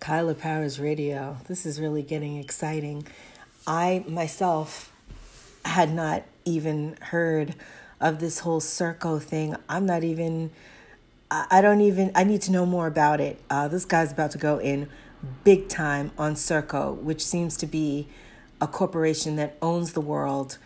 Kyla 0.00 0.34
Powers 0.34 0.78
Radio. 0.78 1.38
This 1.48 1.66
is 1.66 1.80
really 1.80 2.02
getting 2.02 2.36
exciting. 2.36 3.06
I 3.66 4.04
myself 4.06 4.92
had 5.64 5.92
not 5.92 6.22
even 6.44 6.96
heard 7.00 7.54
of 8.00 8.20
this 8.20 8.40
whole 8.40 8.60
Serco 8.60 9.20
thing. 9.20 9.56
I'm 9.68 9.86
not 9.86 10.04
even, 10.04 10.50
I 11.30 11.60
don't 11.60 11.80
even, 11.80 12.12
I 12.14 12.24
need 12.24 12.42
to 12.42 12.52
know 12.52 12.66
more 12.66 12.86
about 12.86 13.20
it. 13.20 13.40
Uh, 13.50 13.68
this 13.68 13.84
guy's 13.84 14.12
about 14.12 14.30
to 14.32 14.38
go 14.38 14.58
in 14.58 14.88
big 15.44 15.68
time 15.68 16.12
on 16.18 16.34
Serco, 16.34 16.96
which 16.96 17.24
seems 17.24 17.56
to 17.56 17.66
be 17.66 18.06
a 18.60 18.68
corporation 18.68 19.36
that 19.36 19.56
owns 19.60 19.94
the 19.94 20.00
world. 20.00 20.58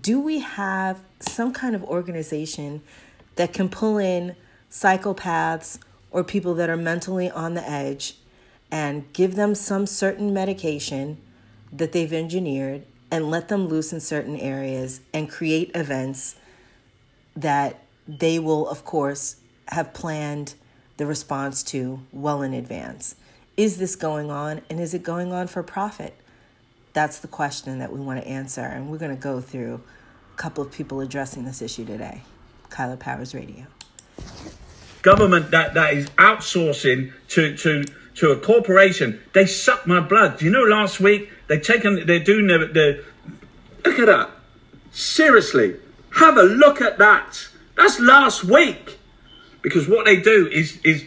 Do 0.00 0.20
we 0.20 0.38
have 0.38 1.00
some 1.20 1.52
kind 1.52 1.74
of 1.74 1.82
organization 1.84 2.82
that 3.34 3.52
can 3.52 3.68
pull 3.68 3.98
in 3.98 4.36
psychopaths 4.70 5.78
or 6.10 6.24
people 6.24 6.54
that 6.54 6.70
are 6.70 6.76
mentally 6.76 7.30
on 7.30 7.54
the 7.54 7.68
edge 7.68 8.16
and 8.70 9.10
give 9.12 9.34
them 9.34 9.54
some 9.54 9.86
certain 9.86 10.32
medication 10.32 11.18
that 11.72 11.92
they've 11.92 12.12
engineered 12.12 12.84
and 13.10 13.30
let 13.30 13.48
them 13.48 13.68
loose 13.68 13.92
in 13.92 14.00
certain 14.00 14.36
areas 14.36 15.00
and 15.12 15.30
create 15.30 15.70
events 15.74 16.36
that 17.36 17.82
they 18.06 18.38
will, 18.38 18.68
of 18.68 18.84
course, 18.84 19.36
have 19.68 19.94
planned 19.94 20.54
the 20.96 21.06
response 21.06 21.62
to 21.62 22.00
well 22.12 22.42
in 22.42 22.52
advance. 22.52 23.14
Is 23.56 23.78
this 23.78 23.96
going 23.96 24.30
on 24.30 24.62
and 24.68 24.80
is 24.80 24.94
it 24.94 25.02
going 25.02 25.32
on 25.32 25.46
for 25.46 25.62
profit? 25.62 26.14
That's 26.92 27.18
the 27.18 27.28
question 27.28 27.78
that 27.78 27.92
we 27.92 28.00
want 28.00 28.20
to 28.22 28.26
answer, 28.26 28.62
and 28.62 28.90
we're 28.90 28.98
going 28.98 29.14
to 29.14 29.22
go 29.22 29.40
through 29.40 29.80
a 30.34 30.36
couple 30.36 30.64
of 30.64 30.72
people 30.72 31.00
addressing 31.00 31.44
this 31.44 31.62
issue 31.62 31.84
today. 31.84 32.22
Kyla 32.70 32.96
Powers 32.96 33.34
Radio. 33.34 33.66
Government 35.02 35.50
that, 35.52 35.74
that 35.74 35.94
is 35.94 36.08
outsourcing 36.10 37.12
to, 37.28 37.56
to, 37.56 37.84
to 38.18 38.30
a 38.30 38.36
corporation, 38.36 39.20
they 39.32 39.46
suck 39.46 39.86
my 39.86 40.00
blood. 40.00 40.42
You 40.42 40.50
know 40.50 40.62
last 40.62 41.00
week 41.00 41.30
they 41.46 41.58
taken 41.58 42.06
they're 42.06 42.18
doing 42.18 42.46
the, 42.46 42.58
the 42.58 43.04
look 43.84 43.98
at 43.98 44.06
that. 44.06 44.30
Seriously, 44.90 45.76
have 46.16 46.36
a 46.36 46.42
look 46.42 46.80
at 46.80 46.98
that. 46.98 47.48
That's 47.76 48.00
last 48.00 48.44
week. 48.44 48.98
Because 49.62 49.88
what 49.88 50.04
they 50.04 50.20
do 50.20 50.48
is 50.48 50.78
is 50.84 51.04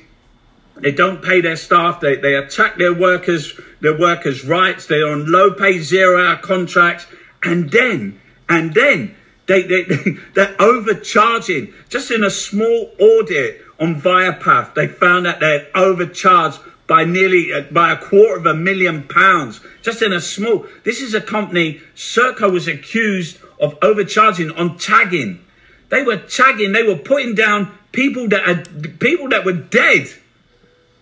they 0.76 0.92
don't 0.92 1.22
pay 1.22 1.42
their 1.42 1.56
staff. 1.56 2.00
They, 2.00 2.16
they 2.16 2.36
attack 2.36 2.78
their 2.78 2.94
workers, 2.94 3.60
their 3.82 3.98
workers' 3.98 4.46
rights. 4.46 4.88
They're 4.88 5.08
on 5.08 5.32
low 5.32 5.54
pay, 5.54 5.80
zero 5.80 6.26
hour 6.26 6.38
contracts. 6.38 7.06
And 7.44 7.70
then, 7.70 8.20
and 8.50 8.74
then 8.74 9.16
they, 9.48 9.64
they, 9.64 9.84
they're 10.34 10.56
overcharging. 10.60 11.74
Just 11.90 12.10
in 12.10 12.24
a 12.24 12.30
small 12.30 12.92
audit 13.00 13.62
on 13.80 14.02
Viapath, 14.02 14.74
they 14.74 14.88
found 14.88 15.26
that 15.26 15.40
they're 15.40 15.68
overcharged 15.76 16.60
by 16.92 17.06
nearly 17.06 17.54
uh, 17.54 17.62
by 17.72 17.94
a 17.94 17.96
quarter 17.96 18.36
of 18.36 18.46
a 18.46 18.54
million 18.54 19.08
pounds 19.08 19.62
just 19.82 20.02
in 20.02 20.12
a 20.12 20.20
small 20.20 20.66
this 20.84 21.00
is 21.00 21.14
a 21.14 21.22
company 21.22 21.80
Serco 21.96 22.52
was 22.52 22.68
accused 22.68 23.38
of 23.62 23.78
overcharging 23.82 24.52
on 24.52 24.78
tagging. 24.78 25.40
They 25.88 26.04
were 26.04 26.18
tagging 26.18 26.74
they 26.74 26.84
were 26.84 26.98
putting 26.98 27.34
down 27.34 27.72
people 27.94 28.28
that 28.28 28.44
had 28.44 29.00
people 29.00 29.30
that 29.30 29.46
were 29.46 29.54
dead. 29.54 30.10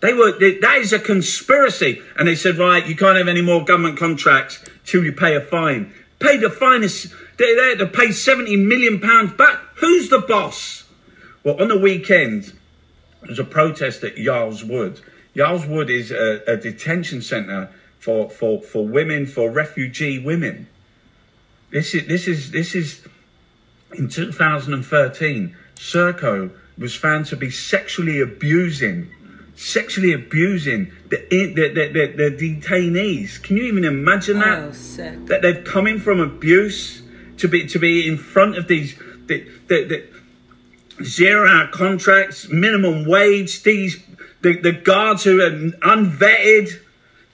They 0.02 0.14
were 0.14 0.34
that 0.34 0.78
is 0.78 0.94
a 0.94 1.00
conspiracy. 1.00 2.04
And 2.20 2.28
they 2.28 2.36
said 2.36 2.60
right 2.60 2.86
you 2.86 2.96
can't 2.96 3.18
have 3.18 3.28
any 3.28 3.42
more 3.42 3.66
government 3.66 3.98
contracts 3.98 4.64
till 4.86 5.04
you 5.04 5.12
pay 5.12 5.36
a 5.36 5.42
fine. 5.42 5.92
Pay 6.20 6.38
the 6.38 6.52
fine 6.52 6.84
is 6.84 7.12
they 7.38 7.56
had 7.56 7.80
to 7.80 7.88
pay 7.88 8.12
70 8.12 8.58
million 8.58 9.00
pounds 9.00 9.34
back. 9.34 9.58
Who's 9.78 10.10
the 10.10 10.20
boss? 10.20 10.84
Well 11.44 11.60
on 11.60 11.68
the 11.68 11.80
weekend 11.80 12.54
there's 13.24 13.40
a 13.40 13.44
protest 13.44 14.04
at 14.04 14.20
Yarl's 14.20 14.64
Wood 14.64 15.02
Yarl's 15.40 15.66
Wood 15.66 15.90
is 15.90 16.12
a, 16.12 16.42
a 16.48 16.58
detention 16.58 17.22
centre 17.22 17.70
for, 18.00 18.30
for, 18.30 18.62
for 18.62 18.86
women, 18.86 19.26
for 19.26 19.50
refugee 19.50 20.20
women. 20.20 20.68
This 21.72 21.96
is 21.96 22.08
this 22.08 22.28
is 22.28 22.52
this 22.52 22.76
is 22.76 23.02
in 23.94 24.10
2013. 24.10 25.56
Serco 25.76 26.52
was 26.78 26.94
found 26.94 27.26
to 27.28 27.38
be 27.38 27.50
sexually 27.50 28.20
abusing, 28.20 29.10
sexually 29.56 30.12
abusing 30.12 30.92
the 31.10 31.26
the, 31.30 31.54
the, 31.54 31.88
the, 31.88 32.30
the 32.30 32.60
detainees. 32.60 33.42
Can 33.42 33.56
you 33.56 33.64
even 33.64 33.86
imagine 33.86 34.40
that? 34.40 34.60
Oh, 34.60 34.72
sick. 34.74 35.26
That 35.28 35.42
they've 35.42 35.64
come 35.64 35.88
in 35.88 36.02
from 36.02 36.20
abuse 36.20 37.02
to 37.38 37.48
be 37.48 37.66
to 37.68 37.80
be 37.80 38.10
in 38.10 38.18
front 38.18 38.58
of 38.58 38.68
these 38.68 38.98
the, 39.28 39.48
the, 39.68 39.86
the 39.86 41.06
zero 41.06 41.48
hour 41.48 41.70
contracts, 41.72 42.50
minimum 42.50 43.06
wage. 43.06 43.64
These 43.64 44.04
the, 44.42 44.60
the 44.60 44.72
guards 44.72 45.24
who 45.24 45.42
are 45.42 45.52
unvetted. 45.52 46.82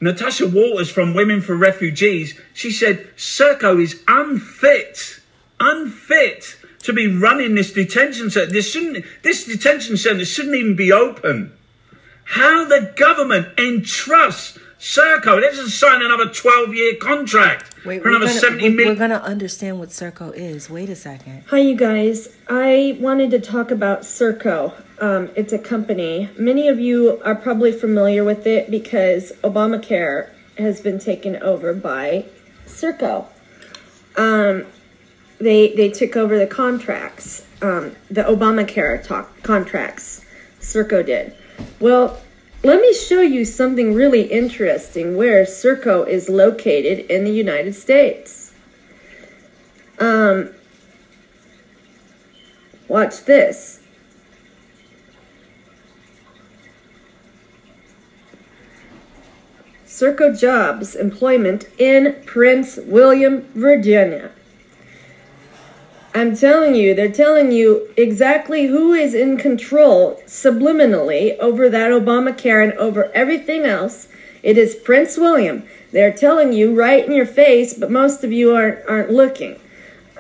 Natasha 0.01 0.47
Waters 0.47 0.89
from 0.89 1.13
Women 1.13 1.41
for 1.41 1.55
Refugees, 1.55 2.37
she 2.53 2.71
said 2.71 3.07
Serco 3.15 3.81
is 3.81 4.03
unfit, 4.07 5.19
unfit 5.59 6.57
to 6.79 6.93
be 6.93 7.07
running 7.07 7.55
this 7.55 7.71
detention 7.71 8.29
center. 8.29 8.51
This 8.51 8.71
shouldn't, 8.71 9.05
this 9.23 9.45
detention 9.45 9.97
center 9.97 10.25
shouldn't 10.25 10.55
even 10.55 10.75
be 10.75 10.91
open. 10.91 11.53
How 12.25 12.65
the 12.65 12.93
government 12.95 13.47
entrusts 13.57 14.59
Serco, 14.79 15.39
let's 15.41 15.57
just 15.57 15.79
sign 15.79 16.01
another 16.03 16.29
12 16.29 16.75
year 16.75 16.95
contract 16.95 17.73
Wait, 17.85 18.01
for 18.01 18.09
we're 18.09 18.17
another 18.17 18.27
gonna, 18.27 18.39
70 18.39 18.69
we 18.69 18.85
We're 18.85 18.95
going 18.95 19.09
to 19.09 19.21
understand 19.23 19.79
what 19.79 19.89
Serco 19.89 20.33
is. 20.33 20.69
Wait 20.69 20.89
a 20.89 20.95
second. 20.95 21.43
Hi, 21.47 21.59
you 21.59 21.75
guys. 21.75 22.35
I 22.49 22.97
wanted 22.99 23.31
to 23.31 23.39
talk 23.39 23.71
about 23.71 24.01
Serco. 24.01 24.73
Um, 25.01 25.29
it's 25.35 25.53
a 25.53 25.59
company. 25.59 26.29
Many 26.37 26.67
of 26.67 26.79
you 26.79 27.21
are 27.23 27.35
probably 27.35 27.71
familiar 27.71 28.23
with 28.23 28.45
it 28.47 28.69
because 28.69 29.31
Obamacare 29.43 30.29
has 30.57 30.81
been 30.81 30.99
taken 30.99 31.37
over 31.37 31.73
by 31.73 32.25
Serco. 32.65 33.25
Um, 34.17 34.65
they 35.39 35.73
they 35.75 35.89
took 35.89 36.15
over 36.15 36.37
the 36.37 36.47
contracts, 36.47 37.45
um, 37.61 37.93
the 38.09 38.23
Obamacare 38.23 39.03
talk, 39.03 39.41
contracts. 39.43 40.23
Serco 40.61 41.05
did. 41.05 41.35
Well, 41.79 42.21
let 42.65 42.81
me 42.81 42.95
show 42.95 43.21
you 43.21 43.45
something 43.45 43.93
really 43.93 44.23
interesting 44.23 45.15
where 45.15 45.43
Serco 45.43 46.07
is 46.07 46.29
located 46.29 47.11
in 47.11 47.23
the 47.23 47.31
United 47.31 47.75
States. 47.75 48.51
Um, 49.99 50.49
watch 52.87 53.23
this. 53.25 53.81
Serco 59.85 60.37
Jobs 60.37 60.95
employment 60.95 61.65
in 61.77 62.19
Prince 62.25 62.77
William, 62.77 63.43
Virginia. 63.53 64.31
I'm 66.15 66.33
telling 66.33 66.75
you, 66.75 66.95
they're 66.95 67.11
telling 67.11 67.51
you 67.51 67.89
exactly 67.97 68.67
who 68.67 68.93
is 68.93 69.13
in 69.13 69.35
control 69.35 70.15
subliminally 70.25 71.37
over 71.39 71.67
that 71.67 71.91
Obamacare 71.91 72.63
and 72.63 72.71
over 72.75 73.11
everything 73.13 73.65
else. 73.65 74.07
It 74.41 74.57
is 74.57 74.75
Prince 74.75 75.17
William. 75.17 75.63
They're 75.91 76.13
telling 76.13 76.53
you 76.53 76.73
right 76.73 77.05
in 77.05 77.13
your 77.13 77.25
face, 77.25 77.73
but 77.73 77.91
most 77.91 78.23
of 78.23 78.31
you 78.31 78.55
aren't 78.55 78.87
aren't 78.87 79.11
looking. 79.11 79.59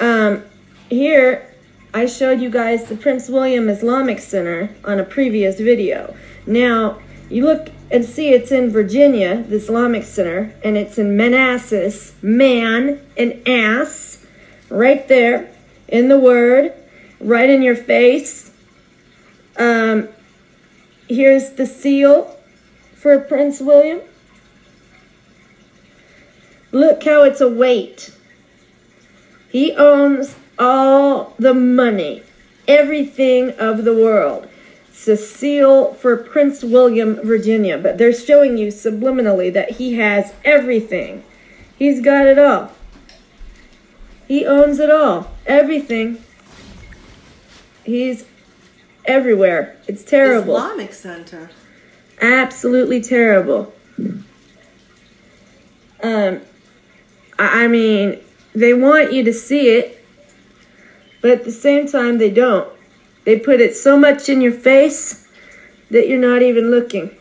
Um, 0.01 0.43
here, 0.89 1.49
I 1.93 2.07
showed 2.07 2.41
you 2.41 2.49
guys 2.49 2.89
the 2.89 2.97
Prince 2.97 3.29
William 3.29 3.69
Islamic 3.69 4.19
Center 4.19 4.69
on 4.83 4.99
a 4.99 5.05
previous 5.05 5.57
video. 5.61 6.13
Now, 6.45 6.99
you 7.29 7.45
look 7.45 7.69
and 7.89 8.03
see 8.03 8.33
it's 8.33 8.51
in 8.51 8.69
Virginia, 8.69 9.43
the 9.43 9.55
Islamic 9.55 10.03
Center, 10.03 10.53
and 10.61 10.75
it's 10.75 10.97
in 10.97 11.15
Manassas, 11.15 12.11
man 12.21 12.99
and 13.15 13.47
ass, 13.47 14.25
right 14.69 15.07
there 15.07 15.54
in 15.87 16.07
the 16.07 16.19
Word, 16.19 16.73
right 17.19 17.49
in 17.49 17.61
your 17.61 17.75
face. 17.75 18.51
Um, 19.57 20.09
here's 21.07 21.51
the 21.51 21.65
seal 21.65 22.37
for 22.93 23.19
Prince 23.19 23.59
William. 23.61 24.01
Look 26.71 27.03
how 27.03 27.23
it's 27.23 27.41
a 27.41 27.49
weight. 27.49 28.13
He 29.49 29.73
owns 29.73 30.35
all 30.59 31.33
the 31.39 31.53
money, 31.53 32.23
everything 32.67 33.51
of 33.51 33.85
the 33.85 33.93
world. 33.93 34.49
It's 34.89 35.07
a 35.07 35.15
seal 35.15 35.93
for 35.93 36.17
Prince 36.17 36.63
William, 36.63 37.15
Virginia, 37.23 37.77
but 37.77 37.97
they're 37.97 38.11
showing 38.11 38.57
you 38.57 38.67
subliminally 38.67 39.53
that 39.53 39.71
he 39.71 39.93
has 39.93 40.33
everything. 40.43 41.23
He's 41.77 42.01
got 42.01 42.27
it 42.27 42.39
all. 42.39 42.71
He 44.27 44.45
owns 44.45 44.79
it 44.79 44.89
all. 44.89 45.31
Everything. 45.45 46.23
He's 47.83 48.25
everywhere. 49.05 49.77
It's 49.87 50.03
terrible. 50.03 50.55
Islamic 50.57 50.93
Center. 50.93 51.49
Absolutely 52.21 53.01
terrible. 53.01 53.73
Um, 56.01 56.41
I 57.37 57.67
mean, 57.67 58.19
they 58.53 58.73
want 58.73 59.13
you 59.13 59.23
to 59.25 59.33
see 59.33 59.69
it, 59.69 60.03
but 61.21 61.31
at 61.31 61.43
the 61.43 61.51
same 61.51 61.87
time, 61.87 62.17
they 62.17 62.29
don't. 62.31 62.67
They 63.25 63.39
put 63.39 63.59
it 63.59 63.75
so 63.75 63.97
much 63.97 64.29
in 64.29 64.41
your 64.41 64.53
face 64.53 65.27
that 65.91 66.07
you're 66.07 66.19
not 66.19 66.41
even 66.41 66.71
looking. 66.71 67.15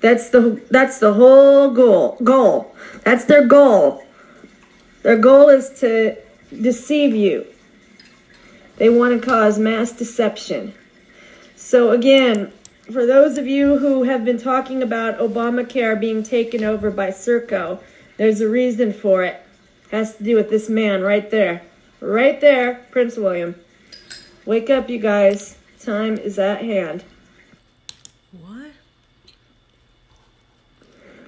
That's 0.00 0.30
the 0.30 0.60
that's 0.70 0.98
the 0.98 1.12
whole 1.12 1.70
goal. 1.70 2.16
Goal. 2.24 2.74
That's 3.04 3.24
their 3.26 3.46
goal. 3.46 4.02
Their 5.02 5.16
goal 5.16 5.48
is 5.48 5.70
to 5.80 6.16
deceive 6.60 7.14
you. 7.14 7.46
They 8.76 8.88
want 8.88 9.20
to 9.20 9.26
cause 9.26 9.58
mass 9.58 9.92
deception. 9.92 10.74
So 11.56 11.90
again, 11.90 12.52
for 12.90 13.06
those 13.06 13.38
of 13.38 13.46
you 13.46 13.78
who 13.78 14.02
have 14.02 14.24
been 14.24 14.38
talking 14.38 14.82
about 14.82 15.18
Obamacare 15.18 15.98
being 15.98 16.22
taken 16.22 16.64
over 16.64 16.90
by 16.90 17.08
Serco, 17.08 17.80
there's 18.16 18.40
a 18.40 18.48
reason 18.48 18.92
for 18.92 19.24
it. 19.24 19.34
it. 19.34 19.46
Has 19.90 20.16
to 20.16 20.24
do 20.24 20.36
with 20.36 20.50
this 20.50 20.68
man 20.68 21.02
right 21.02 21.30
there. 21.30 21.62
Right 22.00 22.40
there, 22.40 22.86
Prince 22.90 23.16
William. 23.16 23.54
Wake 24.44 24.70
up, 24.70 24.88
you 24.90 24.98
guys. 24.98 25.56
Time 25.80 26.18
is 26.18 26.38
at 26.38 26.62
hand. 26.62 27.04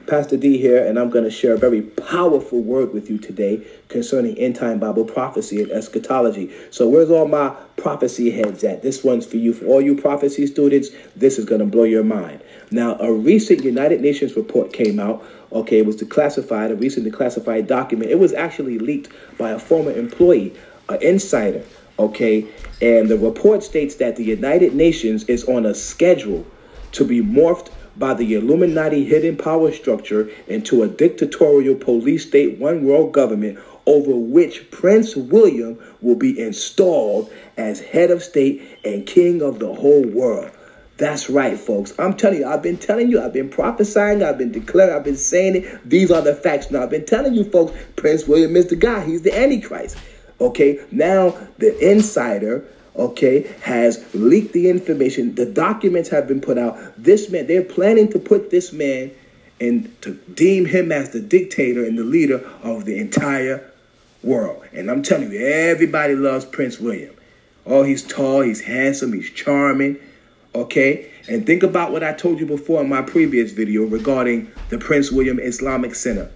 Pastor 0.06 0.36
D 0.36 0.58
here, 0.58 0.84
and 0.84 0.98
I'm 0.98 1.08
going 1.08 1.24
to 1.24 1.30
share 1.30 1.54
a 1.54 1.58
very 1.58 1.80
powerful 1.80 2.60
word 2.60 2.92
with 2.92 3.08
you 3.08 3.16
today 3.16 3.66
concerning 3.88 4.36
end 4.36 4.56
time 4.56 4.78
Bible 4.78 5.04
prophecy 5.04 5.62
and 5.62 5.70
eschatology. 5.70 6.52
So, 6.70 6.88
where's 6.88 7.10
all 7.10 7.26
my 7.26 7.50
prophecy 7.76 8.30
heads 8.30 8.64
at? 8.64 8.82
This 8.82 9.02
one's 9.02 9.24
for 9.24 9.38
you, 9.38 9.54
for 9.54 9.64
all 9.66 9.80
you 9.80 9.96
prophecy 9.96 10.46
students. 10.46 10.90
This 11.16 11.38
is 11.38 11.46
going 11.46 11.60
to 11.60 11.66
blow 11.66 11.84
your 11.84 12.04
mind. 12.04 12.42
Now, 12.70 12.96
a 12.98 13.10
recent 13.10 13.64
United 13.64 14.02
Nations 14.02 14.36
report 14.36 14.72
came 14.74 15.00
out. 15.00 15.24
Okay, 15.52 15.78
it 15.78 15.86
was 15.86 15.96
declassified, 15.96 16.70
a 16.70 16.76
recently 16.76 17.10
classified 17.10 17.66
document. 17.66 18.10
It 18.10 18.18
was 18.18 18.34
actually 18.34 18.78
leaked 18.78 19.10
by 19.38 19.50
a 19.50 19.58
former 19.58 19.92
employee, 19.92 20.54
an 20.90 21.02
insider. 21.02 21.64
Okay, 21.98 22.46
and 22.82 23.08
the 23.08 23.16
report 23.16 23.62
states 23.62 23.94
that 23.96 24.16
the 24.16 24.24
United 24.24 24.74
Nations 24.74 25.24
is 25.24 25.44
on 25.44 25.64
a 25.64 25.74
schedule 25.74 26.44
to 26.92 27.04
be 27.04 27.22
morphed 27.22 27.70
by 27.96 28.14
the 28.14 28.34
Illuminati 28.34 29.04
hidden 29.04 29.36
power 29.36 29.72
structure 29.72 30.28
into 30.46 30.82
a 30.82 30.88
dictatorial 30.88 31.74
police 31.74 32.26
state 32.26 32.58
one 32.58 32.84
world 32.84 33.12
government 33.12 33.58
over 33.86 34.14
which 34.14 34.70
Prince 34.70 35.14
William 35.14 35.78
will 36.00 36.16
be 36.16 36.38
installed 36.40 37.30
as 37.56 37.80
head 37.80 38.10
of 38.10 38.22
state 38.22 38.62
and 38.84 39.06
king 39.06 39.42
of 39.42 39.58
the 39.58 39.72
whole 39.72 40.06
world. 40.06 40.50
That's 40.96 41.28
right, 41.28 41.58
folks. 41.58 41.92
I'm 41.98 42.14
telling 42.14 42.38
you, 42.38 42.46
I've 42.46 42.62
been 42.62 42.76
telling 42.76 43.10
you, 43.10 43.20
I've 43.20 43.32
been 43.32 43.48
prophesying, 43.50 44.22
I've 44.22 44.38
been 44.38 44.52
declaring, 44.52 44.94
I've 44.94 45.04
been 45.04 45.16
saying 45.16 45.56
it. 45.56 45.88
These 45.88 46.10
are 46.12 46.22
the 46.22 46.34
facts. 46.34 46.70
Now, 46.70 46.84
I've 46.84 46.90
been 46.90 47.04
telling 47.04 47.34
you, 47.34 47.44
folks, 47.44 47.76
Prince 47.96 48.28
William 48.28 48.54
is 48.54 48.68
the 48.68 48.76
guy. 48.76 49.04
He's 49.04 49.22
the 49.22 49.36
Antichrist. 49.36 49.96
Okay, 50.40 50.80
now 50.90 51.36
the 51.58 51.76
insider 51.78 52.64
okay, 52.96 53.52
has 53.62 54.04
leaked 54.14 54.52
the 54.52 54.70
information. 54.70 55.34
The 55.34 55.46
documents 55.46 56.08
have 56.10 56.28
been 56.28 56.40
put 56.40 56.58
out. 56.58 56.78
This 56.96 57.30
man, 57.30 57.46
they're 57.46 57.62
planning 57.62 58.10
to 58.12 58.18
put 58.18 58.50
this 58.50 58.72
man 58.72 59.10
and 59.60 59.90
to 60.02 60.14
deem 60.34 60.64
him 60.64 60.92
as 60.92 61.10
the 61.10 61.20
dictator 61.20 61.84
and 61.84 61.98
the 61.98 62.04
leader 62.04 62.48
of 62.62 62.84
the 62.84 62.98
entire 62.98 63.70
world. 64.22 64.64
And 64.72 64.90
I'm 64.90 65.02
telling 65.02 65.30
you, 65.30 65.46
everybody 65.46 66.14
loves 66.14 66.44
Prince 66.44 66.78
William. 66.78 67.14
Oh, 67.66 67.82
he's 67.82 68.02
tall, 68.02 68.42
he's 68.42 68.60
handsome, 68.60 69.12
he's 69.12 69.30
charming, 69.30 69.98
okay? 70.54 71.10
And 71.28 71.46
think 71.46 71.62
about 71.62 71.92
what 71.92 72.04
I 72.04 72.12
told 72.12 72.38
you 72.38 72.46
before 72.46 72.82
in 72.82 72.88
my 72.88 73.02
previous 73.02 73.52
video 73.52 73.84
regarding 73.84 74.50
the 74.68 74.78
Prince 74.78 75.10
William 75.10 75.38
Islamic 75.40 75.94
Center, 75.94 76.30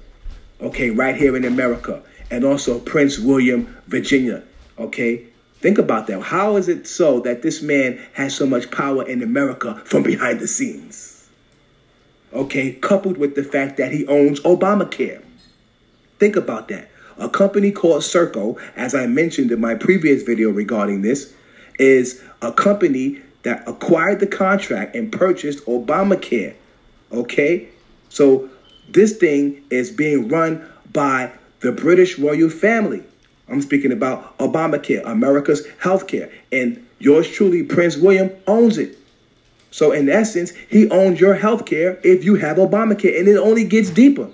okay, 0.60 0.90
right 0.90 1.14
here 1.14 1.37
in 1.37 1.44
America, 1.44 2.02
and 2.31 2.44
also 2.44 2.78
Prince 2.78 3.19
William, 3.19 3.76
Virginia, 3.87 4.43
okay? 4.78 5.26
Think 5.60 5.78
about 5.78 6.06
that. 6.06 6.22
How 6.22 6.56
is 6.56 6.69
it 6.69 6.87
so 6.87 7.20
that 7.20 7.43
this 7.43 7.62
man 7.62 8.00
has 8.12 8.34
so 8.34 8.46
much 8.46 8.70
power 8.70 9.06
in 9.06 9.22
America 9.22 9.81
from 9.84 10.05
behind 10.05 10.40
the 10.40 10.46
scenes? 10.46 11.28
Okay, 12.32 12.72
coupled 12.72 13.16
with 13.16 13.34
the 13.34 13.43
fact 13.43 13.78
that 13.78 13.90
he 13.90 14.06
owns 14.06 14.40
Obamacare. 14.40 15.22
Think 16.19 16.37
about 16.37 16.69
that. 16.69 16.88
A 17.16 17.28
company 17.28 17.72
called 17.72 18.02
Serco, 18.02 18.60
as 18.76 18.94
I 18.94 19.06
mentioned 19.06 19.50
in 19.50 19.60
my 19.60 19.75
previous 19.75 20.22
video 20.22 20.50
regarding 20.50 21.02
this, 21.02 21.34
is 21.78 22.22
a 22.43 22.52
company 22.52 23.20
that 23.43 23.66
acquired 23.69 24.20
the 24.20 24.26
contract 24.26 24.94
and 24.94 25.10
purchased 25.10 25.64
Obamacare. 25.66 26.55
Okay? 27.10 27.69
So 28.08 28.49
this 28.88 29.16
thing 29.16 29.64
is 29.70 29.90
being 29.90 30.28
run 30.28 30.64
by 30.93 31.32
the 31.60 31.72
British 31.72 32.19
royal 32.19 32.50
family. 32.50 33.02
I'm 33.49 33.62
speaking 33.62 33.93
about 33.93 34.37
Obamacare, 34.39 35.03
America's 35.05 35.67
health 35.79 36.06
care. 36.06 36.31
And 36.53 36.87
yours 36.99 37.29
truly, 37.29 37.62
Prince 37.62 37.97
William, 37.97 38.31
owns 38.47 38.79
it. 38.79 38.99
So, 39.71 39.93
in 39.93 40.09
essence, 40.09 40.53
he 40.71 40.89
owns 40.91 41.21
your 41.21 41.35
health 41.35 41.67
care 41.67 41.99
if 42.03 42.25
you 42.25 42.37
have 42.37 42.56
Obamacare. 42.56 43.19
And 43.19 43.29
it 43.29 43.37
only 43.37 43.65
gets 43.65 43.91
deeper. 43.91 44.31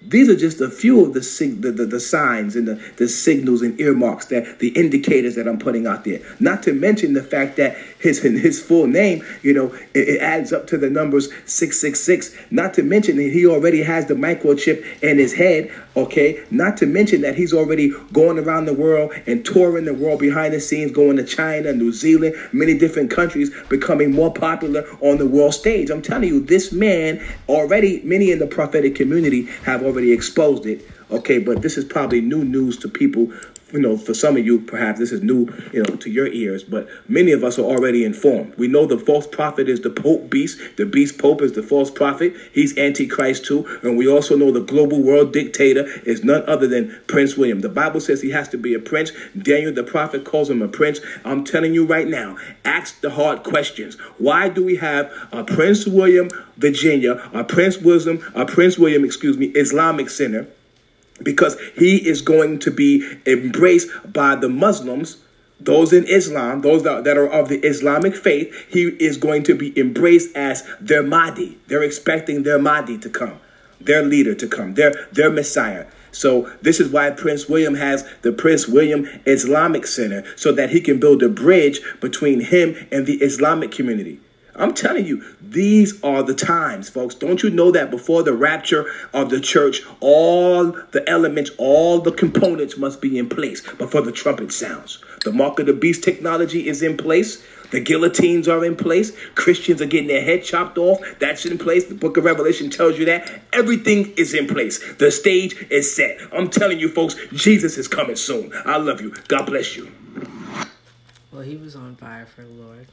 These 0.00 0.28
are 0.28 0.36
just 0.36 0.60
a 0.60 0.70
few 0.70 1.04
of 1.04 1.12
the, 1.12 1.20
the, 1.58 1.72
the, 1.72 1.84
the, 1.84 2.00
signs 2.00 2.54
and 2.54 2.68
the, 2.68 2.74
the 2.96 3.08
signals 3.08 3.62
and 3.62 3.78
earmarks 3.80 4.26
that 4.26 4.60
the 4.60 4.68
indicators 4.68 5.34
that 5.34 5.48
I'm 5.48 5.58
putting 5.58 5.88
out 5.88 6.04
there. 6.04 6.20
Not 6.38 6.62
to 6.64 6.72
mention 6.72 7.14
the 7.14 7.22
fact 7.22 7.56
that 7.56 7.76
his 7.98 8.22
his 8.22 8.62
full 8.62 8.86
name, 8.86 9.24
you 9.42 9.52
know, 9.52 9.74
it, 9.94 10.08
it 10.08 10.20
adds 10.20 10.52
up 10.52 10.68
to 10.68 10.78
the 10.78 10.88
numbers 10.88 11.26
666. 11.46 12.34
Not 12.52 12.74
to 12.74 12.84
mention 12.84 13.16
that 13.16 13.32
he 13.32 13.44
already 13.44 13.82
has 13.82 14.06
the 14.06 14.14
microchip 14.14 14.84
in 15.02 15.18
his 15.18 15.34
head, 15.34 15.72
okay? 15.96 16.44
Not 16.52 16.76
to 16.76 16.86
mention 16.86 17.22
that 17.22 17.34
he's 17.34 17.52
already 17.52 17.92
going 18.12 18.38
around 18.38 18.66
the 18.66 18.74
world 18.74 19.12
and 19.26 19.44
touring 19.44 19.84
the 19.84 19.94
world 19.94 20.20
behind 20.20 20.54
the 20.54 20.60
scenes, 20.60 20.92
going 20.92 21.16
to 21.16 21.24
China, 21.24 21.72
New 21.72 21.92
Zealand, 21.92 22.36
many 22.52 22.78
different 22.78 23.10
countries, 23.10 23.50
becoming 23.68 24.12
more 24.12 24.32
popular 24.32 24.86
on 25.00 25.18
the 25.18 25.26
world 25.26 25.54
stage. 25.54 25.90
I'm 25.90 26.02
telling 26.02 26.28
you, 26.28 26.40
this 26.40 26.70
man 26.72 27.20
already, 27.48 28.00
many 28.04 28.30
in 28.30 28.38
the 28.38 28.46
prophetic 28.46 28.94
community 28.94 29.46
have 29.64 29.82
already 29.88 30.12
exposed 30.12 30.66
it. 30.66 30.84
Okay, 31.10 31.38
but 31.38 31.62
this 31.62 31.78
is 31.78 31.84
probably 31.84 32.20
new 32.20 32.44
news 32.44 32.78
to 32.78 32.88
people 32.88 33.32
you 33.72 33.80
know, 33.80 33.96
for 33.96 34.14
some 34.14 34.36
of 34.36 34.46
you, 34.46 34.60
perhaps 34.60 34.98
this 34.98 35.12
is 35.12 35.22
new, 35.22 35.48
you 35.72 35.82
know, 35.82 35.96
to 35.96 36.10
your 36.10 36.26
ears, 36.26 36.64
but 36.64 36.88
many 37.08 37.32
of 37.32 37.44
us 37.44 37.58
are 37.58 37.64
already 37.64 38.04
informed. 38.04 38.54
We 38.56 38.68
know 38.68 38.86
the 38.86 38.98
false 38.98 39.26
prophet 39.26 39.68
is 39.68 39.80
the 39.80 39.90
Pope 39.90 40.30
beast. 40.30 40.58
The 40.76 40.86
beast 40.86 41.18
Pope 41.18 41.42
is 41.42 41.52
the 41.52 41.62
false 41.62 41.90
prophet. 41.90 42.34
He's 42.52 42.76
Antichrist 42.78 43.44
too. 43.44 43.66
And 43.82 43.96
we 43.98 44.08
also 44.08 44.36
know 44.36 44.50
the 44.50 44.60
global 44.60 45.02
world 45.02 45.32
dictator 45.32 45.84
is 46.04 46.24
none 46.24 46.48
other 46.48 46.66
than 46.66 46.98
Prince 47.06 47.36
William. 47.36 47.60
The 47.60 47.68
Bible 47.68 48.00
says 48.00 48.22
he 48.22 48.30
has 48.30 48.48
to 48.48 48.58
be 48.58 48.74
a 48.74 48.78
prince. 48.78 49.12
Daniel 49.42 49.72
the 49.72 49.84
prophet 49.84 50.24
calls 50.24 50.48
him 50.48 50.62
a 50.62 50.68
prince. 50.68 51.00
I'm 51.24 51.44
telling 51.44 51.74
you 51.74 51.84
right 51.84 52.08
now, 52.08 52.36
ask 52.64 53.00
the 53.00 53.10
hard 53.10 53.42
questions. 53.42 53.96
Why 54.18 54.48
do 54.48 54.64
we 54.64 54.76
have 54.76 55.12
a 55.32 55.44
Prince 55.44 55.86
William, 55.86 56.28
Virginia, 56.56 57.22
a 57.32 57.44
Prince 57.44 57.78
William, 57.78 58.22
a 58.34 58.46
Prince 58.46 58.78
William, 58.78 59.04
excuse 59.04 59.36
me, 59.36 59.46
Islamic 59.48 60.10
Center? 60.10 60.48
Because 61.22 61.56
he 61.76 61.96
is 61.96 62.22
going 62.22 62.58
to 62.60 62.70
be 62.70 63.06
embraced 63.26 63.88
by 64.12 64.36
the 64.36 64.48
Muslims, 64.48 65.18
those 65.60 65.92
in 65.92 66.04
Islam, 66.04 66.60
those 66.60 66.84
that 66.84 67.06
are 67.06 67.26
of 67.26 67.48
the 67.48 67.58
Islamic 67.60 68.14
faith. 68.14 68.54
He 68.70 68.84
is 68.84 69.16
going 69.16 69.42
to 69.44 69.54
be 69.54 69.78
embraced 69.78 70.34
as 70.36 70.64
their 70.80 71.02
Mahdi. 71.02 71.58
They're 71.66 71.82
expecting 71.82 72.44
their 72.44 72.58
Mahdi 72.58 72.98
to 72.98 73.10
come, 73.10 73.38
their 73.80 74.02
leader 74.02 74.34
to 74.34 74.46
come, 74.46 74.74
their, 74.74 75.08
their 75.12 75.30
Messiah. 75.30 75.86
So 76.12 76.50
this 76.62 76.80
is 76.80 76.90
why 76.90 77.10
Prince 77.10 77.48
William 77.48 77.74
has 77.74 78.08
the 78.22 78.32
Prince 78.32 78.66
William 78.66 79.06
Islamic 79.26 79.86
Center 79.86 80.24
so 80.36 80.52
that 80.52 80.70
he 80.70 80.80
can 80.80 80.98
build 80.98 81.22
a 81.22 81.28
bridge 81.28 81.80
between 82.00 82.40
him 82.40 82.74
and 82.90 83.06
the 83.06 83.16
Islamic 83.16 83.70
community. 83.72 84.20
I'm 84.58 84.74
telling 84.74 85.06
you, 85.06 85.24
these 85.40 86.02
are 86.02 86.22
the 86.24 86.34
times, 86.34 86.90
folks. 86.90 87.14
Don't 87.14 87.42
you 87.42 87.50
know 87.50 87.70
that 87.70 87.90
before 87.90 88.24
the 88.24 88.32
rapture 88.32 88.90
of 89.14 89.30
the 89.30 89.40
church, 89.40 89.82
all 90.00 90.72
the 90.90 91.08
elements, 91.08 91.52
all 91.58 92.00
the 92.00 92.10
components 92.10 92.76
must 92.76 93.00
be 93.00 93.18
in 93.18 93.28
place 93.28 93.60
before 93.74 94.02
the 94.02 94.12
trumpet 94.12 94.52
sounds? 94.52 95.02
The 95.24 95.32
mark 95.32 95.60
of 95.60 95.66
the 95.66 95.72
beast 95.72 96.02
technology 96.02 96.66
is 96.66 96.82
in 96.82 96.96
place. 96.96 97.44
The 97.70 97.80
guillotines 97.80 98.48
are 98.48 98.64
in 98.64 98.76
place. 98.76 99.12
Christians 99.34 99.80
are 99.80 99.86
getting 99.86 100.08
their 100.08 100.22
head 100.22 100.42
chopped 100.42 100.78
off. 100.78 101.00
That's 101.20 101.44
in 101.46 101.58
place. 101.58 101.84
The 101.84 101.94
book 101.94 102.16
of 102.16 102.24
Revelation 102.24 102.70
tells 102.70 102.98
you 102.98 103.04
that. 103.06 103.42
Everything 103.52 104.12
is 104.16 104.34
in 104.34 104.46
place. 104.48 104.94
The 104.94 105.10
stage 105.10 105.54
is 105.70 105.94
set. 105.94 106.18
I'm 106.32 106.48
telling 106.48 106.80
you, 106.80 106.88
folks, 106.88 107.14
Jesus 107.32 107.78
is 107.78 107.86
coming 107.86 108.16
soon. 108.16 108.52
I 108.64 108.78
love 108.78 109.00
you. 109.00 109.14
God 109.28 109.46
bless 109.46 109.76
you. 109.76 109.92
Well, 111.30 111.42
he 111.42 111.56
was 111.56 111.76
on 111.76 111.94
fire 111.96 112.26
for 112.26 112.42
the 112.42 112.48
Lord. 112.48 112.86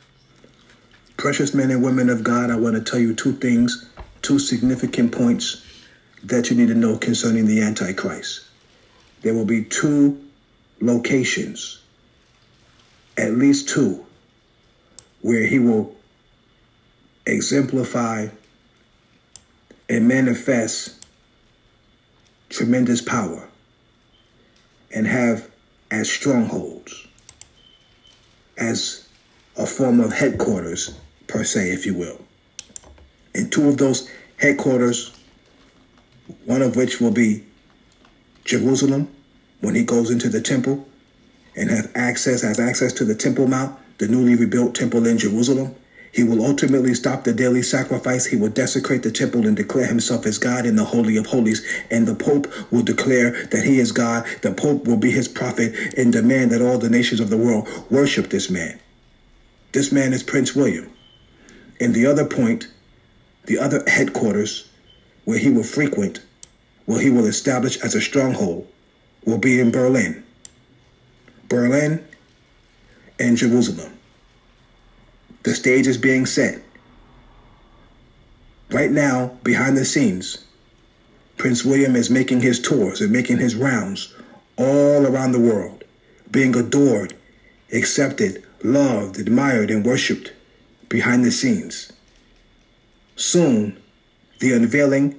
Precious 1.17 1.53
men 1.53 1.71
and 1.71 1.83
women 1.83 2.09
of 2.09 2.23
God, 2.23 2.51
I 2.51 2.57
want 2.57 2.75
to 2.75 2.81
tell 2.81 2.99
you 2.99 3.15
two 3.15 3.33
things, 3.33 3.89
two 4.21 4.37
significant 4.37 5.11
points 5.11 5.65
that 6.23 6.49
you 6.49 6.57
need 6.57 6.67
to 6.67 6.75
know 6.75 6.97
concerning 6.97 7.45
the 7.45 7.61
Antichrist. 7.61 8.45
There 9.21 9.33
will 9.33 9.45
be 9.45 9.63
two 9.63 10.23
locations, 10.81 11.79
at 13.17 13.33
least 13.33 13.69
two, 13.69 14.05
where 15.21 15.45
he 15.45 15.57
will 15.57 15.95
exemplify 17.25 18.27
and 19.89 20.07
manifest 20.07 21.05
tremendous 22.49 23.01
power 23.01 23.47
and 24.93 25.07
have 25.07 25.49
as 25.89 26.11
strongholds, 26.11 27.07
as 28.57 29.07
a 29.57 29.65
form 29.65 29.99
of 29.99 30.11
headquarters 30.11 30.93
per 31.27 31.43
se, 31.43 31.71
if 31.71 31.85
you 31.85 31.93
will. 31.93 32.19
And 33.33 33.51
two 33.51 33.67
of 33.67 33.77
those 33.77 34.09
headquarters, 34.37 35.11
one 36.45 36.61
of 36.61 36.75
which 36.75 36.99
will 36.99 37.11
be 37.11 37.43
Jerusalem 38.45 39.13
when 39.61 39.75
he 39.75 39.83
goes 39.83 40.09
into 40.09 40.29
the 40.29 40.41
temple 40.41 40.87
and 41.55 41.69
have 41.69 41.91
access, 41.95 42.41
has 42.41 42.59
access 42.59 42.93
to 42.93 43.05
the 43.05 43.15
Temple 43.15 43.47
Mount, 43.47 43.77
the 43.97 44.07
newly 44.07 44.35
rebuilt 44.35 44.75
temple 44.75 45.05
in 45.07 45.17
Jerusalem. 45.17 45.73
He 46.11 46.23
will 46.23 46.45
ultimately 46.45 46.93
stop 46.93 47.25
the 47.25 47.33
daily 47.33 47.61
sacrifice. 47.61 48.25
He 48.25 48.37
will 48.37 48.49
desecrate 48.49 49.03
the 49.03 49.11
temple 49.11 49.45
and 49.45 49.55
declare 49.57 49.85
himself 49.85 50.25
as 50.25 50.37
God 50.37 50.65
in 50.65 50.77
the 50.77 50.85
Holy 50.85 51.17
of 51.17 51.25
Holies. 51.25 51.61
And 51.91 52.07
the 52.07 52.15
Pope 52.15 52.47
will 52.71 52.83
declare 52.83 53.31
that 53.47 53.65
he 53.65 53.79
is 53.79 53.91
God. 53.91 54.25
The 54.41 54.53
Pope 54.53 54.85
will 54.85 54.95
be 54.95 55.11
his 55.11 55.27
prophet 55.27 55.93
and 55.97 56.13
demand 56.13 56.51
that 56.51 56.61
all 56.61 56.77
the 56.77 56.89
nations 56.89 57.19
of 57.19 57.29
the 57.29 57.37
world 57.37 57.67
worship 57.89 58.29
this 58.29 58.49
man. 58.49 58.79
This 59.73 59.91
man 59.91 60.13
is 60.13 60.23
Prince 60.23 60.55
William. 60.55 60.89
And 61.79 61.93
the 61.93 62.05
other 62.05 62.25
point, 62.25 62.67
the 63.45 63.59
other 63.59 63.83
headquarters 63.87 64.67
where 65.25 65.37
he 65.37 65.49
will 65.49 65.63
frequent, 65.63 66.21
where 66.85 67.01
he 67.01 67.09
will 67.09 67.25
establish 67.25 67.77
as 67.81 67.95
a 67.95 68.01
stronghold, 68.01 68.67
will 69.25 69.37
be 69.37 69.59
in 69.59 69.71
Berlin. 69.71 70.23
Berlin 71.49 72.05
and 73.19 73.37
Jerusalem. 73.37 73.91
The 75.43 75.53
stage 75.53 75.87
is 75.87 75.97
being 75.97 76.25
set. 76.25 76.61
Right 78.71 78.91
now, 78.91 79.37
behind 79.43 79.77
the 79.77 79.85
scenes, 79.85 80.43
Prince 81.37 81.63
William 81.63 81.95
is 81.95 82.09
making 82.09 82.41
his 82.41 82.59
tours 82.59 83.01
and 83.01 83.11
making 83.11 83.37
his 83.37 83.55
rounds 83.55 84.13
all 84.57 85.05
around 85.05 85.33
the 85.33 85.39
world, 85.39 85.83
being 86.31 86.55
adored, 86.55 87.13
accepted, 87.71 88.43
loved, 88.63 89.19
admired, 89.19 89.69
and 89.69 89.85
worshiped 89.85 90.31
behind 90.95 91.25
the 91.25 91.31
scenes. 91.31 91.91
Soon, 93.17 93.77
the 94.39 94.53
unveiling 94.53 95.13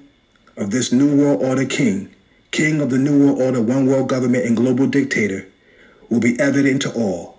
of 0.56 0.70
this 0.70 0.90
New 0.90 1.14
World 1.14 1.42
Order 1.42 1.66
king, 1.66 2.14
king 2.50 2.80
of 2.80 2.88
the 2.88 2.96
New 2.96 3.26
World 3.26 3.42
Order, 3.42 3.60
one 3.60 3.84
world 3.84 4.08
government, 4.08 4.46
and 4.46 4.56
global 4.56 4.86
dictator, 4.86 5.46
will 6.08 6.20
be 6.20 6.40
evident 6.40 6.80
to 6.80 6.92
all. 6.94 7.38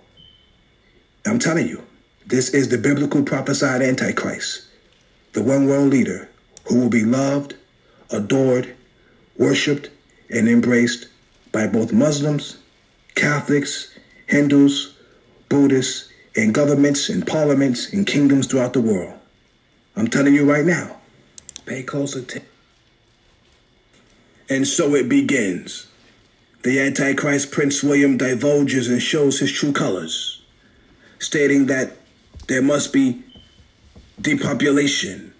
I'm 1.26 1.40
telling 1.40 1.66
you, 1.66 1.82
this 2.26 2.50
is 2.50 2.68
the 2.68 2.78
biblical 2.78 3.24
prophesied 3.24 3.82
Antichrist, 3.82 4.68
the 5.32 5.42
one 5.42 5.66
world 5.66 5.90
leader 5.90 6.28
who 6.68 6.78
will 6.78 6.90
be 6.90 7.04
loved, 7.04 7.56
adored, 8.10 8.72
worshiped, 9.36 9.90
and 10.30 10.48
embraced 10.48 11.08
by 11.50 11.66
both 11.66 11.92
Muslims, 11.92 12.58
Catholics, 13.16 13.98
Hindus, 14.28 14.94
Buddhists, 15.48 16.08
and 16.38 16.54
governments 16.54 17.08
and 17.08 17.26
parliaments 17.26 17.92
and 17.92 18.06
kingdoms 18.06 18.46
throughout 18.46 18.72
the 18.72 18.80
world. 18.80 19.12
I'm 19.96 20.06
telling 20.06 20.34
you 20.34 20.48
right 20.48 20.64
now, 20.64 20.96
pay 21.66 21.82
close 21.82 22.14
attention. 22.14 22.48
And 24.48 24.66
so 24.66 24.94
it 24.94 25.08
begins. 25.08 25.88
The 26.62 26.80
Antichrist 26.80 27.50
Prince 27.50 27.82
William 27.82 28.16
divulges 28.16 28.88
and 28.88 29.02
shows 29.02 29.40
his 29.40 29.50
true 29.50 29.72
colors, 29.72 30.40
stating 31.18 31.66
that 31.66 31.96
there 32.46 32.62
must 32.62 32.92
be 32.92 33.22
depopulation, 34.20 35.34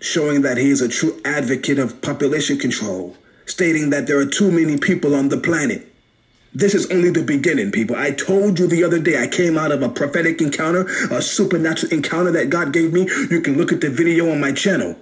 showing 0.00 0.42
that 0.42 0.58
he 0.58 0.70
is 0.70 0.80
a 0.80 0.88
true 0.88 1.20
advocate 1.24 1.80
of 1.80 2.00
population 2.02 2.56
control, 2.56 3.16
stating 3.46 3.90
that 3.90 4.06
there 4.06 4.18
are 4.18 4.26
too 4.26 4.50
many 4.50 4.78
people 4.78 5.14
on 5.14 5.28
the 5.28 5.38
planet. 5.38 5.92
This 6.56 6.74
is 6.74 6.90
only 6.90 7.10
the 7.10 7.22
beginning, 7.22 7.70
people. 7.70 7.96
I 7.96 8.12
told 8.12 8.58
you 8.58 8.66
the 8.66 8.82
other 8.82 8.98
day 8.98 9.22
I 9.22 9.26
came 9.26 9.58
out 9.58 9.72
of 9.72 9.82
a 9.82 9.90
prophetic 9.90 10.40
encounter, 10.40 10.86
a 11.10 11.20
supernatural 11.20 11.92
encounter 11.92 12.32
that 12.32 12.48
God 12.48 12.72
gave 12.72 12.94
me. 12.94 13.02
You 13.30 13.42
can 13.42 13.58
look 13.58 13.72
at 13.72 13.82
the 13.82 13.90
video 13.90 14.32
on 14.32 14.40
my 14.40 14.52
channel. 14.52 14.96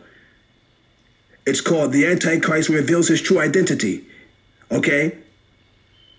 It's 1.47 1.61
called 1.61 1.93
The 1.93 2.07
Antichrist 2.07 2.71
Reveals 2.71 3.07
His 3.07 3.23
True 3.23 3.39
Identity. 3.39 4.05
Okay? 4.73 5.17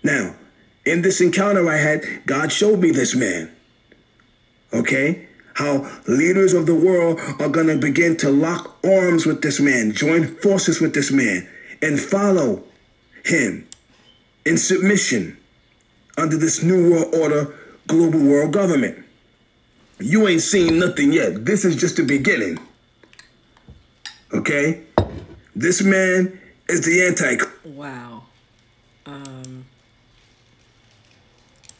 Now, 0.02 0.36
in 0.86 1.02
this 1.02 1.20
encounter 1.20 1.68
I 1.68 1.76
had, 1.76 2.02
God 2.24 2.50
showed 2.50 2.80
me 2.80 2.90
this 2.90 3.14
man. 3.14 3.54
Okay? 4.72 5.28
How 5.52 5.86
leaders 6.06 6.54
of 6.54 6.64
the 6.64 6.74
world 6.74 7.20
are 7.40 7.50
going 7.50 7.66
to 7.66 7.76
begin 7.76 8.16
to 8.18 8.30
lock 8.30 8.82
arms 8.82 9.26
with 9.26 9.42
this 9.42 9.60
man, 9.60 9.92
join 9.92 10.34
forces 10.36 10.80
with 10.80 10.94
this 10.94 11.10
man, 11.12 11.46
and 11.82 12.00
follow 12.00 12.64
him 13.22 13.65
in 14.46 14.56
submission 14.56 15.36
under 16.16 16.38
this 16.38 16.62
new 16.62 16.90
world 16.90 17.14
order 17.14 17.54
global 17.88 18.20
world 18.20 18.52
government. 18.52 19.04
You 19.98 20.28
ain't 20.28 20.40
seen 20.40 20.78
nothing 20.78 21.12
yet. 21.12 21.44
This 21.44 21.64
is 21.64 21.76
just 21.76 21.96
the 21.96 22.04
beginning. 22.04 22.58
Okay? 24.32 24.82
This 25.54 25.82
man 25.82 26.40
is 26.68 26.84
the 26.84 27.06
Antichrist. 27.06 27.64
Wow. 27.64 28.24
Um, 29.04 29.66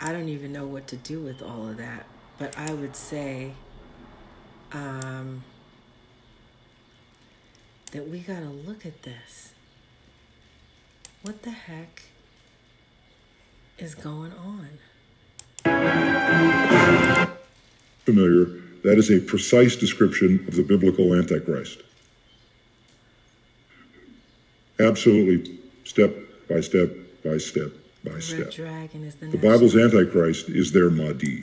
I 0.01 0.13
don't 0.13 0.29
even 0.29 0.53
know 0.53 0.67
what 0.67 0.87
to 0.89 0.97
do 0.97 1.21
with 1.21 1.43
all 1.43 1.69
of 1.69 1.77
that, 1.77 2.07
but 2.39 2.57
I 2.59 2.73
would 2.73 2.97
say 2.97 3.53
um, 4.73 5.45
that 7.93 8.09
we 8.09 8.21
got 8.21 8.41
to 8.41 8.49
look 8.49 8.85
at 8.85 9.03
this. 9.03 9.53
What 11.23 11.43
the 11.43 11.51
heck 11.51 12.03
is 13.79 13.95
going 13.95 14.33
on? 14.33 14.69
Familiar, 18.05 18.45
that 18.85 18.99
is 18.99 19.11
a 19.11 19.21
precise 19.21 19.77
description 19.77 20.45
of 20.49 20.55
the 20.55 20.63
biblical 20.63 21.15
Antichrist. 21.15 21.83
Absolutely, 24.79 25.59
step 25.85 26.15
by 26.49 26.61
step 26.61 26.91
by 27.25 27.39
step 27.39 27.73
by 28.05 28.13
The 28.13 28.21
step. 28.21 28.39
red 28.39 28.51
dragon 28.51 29.05
is 29.05 29.15
the, 29.17 29.27
The 29.27 29.39
Bible's 29.39 29.75
Antichrist 29.75 30.49
is 30.49 30.73
their 30.73 30.91
Mahdi. 30.91 31.43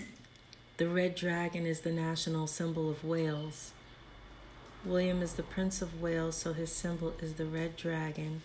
The 0.78 0.88
red 0.88 1.16
dragon 1.16 1.66
is 1.66 1.82
the 1.82 1.92
national 1.92 2.48
symbol 2.48 2.90
of 2.90 3.04
Wales. 3.04 3.72
William 4.86 5.22
is 5.22 5.34
the 5.34 5.44
Prince 5.44 5.82
of 5.82 6.02
Wales, 6.02 6.36
so 6.36 6.54
his 6.54 6.72
symbol 6.72 7.14
is 7.22 7.34
the 7.34 7.46
red 7.46 7.76
dragon. 7.76 8.42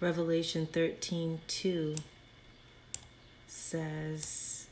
Revelation 0.00 0.66
13 0.66 1.40
2 1.46 1.96
says, 3.56 4.66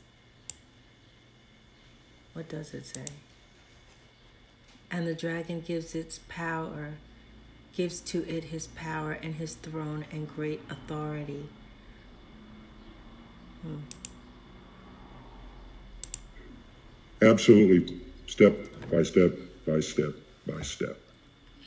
What 2.33 2.47
does 2.47 2.73
it 2.73 2.85
say? 2.85 3.05
And 4.91 5.07
the 5.07 5.15
dragon 5.15 5.61
gives 5.61 5.95
its 5.95 6.19
power, 6.29 6.93
gives 7.75 7.99
to 8.01 8.27
it 8.29 8.45
his 8.45 8.67
power 8.67 9.13
and 9.13 9.35
his 9.35 9.55
throne 9.55 10.05
and 10.11 10.33
great 10.33 10.61
authority. 10.69 11.49
Hmm. 13.63 13.79
Absolutely, 17.21 17.99
step 18.27 18.55
by 18.91 19.03
step 19.03 19.33
by 19.65 19.79
step 19.79 20.13
by 20.45 20.61
step. 20.61 20.97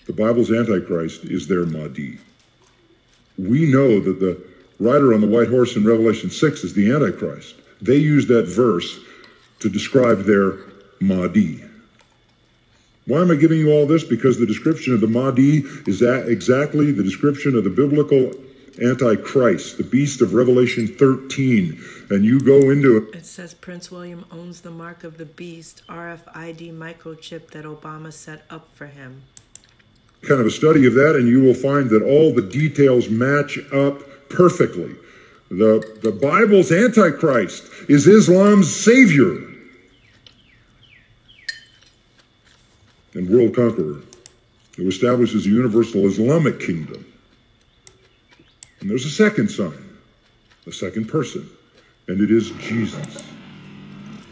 The 0.07 0.13
Bible's 0.13 0.53
Antichrist 0.53 1.25
is 1.25 1.49
their 1.49 1.67
Mahdi. 1.67 2.19
We 3.37 3.71
know 3.71 4.01
that 4.01 4.21
the 4.21 4.48
rider 4.81 5.15
on 5.15 5.21
the 5.21 5.27
white 5.27 5.49
horse 5.49 5.77
in 5.77 5.85
Revelation 5.85 6.31
6 6.31 6.65
is 6.65 6.75
the 6.75 6.93
Antichrist. 6.93 7.57
They 7.81 7.97
use 7.97 8.27
that 8.27 8.47
verse 8.47 8.99
to 9.61 9.69
describe 9.69 10.23
their 10.23 10.59
Mahdi. 11.01 11.65
Why 13.07 13.23
am 13.23 13.31
I 13.31 13.37
giving 13.37 13.59
you 13.59 13.73
all 13.73 13.87
this? 13.87 14.05
Because 14.05 14.39
the 14.39 14.47
description 14.47 14.93
of 14.93 15.01
the 15.01 15.07
Mahdi 15.07 15.59
is 15.87 15.99
that 16.01 16.29
exactly 16.29 16.93
the 16.93 17.03
description 17.03 17.57
of 17.57 17.65
the 17.65 17.71
biblical 17.71 18.33
Antichrist, 18.81 19.79
the 19.79 19.85
beast 19.85 20.21
of 20.21 20.35
Revelation 20.35 20.87
13. 20.87 21.83
And 22.11 22.25
you 22.25 22.41
go 22.41 22.71
into 22.71 22.97
it. 22.99 23.15
It 23.15 23.27
says 23.27 23.55
Prince 23.55 23.91
William 23.91 24.25
owns 24.31 24.61
the 24.61 24.71
mark 24.71 25.05
of 25.05 25.19
the 25.19 25.25
beast 25.25 25.83
RFID 25.89 26.73
microchip 26.75 27.51
that 27.51 27.65
Obama 27.65 28.13
set 28.13 28.45
up 28.51 28.69
for 28.75 28.87
him. 28.87 29.23
kind 30.23 30.41
of 30.41 30.47
a 30.47 30.51
study 30.51 30.87
of 30.87 30.95
that, 30.95 31.17
and 31.17 31.29
you 31.29 31.41
will 31.43 31.55
find 31.55 31.91
that 31.91 32.03
all 32.03 32.33
the 32.33 32.43
details 32.43 33.09
match 33.09 33.59
up 33.73 34.03
perfectly. 34.31 34.95
The, 35.51 35.99
the 36.03 36.13
Bible's 36.13 36.71
Antichrist 36.71 37.65
is 37.89 38.07
Islam's 38.07 38.75
savior 38.75 39.49
and 43.15 43.29
world 43.31 43.55
conqueror 43.55 44.03
who 44.77 44.89
establishes 44.89 45.47
a 45.47 45.49
universal 45.49 46.07
Islamic 46.07 46.61
kingdom. 46.61 47.05
And 48.81 48.89
there's 48.89 49.07
a 49.07 49.11
second 49.11 49.51
sign, 49.51 49.99
a 50.67 50.73
second 50.73 51.07
person, 51.07 51.49
and 52.07 52.21
it 52.21 52.31
is 52.31 52.51
Jesus. 52.61 53.23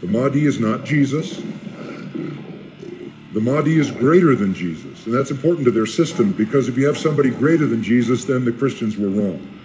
The 0.01 0.07
Mahdi 0.07 0.45
is 0.45 0.59
not 0.59 0.85
Jesus. 0.85 1.41
The 3.33 3.41
Mahdi 3.41 3.77
is 3.77 3.91
greater 3.91 4.35
than 4.35 4.53
Jesus. 4.53 5.05
And 5.05 5.13
that's 5.13 5.31
important 5.31 5.65
to 5.65 5.71
their 5.71 5.85
system 5.85 6.31
because 6.31 6.69
if 6.69 6.77
you 6.77 6.87
have 6.87 6.97
somebody 6.97 7.29
greater 7.29 7.65
than 7.65 7.83
Jesus, 7.83 8.23
then 8.23 8.45
the 8.45 8.53
Christians 8.53 8.97
were 8.97 9.09
wrong. 9.09 9.56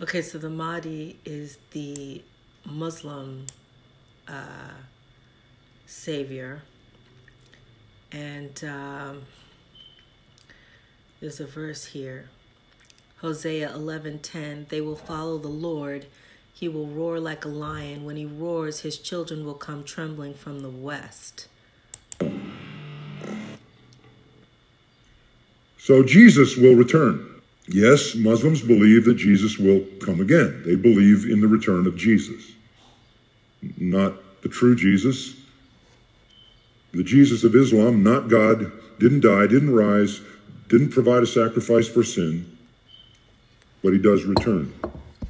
Okay, 0.00 0.22
so 0.22 0.38
the 0.38 0.48
Mahdi 0.48 1.18
is 1.24 1.58
the 1.72 2.22
Muslim 2.64 3.46
uh, 4.28 4.74
savior. 5.86 6.62
And 8.12 8.62
um, 8.64 9.22
There's 11.20 11.40
a 11.40 11.46
verse 11.46 11.86
here. 11.86 12.28
Hosea 13.16 13.70
11:10 13.70 14.68
They 14.68 14.80
will 14.80 14.96
follow 14.96 15.36
the 15.38 15.48
Lord. 15.48 16.06
He 16.54 16.68
will 16.68 16.86
roar 16.86 17.18
like 17.18 17.44
a 17.44 17.48
lion. 17.48 18.04
When 18.04 18.16
he 18.16 18.24
roars, 18.24 18.80
his 18.80 18.98
children 18.98 19.44
will 19.44 19.54
come 19.54 19.82
trembling 19.82 20.34
from 20.34 20.60
the 20.60 20.70
west. 20.70 21.48
So 25.78 26.04
Jesus 26.04 26.56
will 26.56 26.74
return. 26.74 27.37
Yes, 27.70 28.14
Muslims 28.14 28.62
believe 28.62 29.04
that 29.04 29.14
Jesus 29.14 29.58
will 29.58 29.84
come 30.00 30.20
again. 30.20 30.62
They 30.64 30.74
believe 30.74 31.26
in 31.26 31.40
the 31.40 31.48
return 31.48 31.86
of 31.86 31.96
Jesus. 31.96 32.50
Not 33.76 34.14
the 34.42 34.48
true 34.48 34.74
Jesus. 34.74 35.34
The 36.92 37.04
Jesus 37.04 37.44
of 37.44 37.54
Islam, 37.54 38.02
not 38.02 38.28
God, 38.28 38.72
didn't 38.98 39.20
die, 39.20 39.46
didn't 39.46 39.74
rise, 39.74 40.20
didn't 40.68 40.90
provide 40.90 41.22
a 41.22 41.26
sacrifice 41.26 41.86
for 41.86 42.02
sin, 42.02 42.56
but 43.82 43.92
he 43.92 43.98
does 43.98 44.24
return. 44.24 44.72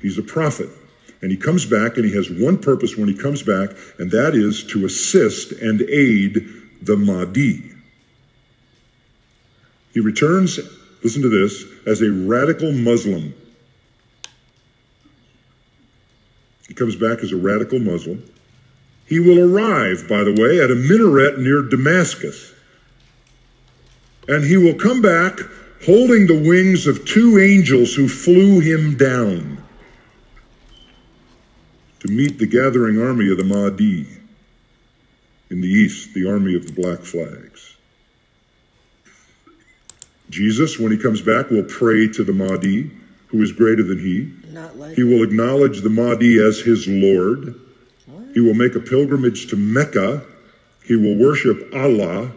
He's 0.01 0.19
a 0.19 0.23
prophet. 0.23 0.69
And 1.21 1.33
he 1.33 1.37
comes 1.37 1.67
back 1.67 1.97
and 1.97 2.05
he 2.05 2.15
has 2.15 2.31
one 2.31 2.59
purpose 2.59 2.97
when 2.97 3.09
he 3.09 3.15
comes 3.15 3.43
back, 3.43 3.71
and 3.99 4.13
that 4.13 4.37
is 4.37 4.65
to 4.69 4.87
assist 4.87 5.51
and 5.51 5.83
aid 5.83 6.47
the 6.81 6.97
Mahdi. 6.97 7.73
He 9.93 9.99
returns, 9.99 10.61
listen 11.03 11.23
to 11.23 11.29
this, 11.29 11.65
as 11.87 12.03
a 12.03 12.11
radical 12.11 12.73
Muslim. 12.73 13.35
He 16.67 16.75
comes 16.75 16.97
back 16.97 17.21
as 17.21 17.33
a 17.33 17.37
radical 17.37 17.79
Muslim. 17.79 18.23
He 19.07 19.21
will 19.21 19.39
arrive, 19.39 20.07
by 20.09 20.25
the 20.25 20.35
way, 20.35 20.61
at 20.61 20.71
a 20.71 20.75
minaret 20.75 21.39
near 21.39 21.63
Damascus. 21.63 22.53
And 24.29 24.45
he 24.45 24.59
will 24.59 24.75
come 24.75 25.01
back 25.01 25.41
holding 25.87 26.27
the 26.27 26.43
wings 26.47 26.87
of 26.87 27.07
two 27.07 27.39
angels 27.39 27.95
who 27.95 28.09
flew 28.09 28.61
him 28.61 28.97
down 28.97 29.63
to 32.01 32.09
meet 32.09 32.39
the 32.39 32.47
gathering 32.47 33.01
army 33.01 33.31
of 33.31 33.39
the 33.39 33.45
Mahdi 33.45 34.07
in 35.51 35.61
the 35.61 35.69
east, 35.69 36.13
the 36.15 36.29
army 36.29 36.55
of 36.55 36.67
the 36.67 36.73
black 36.81 37.01
flags. 37.01 37.68
Jesus, 40.31 40.79
when 40.79 40.93
he 40.93 40.99
comes 40.99 41.23
back, 41.23 41.51
will 41.51 41.65
pray 41.65 42.09
to 42.09 42.25
the 42.25 42.33
Mahdi, 42.33 42.91
who 43.29 43.43
is 43.43 43.53
greater 43.53 43.83
than 43.83 43.99
he. 43.99 44.33
Like 44.53 44.95
he 44.95 45.03
will 45.03 45.23
acknowledge 45.23 45.81
the 45.81 45.91
Mahdi 45.91 46.39
as 46.43 46.61
his 46.61 46.87
Lord. 46.89 47.55
What? 48.07 48.35
He 48.35 48.41
will 48.41 48.55
make 48.55 48.75
a 48.75 48.81
pilgrimage 48.81 49.49
to 49.49 49.57
Mecca. 49.57 50.25
He 50.85 50.97
will 50.97 51.17
worship 51.17 51.75
Allah, 51.75 52.33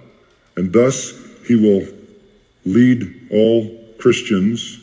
and 0.55 0.74
thus 0.74 1.13
he 1.48 1.55
will 1.55 1.88
lead 2.65 3.29
all 3.31 3.95
Christians 3.98 4.79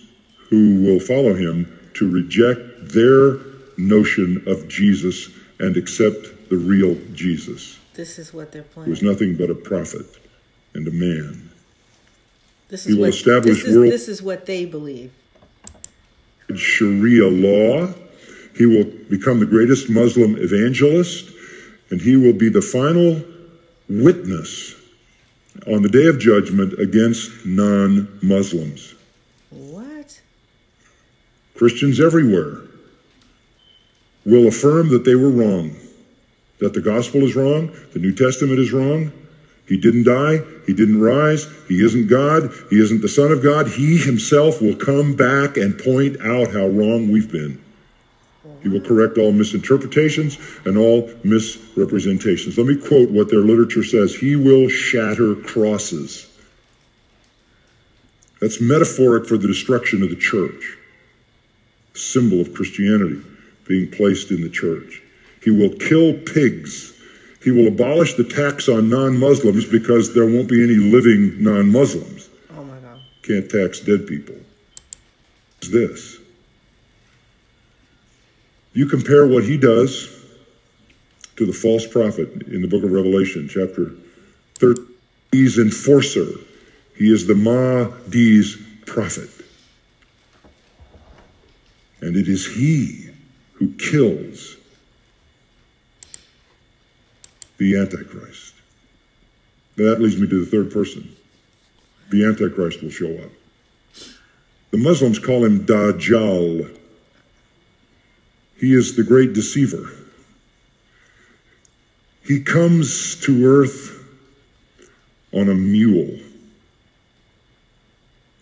who 0.51 0.83
will 0.83 1.01
follow 1.01 1.35
him 1.35 1.79
to 1.95 2.11
reject 2.11 2.89
their 2.93 3.39
notion 3.77 4.45
of 4.47 4.69
Jesus 4.69 5.29
and 5.59 5.77
accept 5.77 6.49
the 6.49 6.57
real 6.57 6.97
Jesus. 7.13 7.79
This 7.95 8.19
is 8.19 8.33
what 8.33 8.53
they're 8.53 8.63
playing. 8.63 8.87
Who 8.87 8.93
is 8.93 9.03
nothing 9.03 9.37
but 9.37 9.51
a 9.51 9.55
prophet 9.55 10.07
and 10.75 10.87
a 10.87 10.91
man. 10.91 11.48
This 12.69 12.87
is 12.87 12.87
he 12.87 12.95
will 12.95 13.01
what, 13.03 13.15
establish 13.15 13.59
this 13.59 13.65
is, 13.65 13.77
world. 13.77 13.93
This 13.93 14.09
is 14.09 14.23
what 14.23 14.47
they 14.47 14.65
believe. 14.65 15.13
Sharia 16.55 17.29
law. 17.29 17.93
He 18.57 18.67
will 18.67 18.85
become 18.85 19.39
the 19.39 19.47
greatest 19.47 19.89
Muslim 19.89 20.37
evangelist, 20.37 21.31
and 21.91 22.01
he 22.01 22.17
will 22.17 22.33
be 22.33 22.49
the 22.49 22.63
final 22.63 23.23
witness 23.89 24.75
on 25.67 25.83
the 25.83 25.89
day 25.89 26.07
of 26.07 26.19
judgment 26.19 26.79
against 26.79 27.47
non 27.47 28.19
Muslims. 28.23 28.95
What? 29.51 30.21
Christians 31.55 32.01
everywhere 32.01 32.59
will 34.25 34.49
affirm 34.49 34.91
that 34.91 35.05
they 35.05 35.15
were 35.15 35.31
wrong, 35.31 35.77
that 36.59 36.75
the 36.75 36.81
gospel 36.81 37.23
is 37.23 37.35
wrong, 37.35 37.71
the 37.93 37.99
New 37.99 38.15
Testament 38.15 38.59
is 38.59 38.73
wrong. 38.73 39.13
He 39.69 39.77
didn't 39.77 40.05
die, 40.05 40.43
he 40.67 40.73
didn't 40.73 41.01
rise, 41.01 41.47
he 41.69 41.85
isn't 41.85 42.09
God, 42.09 42.51
he 42.71 42.81
isn't 42.81 43.03
the 43.03 43.09
Son 43.09 43.31
of 43.31 43.43
God. 43.43 43.69
He 43.69 43.99
himself 43.99 44.63
will 44.63 44.75
come 44.75 45.15
back 45.15 45.59
and 45.59 45.79
point 45.79 46.21
out 46.23 46.51
how 46.51 46.67
wrong 46.69 47.11
we've 47.11 47.31
been. 47.31 47.61
He 48.63 48.69
will 48.69 48.81
correct 48.81 49.19
all 49.19 49.31
misinterpretations 49.31 50.39
and 50.65 50.79
all 50.79 51.11
misrepresentations. 51.23 52.57
Let 52.57 52.67
me 52.67 52.77
quote 52.77 53.11
what 53.11 53.29
their 53.29 53.41
literature 53.41 53.85
says 53.85 54.15
He 54.15 54.37
will 54.37 54.69
shatter 54.69 55.35
crosses. 55.35 56.27
That's 58.41 58.61
metaphoric 58.61 59.27
for 59.27 59.37
the 59.37 59.49
destruction 59.49 60.03
of 60.03 60.11
the 60.11 60.17
church, 60.17 60.79
symbol 61.95 62.41
of 62.41 62.55
Christianity 62.55 63.21
being 63.67 63.91
placed 63.91 64.31
in 64.31 64.41
the 64.41 64.49
church. 64.49 65.03
He 65.43 65.51
will 65.51 65.71
kill 65.71 66.15
pigs. 66.15 66.95
He 67.49 67.53
will 67.53 67.69
abolish 67.69 68.13
the 68.13 68.25
tax 68.25 68.69
on 68.69 68.91
non 68.91 69.19
Muslims 69.19 69.65
because 69.65 70.13
there 70.13 70.27
won't 70.27 70.51
be 70.51 70.63
any 70.63 70.75
living 70.75 71.43
non 71.43 71.73
Muslims. 71.73 72.29
Oh 72.55 72.63
my 72.63 72.77
God. 72.77 73.01
Can't 73.23 73.49
tax 73.49 73.81
dead 73.81 74.07
people. 74.07 74.35
It's 75.57 75.71
this. 75.71 76.19
You 78.75 78.85
compare 78.85 79.27
what 79.27 79.45
he 79.45 79.57
does 79.57 80.15
to 81.37 81.47
the 81.47 81.55
false 81.55 81.87
prophet 81.87 82.43
in 82.49 82.61
the 82.61 82.69
book 82.69 82.85
of 82.85 82.93
Revelation, 82.93 83.49
chapter 83.49 83.93
13. 84.57 84.87
He's 85.33 85.57
enforcer. 85.57 86.27
He 86.99 87.11
is 87.11 87.27
the 87.27 87.33
Mahdi's 87.33 88.59
prophet. 88.85 89.31
And 92.03 92.15
it 92.15 92.29
is 92.29 92.47
he 92.47 93.09
who 93.55 93.73
kills 93.73 94.58
the 97.59 97.77
Antichrist. 97.77 98.55
That 99.77 100.01
leads 100.01 100.17
me 100.17 100.27
to 100.29 100.45
the 100.45 100.51
third 100.51 100.73
person. 100.73 101.15
The 102.11 102.25
Antichrist 102.25 102.83
will 102.83 102.91
show 102.91 103.15
up. 103.19 103.31
The 104.71 104.79
Muslims 104.79 105.19
call 105.19 105.45
him 105.45 105.67
Dajjal. 105.67 106.77
He 108.57 108.75
is 108.75 108.97
the 108.97 109.05
great 109.05 109.35
deceiver. 109.35 109.91
He 112.25 112.41
comes 112.41 113.21
to 113.23 113.47
earth 113.47 114.05
on 115.33 115.49
a 115.49 115.55
mule, 115.55 116.19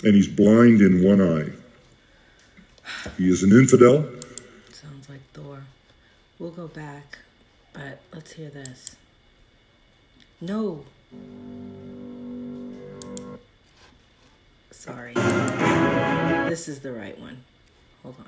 and 0.02 0.14
he's 0.14 0.28
blind 0.28 0.80
in 0.80 1.04
one 1.04 1.20
eye. 1.20 1.52
He 3.16 3.28
is 3.28 3.42
an 3.42 3.52
infidel. 3.52 4.08
Sounds 4.72 5.08
like 5.08 5.20
Thor. 5.32 5.64
We'll 6.38 6.50
go 6.50 6.68
back, 6.68 7.18
but 7.72 8.00
let's 8.12 8.32
hear 8.32 8.50
this. 8.50 8.96
No. 10.40 10.84
Sorry. 14.70 15.14
This 16.48 16.68
is 16.68 16.80
the 16.80 16.92
right 16.92 17.18
one. 17.18 17.42
Hold 18.02 18.16
on. 18.18 18.26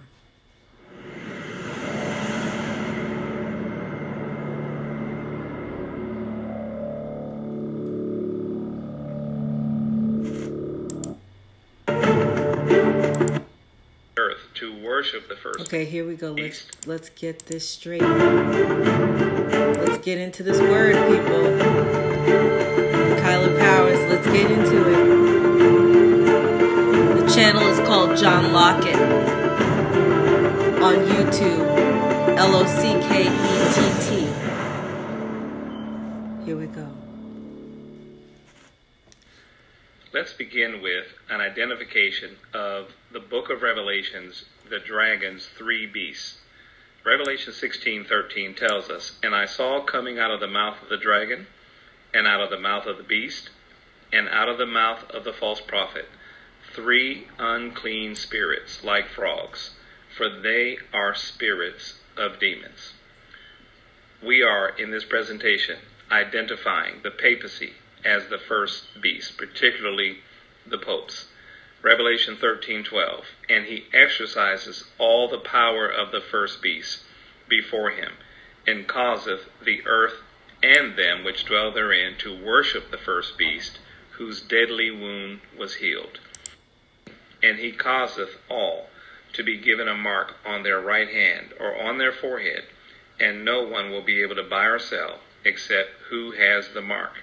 Worship 14.98 15.30
first. 15.38 15.61
Okay, 15.61 15.84
here 15.84 16.04
we 16.04 16.16
go. 16.16 16.32
Let's 16.32 16.66
let's 16.84 17.08
get 17.11 17.46
this 17.46 17.68
straight. 17.68 18.02
Let's 18.02 19.98
get 20.04 20.18
into 20.18 20.42
this 20.42 20.58
word, 20.61 20.96
people. 21.06 21.56
Kyla 23.22 23.56
Powers, 23.61 24.00
let's 24.11 24.26
get 24.26 24.50
into 24.50 24.88
it. 24.90 24.96
The 27.20 27.32
channel 27.32 27.62
is 27.62 27.78
called 27.87 28.18
John 28.18 28.52
Lockett 28.52 28.98
on 30.82 30.96
YouTube. 31.14 31.68
L 32.37 32.56
O 32.56 32.66
C 32.66 32.82
K 33.08 33.22
E 33.22 33.64
T 33.74 33.78
T. 34.04 34.11
Here 36.44 36.56
we 36.56 36.66
go. 36.66 36.88
Let's 40.12 40.32
begin 40.32 40.82
with 40.82 41.06
an 41.30 41.40
identification 41.40 42.37
of 42.52 42.90
the 43.12 43.20
book 43.20 43.50
of 43.50 43.62
Revelations, 43.62 44.44
the 44.70 44.78
dragon's 44.78 45.46
three 45.46 45.87
beasts. 45.87 46.38
Revelation 47.04 47.52
16:13 47.52 48.54
tells 48.54 48.90
us, 48.90 49.18
"And 49.22 49.35
I 49.35 49.46
saw 49.46 49.81
coming 49.83 50.18
out 50.18 50.31
of 50.31 50.40
the 50.40 50.46
mouth 50.46 50.83
of 50.83 50.88
the 50.88 50.96
dragon, 50.96 51.46
and 52.12 52.26
out 52.26 52.40
of 52.40 52.50
the 52.50 52.59
mouth 52.59 52.87
of 52.87 52.96
the 52.96 53.02
beast, 53.02 53.50
and 54.12 54.28
out 54.28 54.48
of 54.48 54.59
the 54.59 54.66
mouth 54.66 55.11
of 55.11 55.24
the 55.24 55.33
false 55.33 55.61
prophet, 55.61 56.09
three 56.72 57.28
unclean 57.38 58.14
spirits 58.14 58.85
like 58.85 59.09
frogs, 59.09 59.70
for 60.16 60.28
they 60.28 60.78
are 60.92 61.14
spirits 61.14 62.00
of 62.16 62.38
demons." 62.38 62.94
We 64.20 64.42
are 64.42 64.70
in 64.70 64.90
this 64.90 65.04
presentation 65.04 65.78
identifying 66.11 67.02
the 67.02 67.11
papacy 67.11 67.74
as 68.04 68.28
the 68.28 68.38
first 68.38 69.00
beast, 69.00 69.38
particularly 69.38 70.22
the 70.66 70.78
popes. 70.78 71.28
Revelation 71.81 72.37
13:12, 72.37 73.25
and 73.49 73.67
he 73.67 73.87
exercises 73.93 74.91
all 74.99 75.29
the 75.29 75.38
power 75.38 75.88
of 75.88 76.11
the 76.11 76.21
first 76.21 76.61
beast 76.61 77.05
before 77.49 77.91
him, 77.91 78.14
and 78.67 78.88
causeth 78.88 79.49
the 79.62 79.87
earth 79.87 80.21
and 80.61 80.97
them 80.97 81.23
which 81.23 81.45
dwell 81.45 81.71
therein 81.71 82.17
to 82.17 82.35
worship 82.35 82.91
the 82.91 82.99
first 82.99 83.38
beast, 83.38 83.79
whose 84.12 84.41
deadly 84.41 84.91
wound 84.91 85.41
was 85.57 85.77
healed. 85.77 86.19
And 87.45 87.61
he 87.61 87.71
causeth 87.71 88.38
all 88.49 88.91
to 89.35 89.45
be 89.45 89.57
given 89.57 89.87
a 89.87 89.95
mark 89.95 90.35
on 90.45 90.64
their 90.64 90.81
right 90.81 91.09
hand 91.09 91.55
or 91.61 91.81
on 91.81 91.99
their 91.99 92.12
forehead, 92.12 92.64
and 93.21 93.45
no 93.45 93.62
one 93.62 93.93
will 93.93 94.03
be 94.03 94.21
able 94.21 94.35
to 94.35 94.43
buy 94.43 94.64
or 94.64 94.81
sell 94.81 95.21
except 95.45 95.91
who 96.11 96.33
has 96.33 96.71
the 96.71 96.83
mark. 96.83 97.19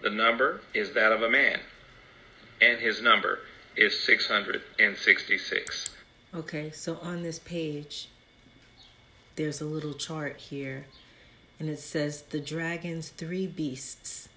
The 0.00 0.10
number 0.10 0.62
is 0.74 0.94
that 0.94 1.12
of 1.12 1.22
a 1.22 1.30
man, 1.30 1.60
and 2.60 2.80
his 2.80 3.00
number 3.00 3.38
is 3.76 3.98
666. 3.98 5.90
Okay, 6.34 6.70
so 6.70 6.98
on 7.02 7.22
this 7.22 7.38
page, 7.38 8.08
there's 9.36 9.60
a 9.60 9.64
little 9.64 9.94
chart 9.94 10.36
here, 10.36 10.86
and 11.58 11.68
it 11.68 11.78
says 11.78 12.22
the 12.22 12.40
dragon's 12.40 13.08
three 13.08 13.46
beasts. 13.46 14.28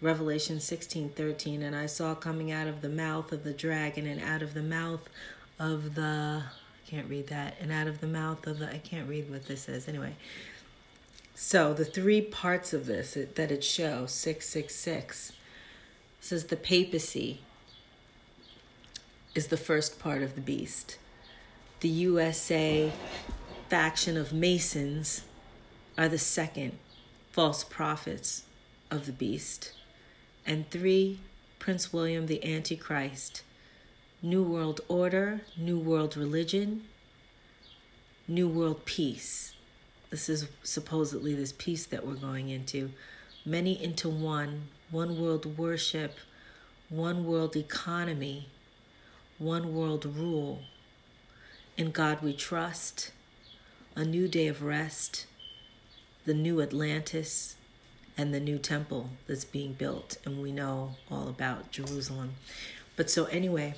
Revelation 0.00 0.58
16 0.58 1.10
13. 1.10 1.62
And 1.62 1.76
I 1.76 1.86
saw 1.86 2.14
coming 2.14 2.50
out 2.50 2.66
of 2.66 2.82
the 2.82 2.88
mouth 2.88 3.30
of 3.30 3.44
the 3.44 3.52
dragon, 3.52 4.06
and 4.06 4.20
out 4.20 4.42
of 4.42 4.54
the 4.54 4.62
mouth 4.62 5.08
of 5.58 5.94
the. 5.94 6.42
I 6.44 6.90
can't 6.90 7.08
read 7.08 7.28
that. 7.28 7.54
And 7.60 7.70
out 7.70 7.86
of 7.86 8.00
the 8.00 8.08
mouth 8.08 8.46
of 8.46 8.58
the. 8.58 8.68
I 8.68 8.78
can't 8.78 9.08
read 9.08 9.30
what 9.30 9.46
this 9.46 9.68
is 9.68 9.88
Anyway. 9.88 10.16
So 11.34 11.72
the 11.72 11.84
three 11.84 12.20
parts 12.20 12.72
of 12.72 12.86
this 12.86 13.14
that 13.14 13.50
it 13.50 13.64
shows 13.64 14.12
666 14.12 15.32
says 16.20 16.44
the 16.44 16.56
papacy 16.56 17.40
is 19.34 19.48
the 19.48 19.56
first 19.56 19.98
part 19.98 20.22
of 20.22 20.34
the 20.34 20.40
beast. 20.40 20.98
The 21.80 21.88
USA 21.88 22.92
faction 23.68 24.16
of 24.16 24.32
Masons 24.32 25.24
are 25.96 26.08
the 26.08 26.18
second 26.18 26.78
false 27.30 27.64
prophets 27.64 28.44
of 28.90 29.06
the 29.06 29.12
beast. 29.12 29.72
And 30.46 30.68
three, 30.70 31.18
Prince 31.58 31.92
William 31.92 32.26
the 32.26 32.44
Antichrist. 32.44 33.42
New 34.24 34.44
World 34.44 34.80
Order, 34.86 35.40
New 35.56 35.78
World 35.78 36.16
Religion, 36.16 36.84
New 38.28 38.46
World 38.46 38.84
Peace. 38.84 39.54
This 40.10 40.28
is 40.28 40.46
supposedly 40.62 41.34
this 41.34 41.52
peace 41.52 41.86
that 41.86 42.06
we're 42.06 42.14
going 42.14 42.48
into. 42.48 42.92
Many 43.44 43.82
into 43.82 44.08
one, 44.08 44.68
one 44.92 45.20
world 45.20 45.58
worship, 45.58 46.18
one 46.88 47.24
world 47.24 47.56
economy, 47.56 48.46
one 49.42 49.74
world 49.74 50.04
rule. 50.04 50.60
In 51.76 51.90
God 51.90 52.22
we 52.22 52.32
trust, 52.32 53.12
a 53.96 54.04
new 54.04 54.28
day 54.28 54.46
of 54.46 54.62
rest, 54.62 55.26
the 56.24 56.34
new 56.34 56.60
Atlantis, 56.60 57.56
and 58.16 58.32
the 58.32 58.40
new 58.40 58.58
temple 58.58 59.10
that's 59.26 59.44
being 59.44 59.72
built. 59.72 60.18
And 60.24 60.40
we 60.40 60.52
know 60.52 60.96
all 61.10 61.28
about 61.28 61.70
Jerusalem. 61.70 62.34
But 62.94 63.10
so, 63.10 63.24
anyway, 63.26 63.74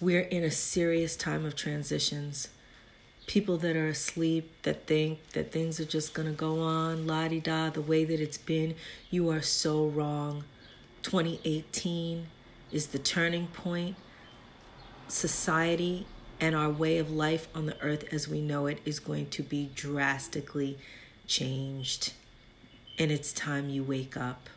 we're 0.00 0.22
in 0.22 0.42
a 0.42 0.50
serious 0.50 1.14
time 1.14 1.44
of 1.44 1.54
transitions. 1.54 2.48
People 3.26 3.58
that 3.58 3.76
are 3.76 3.88
asleep, 3.88 4.50
that 4.62 4.86
think 4.86 5.18
that 5.32 5.52
things 5.52 5.78
are 5.78 5.84
just 5.84 6.14
going 6.14 6.28
to 6.28 6.34
go 6.34 6.60
on, 6.60 7.06
la 7.06 7.28
di 7.28 7.40
da, 7.40 7.68
the 7.68 7.82
way 7.82 8.04
that 8.04 8.20
it's 8.20 8.38
been, 8.38 8.74
you 9.10 9.28
are 9.28 9.42
so 9.42 9.86
wrong. 9.86 10.44
2018 11.02 12.26
is 12.72 12.88
the 12.88 12.98
turning 12.98 13.46
point. 13.48 13.96
Society 15.08 16.06
and 16.40 16.54
our 16.54 16.70
way 16.70 16.98
of 16.98 17.10
life 17.10 17.48
on 17.54 17.66
the 17.66 17.80
earth 17.82 18.04
as 18.12 18.28
we 18.28 18.40
know 18.40 18.66
it 18.66 18.80
is 18.84 19.00
going 19.00 19.28
to 19.30 19.42
be 19.42 19.70
drastically 19.74 20.78
changed. 21.26 22.12
And 22.98 23.10
it's 23.10 23.32
time 23.32 23.70
you 23.70 23.82
wake 23.82 24.16
up. 24.16 24.48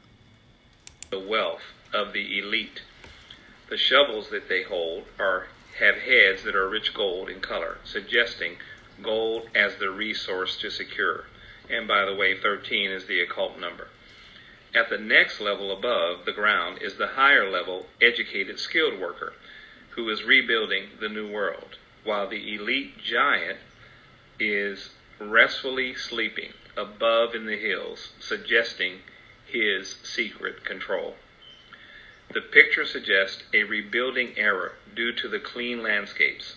The 1.09 1.19
wealth 1.19 1.61
of 1.93 2.13
the 2.13 2.39
elite. 2.39 2.81
The 3.69 3.77
shovels 3.77 4.29
that 4.29 4.49
they 4.49 4.63
hold 4.63 5.05
are 5.19 5.47
have 5.79 5.95
heads 5.95 6.43
that 6.43 6.55
are 6.55 6.67
rich 6.67 6.93
gold 6.93 7.29
in 7.29 7.39
color, 7.39 7.77
suggesting 7.83 8.57
gold 9.01 9.47
as 9.55 9.75
the 9.77 9.89
resource 9.89 10.57
to 10.57 10.69
secure. 10.69 11.25
And 11.69 11.87
by 11.87 12.05
the 12.05 12.13
way, 12.13 12.37
13 12.37 12.91
is 12.91 13.05
the 13.05 13.21
occult 13.21 13.59
number. 13.59 13.87
At 14.73 14.89
the 14.89 14.97
next 14.97 15.41
level 15.41 15.69
above 15.71 16.23
the 16.23 16.31
ground 16.31 16.81
is 16.81 16.95
the 16.95 17.07
higher 17.07 17.49
level 17.49 17.89
educated 17.99 18.57
skilled 18.57 18.97
worker 18.97 19.33
who 19.89 20.09
is 20.09 20.23
rebuilding 20.23 20.91
the 20.99 21.09
new 21.09 21.27
world, 21.27 21.77
while 22.05 22.27
the 22.27 22.55
elite 22.55 22.97
giant 22.97 23.59
is 24.39 24.91
restfully 25.19 25.93
sleeping 25.93 26.53
above 26.77 27.35
in 27.35 27.47
the 27.47 27.57
hills, 27.57 28.13
suggesting 28.19 29.01
his 29.45 29.97
secret 30.03 30.63
control. 30.63 31.17
The 32.33 32.41
picture 32.41 32.85
suggests 32.85 33.43
a 33.53 33.63
rebuilding 33.63 34.37
era 34.37 34.71
due 34.95 35.11
to 35.11 35.27
the 35.27 35.39
clean 35.39 35.83
landscapes. 35.83 36.55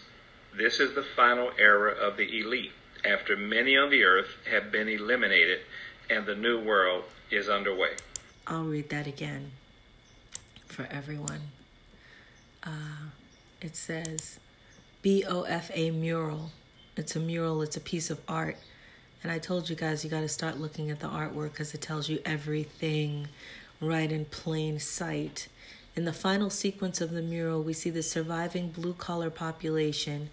This 0.52 0.78
is 0.78 0.94
the 0.94 1.02
final 1.02 1.50
era 1.58 1.90
of 1.90 2.16
the 2.16 2.40
elite, 2.40 2.74
after 3.02 3.36
many 3.36 3.76
on 3.76 3.90
the 3.90 4.04
earth 4.04 4.36
have 4.48 4.70
been 4.70 4.88
eliminated 4.88 5.62
and 6.08 6.26
the 6.26 6.36
new 6.36 6.60
world 6.60 7.04
is 7.30 7.48
underway. 7.48 7.96
I'll 8.46 8.64
read 8.64 8.90
that 8.90 9.06
again 9.06 9.52
for 10.66 10.86
everyone. 10.90 11.40
Uh, 12.62 13.10
it 13.60 13.76
says 13.76 14.38
BOFA 15.02 15.92
mural. 15.94 16.50
It's 16.96 17.16
a 17.16 17.20
mural, 17.20 17.62
it's 17.62 17.76
a 17.76 17.80
piece 17.80 18.10
of 18.10 18.20
art. 18.28 18.56
And 19.22 19.32
I 19.32 19.38
told 19.38 19.70
you 19.70 19.76
guys 19.76 20.04
you 20.04 20.10
got 20.10 20.20
to 20.20 20.28
start 20.28 20.58
looking 20.58 20.90
at 20.90 21.00
the 21.00 21.08
artwork 21.08 21.52
because 21.52 21.72
it 21.74 21.80
tells 21.80 22.08
you 22.08 22.20
everything 22.24 23.28
right 23.80 24.10
in 24.12 24.26
plain 24.26 24.78
sight. 24.78 25.48
In 25.96 26.04
the 26.04 26.12
final 26.12 26.50
sequence 26.50 27.00
of 27.00 27.12
the 27.12 27.22
mural, 27.22 27.62
we 27.62 27.72
see 27.72 27.90
the 27.90 28.02
surviving 28.02 28.70
blue 28.70 28.94
collar 28.94 29.30
population 29.30 30.30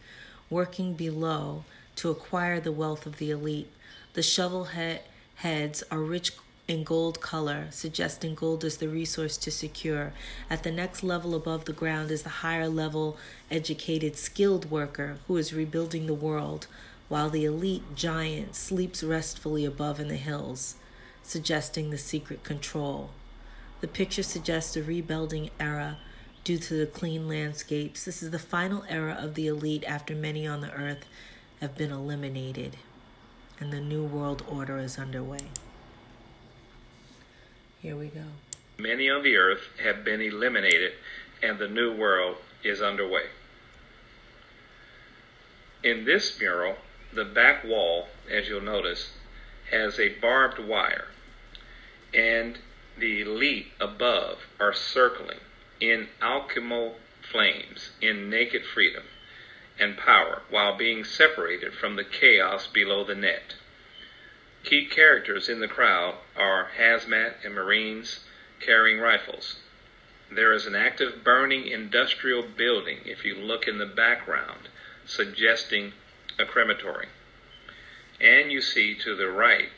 working 0.49 0.93
below 0.93 1.63
to 1.97 2.09
acquire 2.09 2.59
the 2.59 2.71
wealth 2.71 3.05
of 3.05 3.17
the 3.17 3.31
elite. 3.31 3.69
The 4.13 4.23
shovel 4.23 4.65
head 4.65 5.03
heads 5.35 5.83
are 5.89 5.99
rich 5.99 6.33
in 6.71 6.85
gold 6.85 7.19
color, 7.19 7.67
suggesting 7.69 8.33
gold 8.33 8.63
is 8.63 8.77
the 8.77 8.87
resource 8.87 9.35
to 9.35 9.51
secure. 9.51 10.13
At 10.49 10.63
the 10.63 10.71
next 10.71 11.03
level 11.03 11.35
above 11.35 11.65
the 11.65 11.73
ground 11.73 12.09
is 12.11 12.23
the 12.23 12.29
higher 12.29 12.69
level 12.69 13.17
educated 13.51 14.15
skilled 14.15 14.71
worker 14.71 15.17
who 15.27 15.35
is 15.35 15.53
rebuilding 15.53 16.05
the 16.07 16.13
world, 16.13 16.67
while 17.09 17.29
the 17.29 17.43
elite 17.43 17.83
giant 17.93 18.55
sleeps 18.55 19.03
restfully 19.03 19.65
above 19.65 19.99
in 19.99 20.07
the 20.07 20.15
hills, 20.15 20.75
suggesting 21.23 21.89
the 21.89 21.97
secret 21.97 22.41
control. 22.45 23.09
The 23.81 23.89
picture 23.89 24.23
suggests 24.23 24.77
a 24.77 24.81
rebuilding 24.81 25.49
era 25.59 25.97
due 26.45 26.57
to 26.57 26.73
the 26.75 26.87
clean 26.87 27.27
landscapes. 27.27 28.05
This 28.05 28.23
is 28.23 28.31
the 28.31 28.39
final 28.39 28.85
era 28.87 29.17
of 29.19 29.35
the 29.35 29.47
elite 29.47 29.83
after 29.85 30.15
many 30.15 30.47
on 30.47 30.61
the 30.61 30.71
earth 30.71 31.03
have 31.59 31.75
been 31.75 31.91
eliminated, 31.91 32.77
and 33.59 33.73
the 33.73 33.81
new 33.81 34.05
world 34.05 34.45
order 34.49 34.77
is 34.77 34.97
underway. 34.97 35.49
Here 37.81 37.95
we 37.95 38.07
go. 38.07 38.25
Many 38.77 39.09
on 39.09 39.23
the 39.23 39.37
earth 39.37 39.63
have 39.83 40.03
been 40.03 40.21
eliminated, 40.21 40.93
and 41.41 41.57
the 41.57 41.67
new 41.67 41.95
world 41.95 42.37
is 42.63 42.79
underway. 42.79 43.25
In 45.83 46.05
this 46.05 46.39
mural, 46.39 46.75
the 47.11 47.25
back 47.25 47.63
wall, 47.63 48.07
as 48.29 48.47
you'll 48.47 48.61
notice, 48.61 49.13
has 49.71 49.99
a 49.99 50.09
barbed 50.19 50.59
wire, 50.59 51.07
and 52.13 52.59
the 52.99 53.21
elite 53.21 53.71
above 53.79 54.41
are 54.59 54.73
circling 54.73 55.39
in 55.79 56.07
alchemical 56.21 56.97
flames 57.31 57.89
in 57.99 58.29
naked 58.29 58.63
freedom 58.63 59.03
and 59.79 59.97
power 59.97 60.43
while 60.51 60.77
being 60.77 61.03
separated 61.03 61.73
from 61.73 61.95
the 61.95 62.03
chaos 62.03 62.67
below 62.67 63.03
the 63.03 63.15
net. 63.15 63.55
Key 64.63 64.85
characters 64.85 65.49
in 65.49 65.59
the 65.59 65.67
crowd 65.67 66.15
are 66.35 66.71
hazmat 66.77 67.43
and 67.43 67.55
Marines 67.55 68.25
carrying 68.59 68.99
rifles. 68.99 69.57
There 70.29 70.53
is 70.53 70.65
an 70.65 70.75
active 70.75 71.23
burning 71.23 71.67
industrial 71.67 72.43
building 72.43 72.99
if 73.05 73.25
you 73.25 73.35
look 73.35 73.67
in 73.67 73.79
the 73.79 73.85
background, 73.85 74.69
suggesting 75.05 75.93
a 76.37 76.45
crematory. 76.45 77.07
And 78.19 78.51
you 78.51 78.61
see 78.61 78.95
to 78.95 79.15
the 79.15 79.29
right 79.29 79.69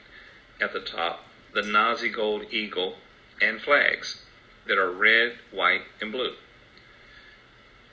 at 0.59 0.73
the 0.73 0.81
top 0.81 1.25
the 1.53 1.61
Nazi 1.61 2.09
gold 2.09 2.51
eagle 2.51 2.97
and 3.41 3.61
flags 3.61 4.23
that 4.65 4.77
are 4.77 4.91
red, 4.91 5.39
white, 5.51 5.83
and 6.01 6.11
blue, 6.11 6.35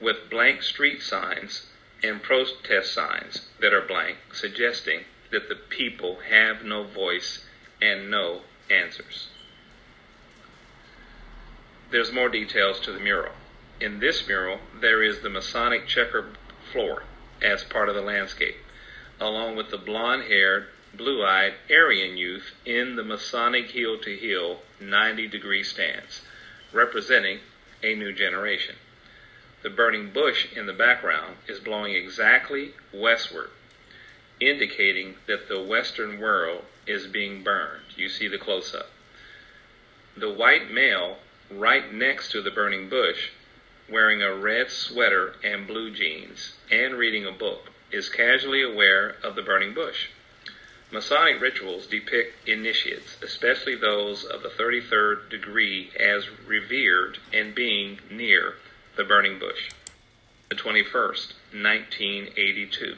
with 0.00 0.28
blank 0.28 0.62
street 0.62 1.02
signs 1.02 1.66
and 2.02 2.22
protest 2.22 2.92
signs 2.92 3.48
that 3.60 3.72
are 3.72 3.80
blank, 3.80 4.18
suggesting 4.32 5.04
that 5.30 5.48
the 5.48 5.54
people 5.54 6.18
have 6.28 6.64
no 6.64 6.84
voice 6.84 7.44
and 7.80 8.10
no 8.10 8.40
answers. 8.70 9.28
There's 11.90 12.12
more 12.12 12.28
details 12.28 12.78
to 12.80 12.92
the 12.92 13.00
mural. 13.00 13.32
In 13.80 13.98
this 13.98 14.26
mural, 14.26 14.58
there 14.80 15.02
is 15.02 15.20
the 15.20 15.30
Masonic 15.30 15.86
checker 15.86 16.26
floor 16.72 17.04
as 17.42 17.64
part 17.64 17.88
of 17.88 17.94
the 17.94 18.02
landscape, 18.02 18.56
along 19.18 19.56
with 19.56 19.70
the 19.70 19.78
blonde 19.78 20.24
haired, 20.24 20.68
blue 20.94 21.24
eyed 21.24 21.54
Aryan 21.70 22.16
youth 22.16 22.52
in 22.64 22.96
the 22.96 23.02
Masonic 23.02 23.70
heel 23.70 23.98
to 23.98 24.16
heel 24.16 24.60
90 24.80 25.28
degree 25.28 25.62
stance, 25.62 26.22
representing 26.72 27.40
a 27.82 27.94
new 27.94 28.12
generation. 28.12 28.76
The 29.62 29.70
burning 29.70 30.10
bush 30.10 30.52
in 30.54 30.66
the 30.66 30.72
background 30.72 31.36
is 31.48 31.60
blowing 31.60 31.94
exactly 31.94 32.74
westward, 32.92 33.50
indicating 34.40 35.14
that 35.26 35.48
the 35.48 35.62
Western 35.62 36.18
world 36.18 36.64
is 36.86 37.06
being 37.06 37.42
burned. 37.42 37.84
You 37.96 38.08
see 38.08 38.28
the 38.28 38.38
close 38.38 38.74
up. 38.74 38.90
The 40.16 40.32
white 40.32 40.70
male 40.70 41.18
right 41.50 41.92
next 41.92 42.30
to 42.32 42.42
the 42.42 42.50
burning 42.50 42.88
bush 42.88 43.30
wearing 43.90 44.22
a 44.22 44.34
red 44.34 44.70
sweater 44.70 45.34
and 45.42 45.66
blue 45.66 45.90
jeans 45.90 46.54
and 46.70 46.94
reading 46.94 47.26
a 47.26 47.32
book, 47.32 47.70
is 47.90 48.08
casually 48.08 48.62
aware 48.62 49.16
of 49.24 49.34
the 49.34 49.42
burning 49.42 49.74
bush. 49.74 50.08
Masonic 50.92 51.40
rituals 51.40 51.86
depict 51.86 52.48
initiates, 52.48 53.16
especially 53.22 53.74
those 53.74 54.24
of 54.24 54.42
the 54.42 54.48
33rd 54.48 55.28
degree, 55.28 55.90
as 55.98 56.28
revered 56.46 57.18
and 57.32 57.54
being 57.54 57.98
near 58.10 58.54
the 58.96 59.04
burning 59.04 59.38
bush. 59.38 59.70
The 60.48 60.56
21st, 60.56 61.32
1982. 61.52 62.96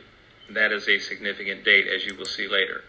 That 0.54 0.72
is 0.72 0.88
a 0.88 0.98
significant 0.98 1.64
date, 1.64 1.86
as 1.86 2.04
you 2.06 2.14
will 2.14 2.24
see 2.24 2.48
later. 2.48 2.82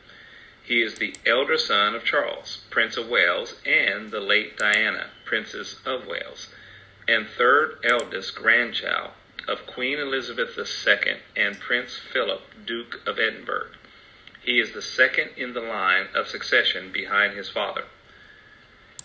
He 0.63 0.81
is 0.81 0.95
the 0.95 1.15
elder 1.25 1.57
son 1.57 1.95
of 1.95 2.05
Charles, 2.05 2.63
Prince 2.69 2.97
of 2.97 3.09
Wales, 3.09 3.55
and 3.65 4.11
the 4.11 4.21
late 4.21 4.57
Diana, 4.57 5.09
Princess 5.25 5.79
of 5.85 6.07
Wales 6.07 6.47
and 7.07 7.27
third 7.27 7.77
eldest 7.83 8.35
grandchild 8.35 9.11
of 9.47 9.65
Queen 9.65 9.99
Elizabeth 9.99 10.57
II 10.57 11.17
and 11.35 11.59
Prince 11.59 11.97
Philip, 11.97 12.41
Duke 12.65 13.01
of 13.05 13.19
Edinburgh. 13.19 13.67
He 14.41 14.59
is 14.59 14.71
the 14.71 14.81
second 14.81 15.31
in 15.35 15.53
the 15.53 15.61
line 15.61 16.07
of 16.13 16.27
succession 16.27 16.91
behind 16.91 17.35
his 17.35 17.49
father. 17.49 17.85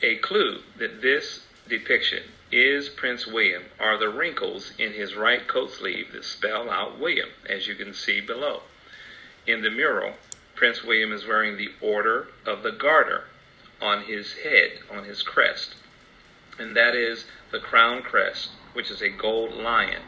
A 0.03 0.17
clue 0.17 0.61
that 0.79 1.03
this 1.03 1.45
depiction 1.69 2.23
is 2.51 2.89
Prince 2.89 3.27
William 3.27 3.65
are 3.79 3.99
the 3.99 4.09
wrinkles 4.09 4.73
in 4.79 4.93
his 4.93 5.15
right 5.15 5.47
coat 5.47 5.71
sleeve 5.71 6.13
that 6.13 6.25
spell 6.25 6.71
out 6.71 6.99
William, 6.99 7.29
as 7.47 7.67
you 7.67 7.75
can 7.75 7.93
see 7.93 8.21
below. 8.21 8.63
In 9.47 9.63
the 9.63 9.71
mural, 9.71 10.15
Prince 10.55 10.83
William 10.83 11.13
is 11.13 11.27
wearing 11.27 11.57
the 11.57 11.73
Order 11.81 12.29
of 12.47 12.63
the 12.63 12.73
Garter 12.73 13.25
on 13.81 14.05
his 14.05 14.33
head, 14.33 14.81
on 14.91 15.05
his 15.05 15.23
crest, 15.23 15.75
and 16.59 16.75
that 16.75 16.95
is 16.95 17.27
the 17.51 17.61
crown 17.61 18.03
crest, 18.03 18.51
which 18.73 18.91
is 18.91 19.03
a 19.03 19.09
gold 19.09 19.53
lion, 19.53 20.03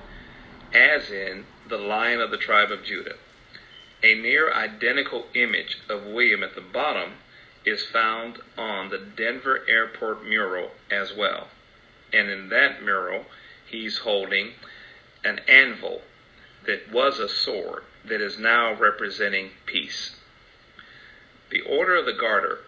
as 0.73 1.11
in 1.11 1.45
the 1.69 1.79
lion 1.79 2.21
of 2.21 2.31
the 2.31 2.37
tribe 2.37 2.73
of 2.73 2.85
Judah. 2.85 3.17
A 4.03 4.15
near 4.15 4.53
identical 4.53 5.27
image 5.35 5.79
of 5.89 6.05
William 6.05 6.43
at 6.43 6.55
the 6.55 6.61
bottom 6.61 7.19
is 7.65 7.85
found 7.85 8.39
on 8.57 8.89
the 8.89 8.99
Denver 8.99 9.61
Airport 9.69 10.25
mural 10.25 10.71
as 10.91 11.13
well. 11.15 11.49
And 12.13 12.29
in 12.29 12.49
that 12.49 12.83
mural, 12.83 13.27
he's 13.67 13.99
holding 13.99 14.53
an 15.25 15.41
anvil 15.47 16.03
that 16.67 16.91
was 16.91 17.19
a 17.19 17.29
sword 17.29 17.85
that 18.05 18.21
is 18.21 18.39
now 18.39 18.75
representing 18.75 19.51
peace. 19.67 20.17
The 21.51 21.61
Order 21.61 21.97
of 21.97 22.07
the 22.07 22.13
Garter 22.13 22.61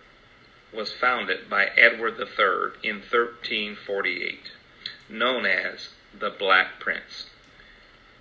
was 0.73 0.93
founded 0.93 1.49
by 1.49 1.67
Edward 1.77 2.19
III 2.19 2.81
in 2.83 2.97
1348 2.97 4.51
known 5.09 5.45
as 5.45 5.91
the 6.19 6.31
Black 6.31 6.81
Prince. 6.81 7.27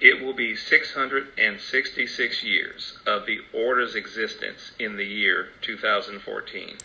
It 0.02 0.20
will 0.20 0.34
be 0.34 0.56
666 0.56 2.44
years 2.44 2.98
of 3.06 3.28
the 3.28 3.42
order's 3.54 3.94
existence 3.94 4.72
in 4.80 4.96
the 4.98 5.06
year 5.06 5.50
2014. 5.62 6.78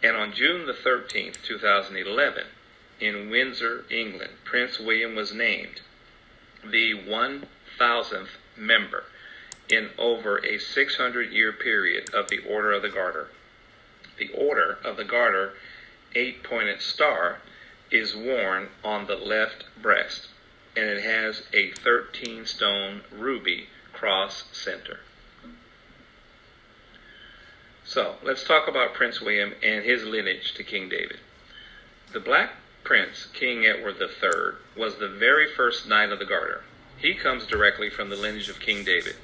And 0.00 0.16
on 0.16 0.32
June 0.32 0.64
the 0.66 0.72
13th, 0.72 1.42
2011, 1.42 2.44
in 3.00 3.30
Windsor, 3.30 3.84
England, 3.90 4.34
Prince 4.44 4.78
William 4.78 5.16
was 5.16 5.34
named 5.34 5.80
the 6.64 6.92
1000th 6.94 8.28
member 8.56 9.04
in 9.68 9.90
over 9.98 10.38
a 10.44 10.58
600 10.58 11.32
year 11.32 11.52
period 11.52 12.14
of 12.14 12.28
the 12.28 12.38
Order 12.38 12.70
of 12.72 12.82
the 12.82 12.88
Garter. 12.88 13.28
The 14.18 14.30
Order 14.32 14.78
of 14.84 14.96
the 14.96 15.04
Garter 15.04 15.54
eight 16.14 16.44
pointed 16.44 16.80
star 16.80 17.38
is 17.90 18.14
worn 18.14 18.68
on 18.84 19.06
the 19.06 19.16
left 19.16 19.64
breast, 19.82 20.28
and 20.76 20.84
it 20.84 21.02
has 21.02 21.42
a 21.52 21.70
13 21.70 22.46
stone 22.46 23.02
ruby 23.10 23.68
cross 23.92 24.44
center. 24.52 25.00
So, 27.84 28.16
let's 28.22 28.44
talk 28.44 28.68
about 28.68 28.94
Prince 28.94 29.20
William 29.20 29.54
and 29.62 29.84
his 29.84 30.02
lineage 30.02 30.54
to 30.54 30.64
King 30.64 30.88
David. 30.88 31.20
The 32.12 32.20
Black 32.20 32.50
Prince, 32.82 33.26
King 33.32 33.64
Edward 33.64 33.96
III, 34.00 34.58
was 34.76 34.96
the 34.96 35.08
very 35.08 35.52
first 35.52 35.88
Knight 35.88 36.10
of 36.10 36.18
the 36.18 36.24
Garter. 36.24 36.62
He 36.98 37.14
comes 37.14 37.46
directly 37.46 37.90
from 37.90 38.10
the 38.10 38.16
lineage 38.16 38.48
of 38.48 38.60
King 38.60 38.84
David, 38.84 39.16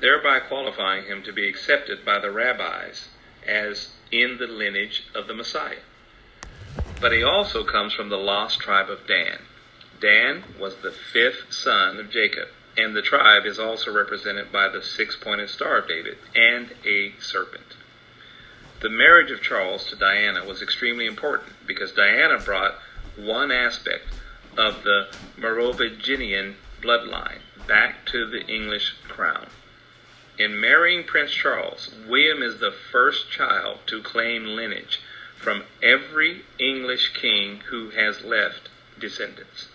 thereby 0.00 0.40
qualifying 0.40 1.06
him 1.06 1.22
to 1.24 1.32
be 1.32 1.48
accepted 1.48 2.04
by 2.04 2.18
the 2.18 2.30
rabbis 2.30 3.08
as 3.46 3.92
in 4.10 4.38
the 4.38 4.46
lineage 4.46 5.04
of 5.14 5.26
the 5.26 5.34
Messiah. 5.34 5.80
But 7.00 7.12
he 7.12 7.22
also 7.22 7.64
comes 7.64 7.92
from 7.92 8.08
the 8.08 8.16
lost 8.16 8.60
tribe 8.60 8.90
of 8.90 9.06
Dan. 9.06 9.38
Dan 10.00 10.44
was 10.58 10.76
the 10.76 10.92
fifth 10.92 11.52
son 11.52 11.98
of 11.98 12.10
Jacob, 12.10 12.48
and 12.76 12.94
the 12.94 13.02
tribe 13.02 13.44
is 13.44 13.58
also 13.58 13.92
represented 13.92 14.52
by 14.52 14.68
the 14.68 14.82
six 14.82 15.16
pointed 15.16 15.50
star 15.50 15.78
of 15.78 15.88
David 15.88 16.18
and 16.34 16.74
a 16.84 17.14
serpent. 17.20 17.74
The 18.80 18.88
marriage 18.88 19.32
of 19.32 19.42
Charles 19.42 19.84
to 19.88 19.96
Diana 19.96 20.44
was 20.44 20.62
extremely 20.62 21.06
important 21.06 21.52
because 21.66 21.90
Diana 21.90 22.38
brought 22.38 22.76
one 23.16 23.50
aspect 23.50 24.06
of 24.56 24.84
the 24.84 25.08
Merovingian 25.36 26.56
bloodline 26.80 27.40
back 27.66 28.06
to 28.06 28.24
the 28.24 28.46
English 28.46 28.94
crown. 29.08 29.48
In 30.38 30.60
marrying 30.60 31.02
Prince 31.02 31.32
Charles, 31.32 31.90
William 32.06 32.42
is 32.42 32.58
the 32.58 32.70
first 32.70 33.30
child 33.30 33.80
to 33.86 34.00
claim 34.00 34.44
lineage 34.46 35.00
from 35.36 35.64
every 35.82 36.44
English 36.60 37.12
king 37.14 37.60
who 37.70 37.90
has 37.90 38.22
left 38.22 38.68
descendants. 39.00 39.67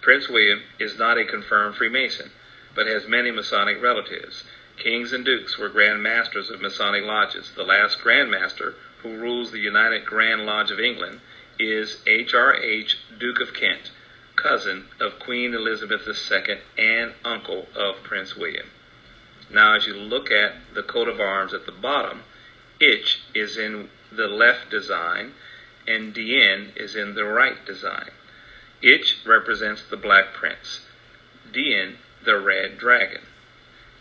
Prince 0.00 0.28
William 0.28 0.62
is 0.78 0.98
not 0.98 1.18
a 1.18 1.24
confirmed 1.24 1.76
Freemason, 1.76 2.30
but 2.74 2.86
has 2.86 3.08
many 3.08 3.30
Masonic 3.30 3.82
relatives. 3.82 4.44
Kings 4.76 5.12
and 5.12 5.24
dukes 5.24 5.58
were 5.58 5.68
Grand 5.68 6.02
Masters 6.02 6.50
of 6.50 6.60
Masonic 6.60 7.04
lodges. 7.04 7.50
The 7.56 7.64
last 7.64 8.00
Grand 8.00 8.30
Master, 8.30 8.74
who 9.02 9.16
rules 9.16 9.50
the 9.50 9.58
United 9.58 10.04
Grand 10.04 10.46
Lodge 10.46 10.70
of 10.70 10.78
England, 10.78 11.20
is 11.58 12.00
H.R.H. 12.06 12.98
Duke 13.18 13.40
of 13.40 13.52
Kent, 13.52 13.90
cousin 14.36 14.86
of 15.00 15.18
Queen 15.18 15.52
Elizabeth 15.52 16.06
II 16.06 16.58
and 16.76 17.14
uncle 17.24 17.68
of 17.74 18.02
Prince 18.04 18.36
William. 18.36 18.70
Now, 19.50 19.74
as 19.74 19.86
you 19.86 19.94
look 19.94 20.30
at 20.30 20.74
the 20.74 20.84
coat 20.84 21.08
of 21.08 21.20
arms 21.20 21.52
at 21.52 21.66
the 21.66 21.72
bottom, 21.72 22.22
Ich 22.80 23.20
is 23.34 23.58
in 23.58 23.90
the 24.12 24.28
left 24.28 24.70
design, 24.70 25.34
and 25.86 26.14
Dien 26.14 26.72
is 26.76 26.94
in 26.94 27.14
the 27.14 27.24
right 27.24 27.64
design. 27.66 28.10
Ich 28.82 29.16
represents 29.26 29.82
the 29.82 29.96
Black 29.96 30.32
Prince, 30.32 30.86
Dien 31.52 31.98
the 32.24 32.38
Red 32.38 32.78
Dragon. 32.78 33.22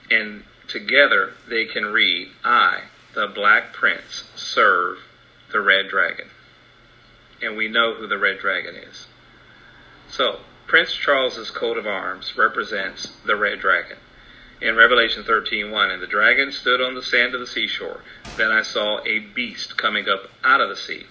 And 0.10 0.44
together 0.68 1.34
they 1.48 1.66
can 1.66 1.88
read, 1.88 2.32
I, 2.44 2.84
the 3.14 3.28
Black 3.28 3.74
Prince, 3.74 4.30
serve 4.36 5.00
the 5.52 5.62
Red 5.62 5.90
Dragon. 5.90 6.30
And 7.42 7.56
we 7.56 7.68
know 7.68 7.94
who 7.94 8.08
the 8.08 8.18
Red 8.18 8.40
Dragon 8.40 8.76
is. 8.76 9.08
So, 10.10 10.42
Prince 10.68 10.94
Charles's 10.94 11.50
coat 11.50 11.78
of 11.78 11.88
arms 11.88 12.38
represents 12.38 13.18
the 13.26 13.36
Red 13.36 13.60
Dragon 13.60 13.98
in 14.60 14.76
Revelation 14.76 15.24
13:1, 15.24 15.92
and 15.92 16.02
the 16.02 16.08
dragon 16.08 16.52
stood 16.52 16.82
on 16.82 16.96
the 16.96 17.04
sand 17.04 17.34
of 17.34 17.40
the 17.40 17.48
seashore. 17.48 18.02
Then 18.38 18.52
I 18.52 18.64
saw 18.64 19.00
a 19.06 19.20
beast 19.20 19.78
coming 19.78 20.10
up 20.10 20.32
out 20.44 20.62
of 20.62 20.70
the 20.70 20.76
sea, 20.76 21.06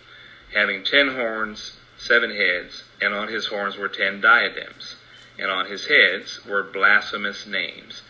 having 0.53 0.83
ten 0.83 1.15
horns, 1.15 1.79
seven 2.07 2.35
heads, 2.35 2.85
and 3.01 3.13
on 3.13 3.29
his 3.29 3.47
horns 3.47 3.77
were 3.77 3.89
ten 3.89 4.21
diadems, 4.21 4.97
and 5.39 5.51
on 5.51 5.67
his 5.67 5.87
heads 5.87 6.45
were 6.45 6.63
blasphemous 6.63 7.47
names. 7.47 8.03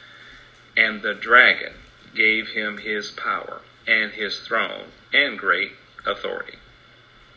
And 0.76 1.02
the 1.02 1.14
dragon 1.14 1.72
gave 2.14 2.50
him 2.50 2.78
his 2.78 3.11
power 3.11 3.61
and 3.87 4.12
his 4.12 4.40
throne 4.40 4.92
and 5.12 5.38
great 5.38 5.72
authority. 6.04 6.59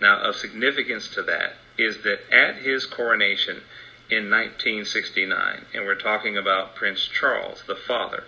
Now, 0.02 0.20
of 0.20 0.36
significance 0.36 1.08
to 1.10 1.24
that 1.24 1.56
is 1.78 2.04
that 2.04 2.22
at 2.32 2.58
his 2.58 2.86
coronation, 2.86 3.62
in 4.10 4.30
1969, 4.30 5.66
and 5.74 5.86
we're 5.86 5.94
talking 5.94 6.36
about 6.36 6.76
Prince 6.76 7.06
Charles, 7.06 7.64
the 7.68 7.76
father. 7.76 8.24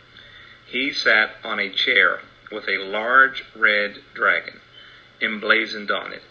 He 0.65 0.93
sat 0.93 1.31
on 1.43 1.59
a 1.59 1.71
chair 1.71 2.21
with 2.51 2.67
a 2.67 2.77
large 2.77 3.43
red 3.55 3.99
dragon 4.13 4.61
emblazoned 5.21 5.89
on 5.89 6.13
it. 6.13 6.21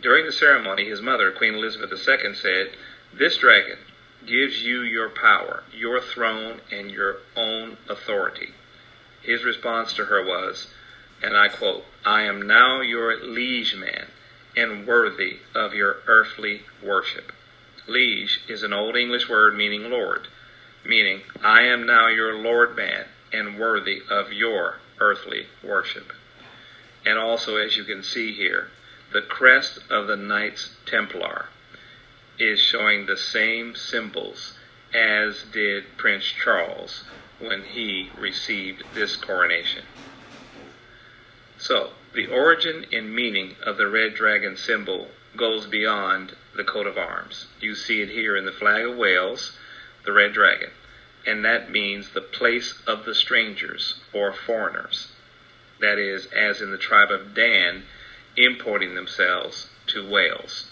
During 0.00 0.26
the 0.26 0.32
ceremony, 0.32 0.84
his 0.84 1.02
mother, 1.02 1.32
Queen 1.32 1.54
Elizabeth 1.54 1.90
II, 1.90 2.34
said, 2.34 2.70
This 3.12 3.36
dragon 3.36 3.78
gives 4.26 4.62
you 4.62 4.82
your 4.82 5.08
power, 5.08 5.64
your 5.72 6.00
throne, 6.00 6.60
and 6.70 6.90
your 6.90 7.18
own 7.34 7.78
authority. 7.88 8.52
His 9.22 9.44
response 9.44 9.92
to 9.94 10.04
her 10.04 10.24
was, 10.24 10.72
and 11.22 11.36
I 11.36 11.48
quote, 11.48 11.84
I 12.04 12.22
am 12.22 12.46
now 12.46 12.80
your 12.80 13.16
liege 13.24 13.74
man 13.74 14.08
and 14.56 14.86
worthy 14.86 15.38
of 15.54 15.74
your 15.74 15.98
earthly 16.06 16.62
worship. 16.82 17.32
Liege 17.86 18.40
is 18.48 18.62
an 18.62 18.72
old 18.72 18.96
English 18.96 19.28
word 19.28 19.56
meaning 19.56 19.90
Lord, 19.90 20.28
meaning 20.84 21.22
I 21.42 21.62
am 21.62 21.86
now 21.86 22.08
your 22.08 22.34
Lord 22.34 22.76
man 22.76 23.06
and 23.32 23.58
worthy 23.58 24.02
of 24.08 24.32
your 24.32 24.76
earthly 25.00 25.46
worship. 25.62 26.12
And 27.04 27.18
also, 27.18 27.56
as 27.56 27.76
you 27.76 27.84
can 27.84 28.02
see 28.02 28.32
here, 28.32 28.68
the 29.12 29.22
crest 29.22 29.78
of 29.90 30.06
the 30.06 30.16
Knights 30.16 30.76
Templar 30.84 31.46
is 32.38 32.60
showing 32.60 33.06
the 33.06 33.16
same 33.16 33.74
symbols 33.74 34.58
as 34.94 35.44
did 35.52 35.96
Prince 35.96 36.24
Charles 36.24 37.04
when 37.38 37.62
he 37.62 38.10
received 38.18 38.82
this 38.94 39.16
coronation. 39.16 39.84
So, 41.58 41.92
the 42.14 42.26
origin 42.26 42.86
and 42.92 43.14
meaning 43.14 43.56
of 43.62 43.76
the 43.76 43.88
red 43.88 44.14
dragon 44.14 44.56
symbol 44.56 45.10
goes 45.36 45.66
beyond 45.66 46.36
the 46.56 46.64
coat 46.64 46.86
of 46.86 46.96
arms. 46.96 47.46
You 47.60 47.74
see 47.74 48.00
it 48.00 48.10
here 48.10 48.36
in 48.36 48.44
the 48.44 48.52
flag 48.52 48.84
of 48.84 48.96
Wales, 48.96 49.56
the 50.04 50.12
red 50.12 50.32
dragon, 50.32 50.70
and 51.26 51.44
that 51.44 51.70
means 51.70 52.10
the 52.10 52.20
place 52.20 52.80
of 52.86 53.04
the 53.04 53.14
strangers 53.14 54.00
or 54.12 54.32
foreigners. 54.32 55.12
That 55.80 55.98
is, 55.98 56.26
as 56.26 56.60
in 56.60 56.70
the 56.70 56.78
tribe 56.78 57.10
of 57.10 57.34
Dan, 57.34 57.84
importing 58.38 58.94
themselves 58.94 59.68
to 59.88 60.08
Wales. 60.08 60.70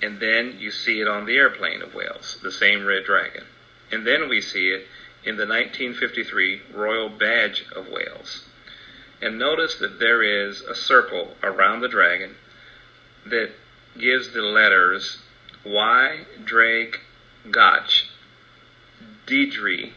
And 0.00 0.20
then 0.20 0.56
you 0.58 0.70
see 0.70 1.00
it 1.00 1.08
on 1.08 1.26
the 1.26 1.36
airplane 1.36 1.82
of 1.82 1.94
Wales, 1.94 2.38
the 2.42 2.52
same 2.52 2.86
red 2.86 3.04
dragon. 3.04 3.44
And 3.90 4.06
then 4.06 4.28
we 4.28 4.40
see 4.40 4.68
it 4.68 4.86
in 5.24 5.36
the 5.36 5.46
1953 5.46 6.62
Royal 6.72 7.08
Badge 7.08 7.64
of 7.74 7.88
Wales. 7.88 8.44
And 9.20 9.38
notice 9.38 9.76
that 9.76 9.98
there 9.98 10.22
is 10.22 10.60
a 10.60 10.74
circle 10.74 11.36
around 11.42 11.80
the 11.80 11.88
dragon 11.88 12.36
that 13.24 13.50
gives 13.98 14.32
the 14.32 14.42
letters 14.42 15.18
Y, 15.64 16.26
Ddraig, 16.44 16.96
Goch, 17.50 18.04
Deidre, 19.26 19.92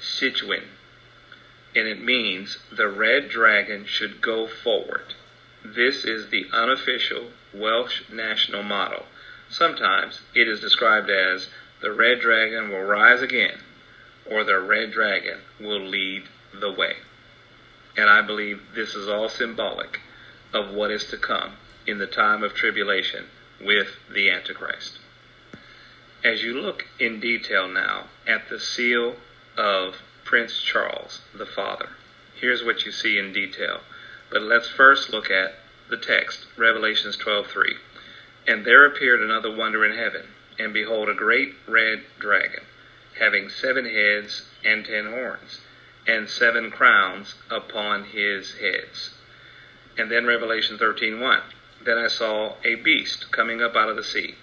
Situin. 0.00 0.64
And 1.74 1.88
it 1.88 2.00
means 2.00 2.58
the 2.70 2.88
red 2.88 3.30
dragon 3.30 3.86
should 3.86 4.20
go 4.20 4.46
forward. 4.46 5.14
This 5.64 6.04
is 6.04 6.28
the 6.28 6.46
unofficial 6.52 7.30
Welsh 7.54 8.02
national 8.10 8.64
motto. 8.64 9.06
Sometimes 9.48 10.20
it 10.34 10.48
is 10.48 10.60
described 10.60 11.08
as 11.08 11.48
the 11.80 11.92
red 11.92 12.20
dragon 12.20 12.70
will 12.70 12.82
rise 12.82 13.22
again, 13.22 13.60
or 14.26 14.42
the 14.42 14.58
red 14.58 14.90
dragon 14.90 15.38
will 15.60 15.80
lead 15.80 16.24
the 16.52 16.72
way. 16.72 16.96
And 17.96 18.10
I 18.10 18.22
believe 18.22 18.74
this 18.74 18.94
is 18.94 19.08
all 19.08 19.28
symbolic 19.28 20.00
of 20.52 20.74
what 20.74 20.90
is 20.90 21.04
to 21.06 21.16
come 21.16 21.52
in 21.86 21.98
the 21.98 22.06
time 22.06 22.42
of 22.42 22.54
tribulation 22.54 23.26
with 23.60 23.88
the 24.12 24.30
Antichrist. 24.30 24.98
As 26.24 26.42
you 26.42 26.60
look 26.60 26.86
in 26.98 27.20
detail 27.20 27.68
now 27.68 28.06
at 28.26 28.48
the 28.48 28.58
seal 28.58 29.16
of 29.56 29.96
Prince 30.24 30.60
Charles, 30.60 31.22
the 31.34 31.46
father, 31.46 31.90
here's 32.40 32.64
what 32.64 32.84
you 32.84 32.92
see 32.92 33.18
in 33.18 33.32
detail. 33.32 33.80
But 34.32 34.40
let's 34.40 34.66
first 34.70 35.10
look 35.10 35.30
at 35.30 35.56
the 35.90 35.98
text, 35.98 36.46
Revelations 36.56 37.18
12:3. 37.18 37.76
And 38.46 38.64
there 38.64 38.86
appeared 38.86 39.20
another 39.20 39.50
wonder 39.50 39.84
in 39.84 39.94
heaven, 39.94 40.28
and 40.58 40.72
behold 40.72 41.10
a 41.10 41.14
great 41.14 41.54
red 41.66 42.04
dragon, 42.18 42.64
having 43.18 43.50
seven 43.50 43.84
heads 43.84 44.48
and 44.64 44.86
ten 44.86 45.08
horns 45.08 45.60
and 46.06 46.30
seven 46.30 46.70
crowns 46.70 47.34
upon 47.50 48.04
his 48.04 48.54
heads. 48.54 49.10
And 49.98 50.10
then 50.10 50.24
Revelation 50.24 50.78
13:1. 50.78 51.42
Then 51.82 51.98
I 51.98 52.06
saw 52.06 52.56
a 52.64 52.76
beast 52.76 53.30
coming 53.32 53.62
up 53.62 53.76
out 53.76 53.90
of 53.90 53.96
the 53.96 54.02
sea, 54.02 54.36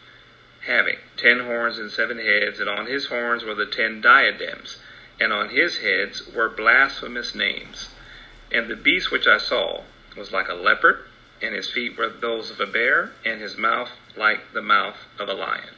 having 0.62 1.00
ten 1.18 1.40
horns 1.40 1.80
and 1.80 1.92
seven 1.92 2.20
heads, 2.20 2.60
and 2.60 2.70
on 2.70 2.86
his 2.86 3.08
horns 3.08 3.44
were 3.44 3.56
the 3.56 3.66
ten 3.66 4.02
diadems, 4.02 4.78
and 5.20 5.34
on 5.34 5.50
his 5.50 5.80
heads 5.80 6.28
were 6.28 6.48
blasphemous 6.48 7.34
names. 7.34 7.90
And 8.52 8.70
the 8.70 8.76
beast 8.76 9.12
which 9.12 9.28
I 9.28 9.38
saw 9.38 9.84
was 10.18 10.32
like 10.32 10.50
a 10.50 10.54
leopard, 10.54 11.06
and 11.42 11.54
his 11.54 11.70
feet 11.70 11.98
were 11.98 12.10
those 12.10 12.50
of 12.52 12.60
a 12.60 12.66
bear, 12.66 13.12
and 13.26 13.40
his 13.40 13.58
mouth 13.58 13.92
like 14.18 14.54
the 14.54 14.62
mouth 14.62 14.98
of 15.20 15.30
a 15.30 15.34
lion. 15.34 15.76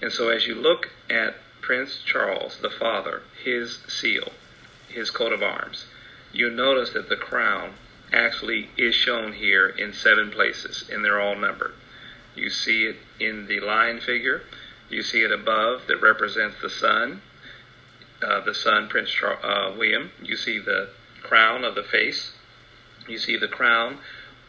And 0.00 0.12
so 0.12 0.28
as 0.28 0.46
you 0.46 0.54
look 0.54 0.90
at 1.10 1.36
Prince 1.60 2.00
Charles, 2.04 2.58
the 2.60 2.70
father, 2.70 3.22
his 3.42 3.78
seal, 3.88 4.32
his 4.88 5.10
coat 5.10 5.32
of 5.32 5.42
arms, 5.42 5.86
you 6.32 6.50
notice 6.50 6.90
that 6.90 7.08
the 7.08 7.16
crown 7.16 7.74
actually 8.12 8.70
is 8.76 8.94
shown 8.94 9.32
here 9.32 9.68
in 9.68 9.92
seven 9.92 10.30
places, 10.30 10.88
and 10.90 11.04
they're 11.04 11.20
all 11.20 11.36
numbered. 11.36 11.74
You 12.34 12.50
see 12.50 12.84
it 12.86 12.96
in 13.18 13.46
the 13.46 13.60
lion 13.60 14.00
figure. 14.00 14.42
You 14.88 15.02
see 15.02 15.22
it 15.22 15.32
above 15.32 15.86
that 15.86 16.02
represents 16.02 16.56
the 16.60 16.70
sun, 16.70 17.22
uh, 18.22 18.40
the 18.40 18.54
son, 18.54 18.88
Prince 18.88 19.10
Char- 19.10 19.44
uh, 19.44 19.74
William. 19.76 20.10
You 20.22 20.36
see 20.36 20.58
the 20.58 20.90
crown 21.24 21.64
of 21.64 21.74
the 21.74 21.82
face. 21.82 22.32
You 23.08 23.18
see 23.18 23.36
the 23.36 23.48
crown 23.48 23.98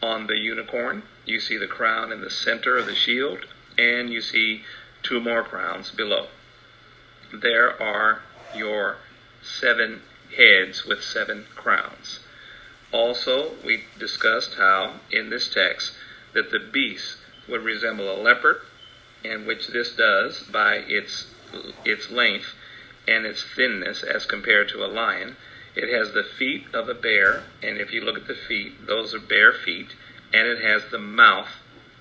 on 0.02 0.26
the 0.28 0.36
unicorn. 0.36 1.02
You 1.24 1.40
see 1.40 1.56
the 1.56 1.66
crown 1.66 2.12
in 2.12 2.20
the 2.20 2.30
center 2.30 2.76
of 2.76 2.86
the 2.86 2.94
shield, 2.94 3.46
and 3.76 4.10
you 4.10 4.20
see 4.20 4.64
two 5.02 5.20
more 5.20 5.42
crowns 5.42 5.90
below. 5.90 6.28
There 7.32 7.82
are 7.82 8.22
your 8.54 8.98
seven 9.42 10.02
heads 10.36 10.84
with 10.84 11.02
seven 11.02 11.46
crowns. 11.54 12.20
Also, 12.92 13.54
we 13.64 13.84
discussed 13.98 14.54
how 14.54 15.00
in 15.10 15.30
this 15.30 15.48
text 15.48 15.94
that 16.34 16.50
the 16.50 16.58
beast 16.58 17.18
would 17.48 17.62
resemble 17.62 18.10
a 18.10 18.20
leopard, 18.20 18.60
and 19.24 19.46
which 19.46 19.68
this 19.68 19.94
does 19.96 20.40
by 20.42 20.76
its 20.76 21.32
its 21.84 22.10
length 22.10 22.54
and 23.08 23.24
its 23.24 23.42
thinness 23.42 24.02
as 24.02 24.26
compared 24.26 24.68
to 24.68 24.84
a 24.84 24.86
lion. 24.86 25.36
It 25.76 25.90
has 25.90 26.12
the 26.12 26.24
feet 26.24 26.66
of 26.72 26.88
a 26.88 26.94
bear, 26.94 27.44
and 27.62 27.76
if 27.76 27.92
you 27.92 28.00
look 28.00 28.16
at 28.16 28.26
the 28.26 28.34
feet, 28.34 28.86
those 28.86 29.14
are 29.14 29.20
bare 29.20 29.52
feet, 29.52 29.94
and 30.32 30.48
it 30.48 30.62
has 30.62 30.90
the 30.90 30.98
mouth 30.98 31.50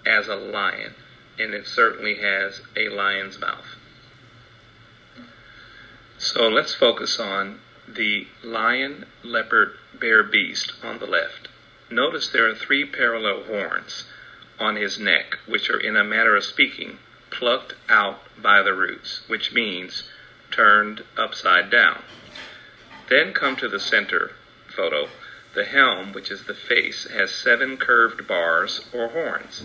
as 0.06 0.30
a 0.30 0.36
lion, 0.36 0.96
and 1.38 1.54
it 1.54 1.68
certainly 1.68 2.16
has 2.16 2.62
a 2.78 2.88
lion's 2.88 3.38
mouth. 3.38 3.76
So 6.18 6.48
let's 6.48 6.74
focus 6.74 7.20
on 7.20 7.60
the 7.86 8.28
lion, 8.44 9.08
leopard, 9.24 9.78
bear 9.94 10.24
beast 10.24 10.72
on 10.82 11.00
the 11.00 11.06
left. 11.06 11.50
Notice 11.92 12.30
there 12.30 12.48
are 12.48 12.56
three 12.56 12.86
parallel 12.86 13.44
horns 13.44 14.06
on 14.58 14.78
his 14.78 14.98
neck, 14.98 15.38
which 15.46 15.70
are, 15.70 15.80
in 15.80 15.98
a 15.98 16.04
manner 16.04 16.38
of 16.38 16.46
speaking, 16.46 17.00
plucked 17.30 17.74
out 17.90 18.22
by 18.42 18.62
the 18.62 18.74
roots, 18.74 19.22
which 19.28 19.52
means 19.52 20.10
turned 20.50 21.04
upside 21.18 21.70
down. 21.70 22.02
Then 23.08 23.34
come 23.34 23.56
to 23.58 23.70
the 23.70 23.80
center 23.80 24.32
photo. 24.68 25.10
The 25.54 25.66
helm, 25.66 26.12
which 26.12 26.32
is 26.32 26.46
the 26.46 26.56
face, 26.56 27.06
has 27.12 27.32
seven 27.32 27.78
curved 27.78 28.28
bars 28.28 28.88
or 28.92 29.10
horns. 29.10 29.64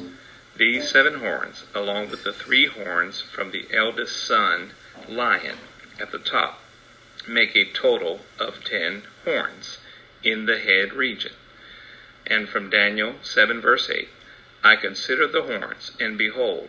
These 0.57 0.91
seven 0.91 1.21
horns, 1.21 1.65
along 1.75 2.11
with 2.11 2.23
the 2.23 2.35
three 2.35 2.67
horns 2.67 3.23
from 3.23 3.51
the 3.51 3.67
eldest 3.73 4.27
son, 4.27 4.73
lion, 5.09 5.57
at 5.99 6.13
the 6.13 6.19
top, 6.19 6.63
make 7.27 7.57
a 7.57 7.65
total 7.65 8.27
of 8.39 8.63
ten 8.63 9.05
horns 9.25 9.79
in 10.23 10.45
the 10.45 10.59
head 10.59 10.93
region. 10.93 11.33
And 12.27 12.49
from 12.49 12.69
Daniel 12.69 13.15
7, 13.23 13.61
verse 13.61 13.89
8 13.89 14.09
I 14.63 14.77
considered 14.77 15.33
the 15.33 15.43
horns, 15.43 15.93
and 15.99 16.19
behold, 16.19 16.69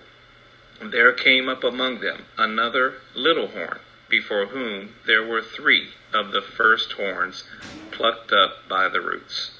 there 0.82 1.12
came 1.12 1.50
up 1.50 1.66
among 1.66 2.00
them 2.00 2.26
another 2.38 2.96
little 3.14 3.48
horn, 3.48 3.80
before 4.08 4.48
whom 4.48 4.96
there 5.06 5.24
were 5.24 5.42
three 5.42 5.94
of 6.14 6.32
the 6.32 6.42
first 6.42 6.94
horns 6.94 7.44
plucked 7.92 8.32
up 8.32 8.68
by 8.68 8.90
the 8.90 9.02
roots. 9.02 9.52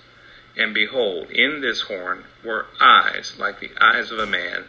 And 0.58 0.74
behold, 0.74 1.30
in 1.32 1.62
this 1.62 1.82
horn 1.82 2.26
were 2.44 2.68
eyes 2.80 3.36
like 3.40 3.60
the 3.60 3.72
eyes 3.80 4.12
of 4.12 4.20
a 4.20 4.26
man, 4.26 4.66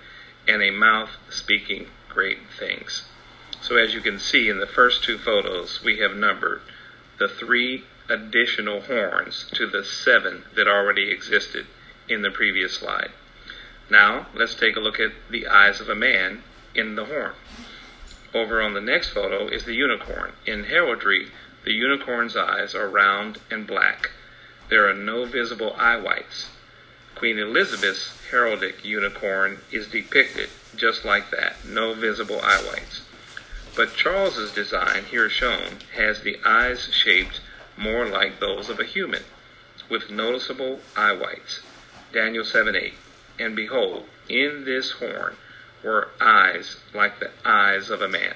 and 0.46 0.62
a 0.62 0.70
mouth 0.70 1.10
speaking 1.30 1.88
great 2.08 2.38
things. 2.58 3.06
So 3.60 3.76
as 3.76 3.94
you 3.94 4.00
can 4.00 4.18
see 4.18 4.48
in 4.48 4.58
the 4.58 4.66
first 4.66 5.04
two 5.04 5.18
photos, 5.18 5.82
we 5.84 5.98
have 5.98 6.16
numbered 6.16 6.62
the 7.18 7.28
three 7.28 7.84
additional 8.08 8.82
horns 8.82 9.46
to 9.54 9.66
the 9.66 9.84
seven 9.84 10.44
that 10.54 10.68
already 10.68 11.10
existed 11.10 11.66
in 12.08 12.22
the 12.22 12.30
previous 12.30 12.74
slide. 12.74 13.10
Now, 13.88 14.26
let's 14.34 14.54
take 14.54 14.76
a 14.76 14.80
look 14.80 14.98
at 14.98 15.12
the 15.30 15.46
eyes 15.46 15.80
of 15.80 15.88
a 15.88 15.94
man 15.94 16.42
in 16.74 16.96
the 16.96 17.04
horn. 17.04 17.32
Over 18.34 18.62
on 18.62 18.74
the 18.74 18.80
next 18.80 19.10
photo 19.10 19.48
is 19.48 19.64
the 19.64 19.74
unicorn. 19.74 20.32
In 20.46 20.64
heraldry, 20.64 21.28
the 21.64 21.72
unicorn's 21.72 22.36
eyes 22.36 22.74
are 22.74 22.88
round 22.88 23.38
and 23.50 23.66
black. 23.66 24.10
There 24.68 24.88
are 24.88 24.94
no 24.94 25.24
visible 25.24 25.74
eye 25.76 25.96
whites. 25.96 26.48
Queen 27.14 27.38
Elizabeth's 27.38 28.18
heraldic 28.30 28.84
unicorn 28.84 29.58
is 29.70 29.86
depicted 29.88 30.48
just 30.76 31.04
like 31.04 31.30
that, 31.30 31.64
no 31.64 31.94
visible 31.94 32.40
eye 32.42 32.62
whites. 32.66 33.02
But 33.76 33.94
Charles's 33.94 34.52
design, 34.52 35.04
here 35.04 35.28
shown, 35.28 35.78
has 35.94 36.20
the 36.20 36.38
eyes 36.44 36.88
shaped 36.92 37.40
more 37.76 38.06
like 38.06 38.40
those 38.40 38.68
of 38.68 38.80
a 38.80 38.84
human, 38.84 39.22
with 39.88 40.10
noticeable 40.10 40.80
eye 40.96 41.12
whites. 41.12 41.60
Daniel 42.12 42.44
7 42.44 42.76
8. 42.76 42.94
And 43.38 43.56
behold, 43.56 44.06
in 44.28 44.64
this 44.64 44.92
horn 44.92 45.36
were 45.82 46.08
eyes 46.20 46.76
like 46.94 47.18
the 47.18 47.30
eyes 47.44 47.90
of 47.90 48.02
a 48.02 48.08
man. 48.08 48.34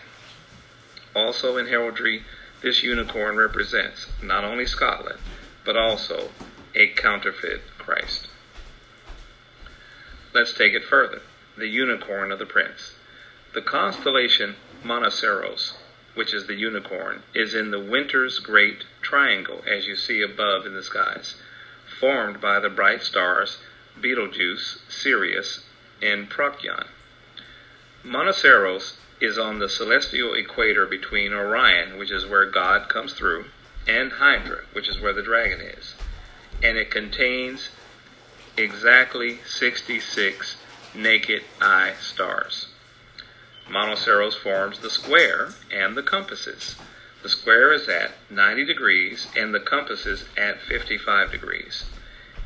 Also 1.15 1.57
in 1.57 1.67
heraldry, 1.67 2.25
this 2.63 2.83
unicorn 2.83 3.37
represents 3.37 4.07
not 4.23 4.45
only 4.45 4.67
Scotland, 4.67 5.19
but 5.65 5.77
also 5.77 6.31
a 6.75 6.89
counterfeit 6.89 7.63
Christ. 7.79 8.29
Let's 10.33 10.53
take 10.53 10.75
it 10.75 10.85
further. 10.85 11.23
The 11.57 11.69
unicorn 11.69 12.31
of 12.31 12.39
the 12.39 12.47
prince. 12.47 12.95
The 13.55 13.63
constellation 13.63 14.57
Monoceros, 14.85 15.75
which 16.15 16.35
is 16.35 16.47
the 16.47 16.55
unicorn, 16.55 17.23
is 17.35 17.55
in 17.55 17.71
the 17.71 17.81
winter's 17.81 18.39
great 18.39 18.85
triangle, 19.01 19.65
as 19.67 19.87
you 19.87 19.97
see 19.97 20.21
above 20.21 20.67
in 20.67 20.75
the 20.75 20.83
skies, 20.83 21.37
formed 21.99 22.41
by 22.41 22.61
the 22.61 22.69
bright 22.69 23.03
stars 23.03 23.59
Betelgeuse, 23.99 24.81
Sirius, 24.89 25.65
and 26.03 26.29
Procyon. 26.29 26.87
Monoceros 28.05 28.97
is 29.21 29.39
on 29.39 29.59
the 29.59 29.69
celestial 29.69 30.35
equator 30.35 30.87
between 30.87 31.33
Orion, 31.33 31.99
which 31.99 32.11
is 32.11 32.27
where 32.27 32.51
God 32.51 32.89
comes 32.89 33.15
through, 33.15 33.47
and 33.89 34.13
Hydra, 34.13 34.63
which 34.73 34.89
is 34.89 35.01
where 35.01 35.13
the 35.13 35.23
dragon 35.23 35.61
is. 35.61 35.95
And 36.63 36.77
it 36.77 36.91
contains 36.91 37.71
exactly 38.57 39.39
66 39.47 40.57
naked 40.95 41.43
eye 41.61 41.95
stars. 42.01 42.69
Monoceros 43.69 44.35
forms 44.35 44.79
the 44.79 44.91
square 44.91 45.51
and 45.73 45.97
the 45.97 46.03
compasses. 46.03 46.77
The 47.23 47.29
square 47.29 47.73
is 47.73 47.89
at 47.89 48.13
90 48.31 48.65
degrees 48.65 49.27
and 49.37 49.55
the 49.55 49.61
compasses 49.61 50.25
at 50.37 50.61
55 50.61 51.33
degrees. 51.33 51.85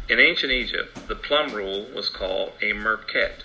In 0.09 0.19
ancient 0.19 0.51
Egypt, 0.51 1.07
the 1.09 1.15
plumb 1.15 1.53
rule 1.53 1.87
was 1.95 2.09
called 2.09 2.53
a 2.63 2.73
merkhet. 2.73 3.43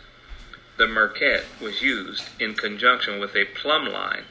The 0.78 0.88
merkhet 0.88 1.44
was 1.62 1.82
used 1.82 2.30
in 2.40 2.56
conjunction 2.56 3.20
with 3.20 3.36
a 3.36 3.46
plumb 3.46 3.88
line 3.88 4.26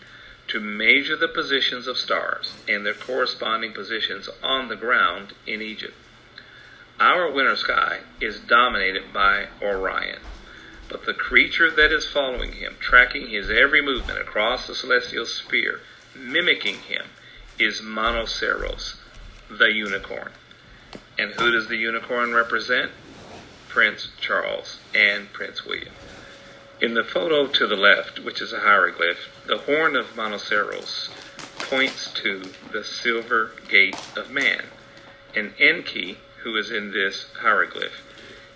to 0.49 0.61
measure 0.61 1.17
the 1.17 1.29
positions 1.29 1.87
of 1.87 1.97
stars 1.97 2.53
and 2.69 2.85
their 2.85 2.95
corresponding 2.95 3.73
positions 3.73 4.29
on 4.43 4.69
the 4.69 4.77
ground 4.77 5.33
in 5.47 5.63
Egypt. 5.63 5.95
Our 7.01 7.31
winter 7.31 7.57
sky 7.57 8.01
is 8.21 8.41
dominated 8.41 9.13
by 9.13 9.49
Orion, 9.63 10.21
but 10.89 11.07
the 11.07 11.15
creature 11.15 11.71
that 11.71 11.93
is 11.93 12.07
following 12.07 12.53
him, 12.53 12.77
tracking 12.79 13.29
his 13.29 13.49
every 13.49 13.81
movement 13.81 14.19
across 14.21 14.67
the 14.67 14.75
celestial 14.75 15.27
sphere, 15.27 15.81
mimicking 16.15 16.81
him, 16.81 17.07
is 17.59 17.81
Monoceros, 17.81 18.97
the 19.49 19.73
unicorn. 19.73 20.31
And 21.19 21.33
who 21.33 21.51
does 21.51 21.69
the 21.69 21.77
unicorn 21.77 22.35
represent? 22.35 22.91
Prince 23.69 24.09
Charles 24.21 24.79
and 24.95 25.33
Prince 25.33 25.65
William. 25.65 25.95
In 26.85 26.93
the 26.93 27.03
photo 27.03 27.47
to 27.47 27.67
the 27.67 27.79
left, 27.79 28.19
which 28.19 28.43
is 28.43 28.53
a 28.53 28.61
hieroglyph, 28.61 29.31
the 29.47 29.57
horn 29.57 29.97
of 29.97 30.15
Monoceros 30.15 31.09
points 31.59 32.13
to 32.13 32.53
the 32.73 32.85
silver 32.85 33.53
gate 33.71 33.97
of 34.19 34.31
man. 34.31 34.67
And 35.35 35.55
Enki, 35.59 36.19
who 36.43 36.55
is 36.59 36.71
in 36.71 36.91
this 36.91 37.33
hieroglyph, 37.41 38.03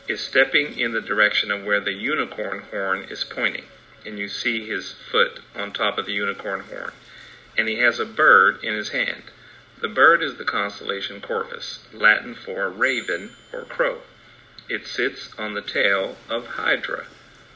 is 0.09 0.21
stepping 0.21 0.79
in 0.79 0.93
the 0.93 1.01
direction 1.01 1.51
of 1.51 1.65
where 1.65 1.81
the 1.81 1.95
unicorn 1.95 2.65
horn 2.71 3.05
is 3.05 3.25
pointing. 3.25 3.65
And 4.05 4.19
you 4.19 4.29
see 4.29 4.67
his 4.67 4.93
foot 4.93 5.41
on 5.57 5.73
top 5.73 5.97
of 5.97 6.05
the 6.05 6.13
unicorn 6.13 6.65
horn. 6.65 6.93
And 7.57 7.67
he 7.67 7.77
has 7.77 7.99
a 7.99 8.05
bird 8.05 8.63
in 8.63 8.75
his 8.75 8.91
hand. 8.91 9.23
The 9.81 9.89
bird 9.89 10.23
is 10.23 10.37
the 10.37 10.45
constellation 10.45 11.23
Corvus, 11.23 11.79
Latin 11.95 12.35
for 12.35 12.69
raven 12.69 13.31
or 13.55 13.63
crow. 13.63 14.03
It 14.69 14.87
sits 14.87 15.31
on 15.39 15.55
the 15.55 15.63
tail 15.63 16.19
of 16.29 16.47
Hydra, 16.47 17.07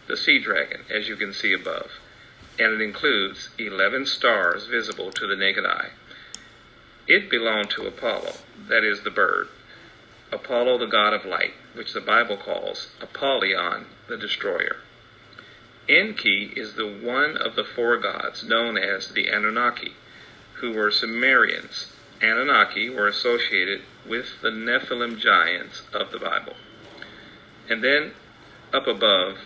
the 0.06 0.16
sea 0.16 0.38
dragon, 0.38 0.82
as 0.90 1.08
you 1.08 1.16
can 1.16 1.32
see 1.32 1.52
above, 1.52 1.92
and 2.58 2.74
it 2.74 2.80
includes 2.80 3.50
11 3.58 4.06
stars 4.06 4.66
visible 4.66 5.10
to 5.12 5.26
the 5.26 5.36
naked 5.36 5.64
eye. 5.64 5.90
It 7.06 7.30
belonged 7.30 7.70
to 7.70 7.86
Apollo, 7.86 8.34
that 8.68 8.84
is 8.84 9.02
the 9.02 9.10
bird, 9.10 9.48
Apollo 10.30 10.78
the 10.78 10.86
god 10.86 11.12
of 11.12 11.24
light, 11.24 11.54
which 11.74 11.92
the 11.92 12.00
Bible 12.00 12.36
calls 12.36 12.88
Apollyon 13.00 13.86
the 14.08 14.16
destroyer. 14.16 14.76
Enki 15.88 16.52
is 16.56 16.74
the 16.74 16.86
one 16.86 17.36
of 17.36 17.56
the 17.56 17.64
four 17.64 17.96
gods 17.96 18.44
known 18.44 18.78
as 18.78 19.08
the 19.08 19.28
Anunnaki, 19.28 19.94
who 20.54 20.72
were 20.72 20.90
Sumerians 20.90 21.92
Anunnaki 22.22 22.88
were 22.88 23.08
associated 23.08 23.82
with 24.06 24.40
the 24.42 24.50
Nephilim 24.50 25.18
giants 25.18 25.82
of 25.92 26.12
the 26.12 26.18
Bible. 26.18 26.54
And 27.68 27.82
then 27.82 28.12
up 28.72 28.86
above, 28.86 29.38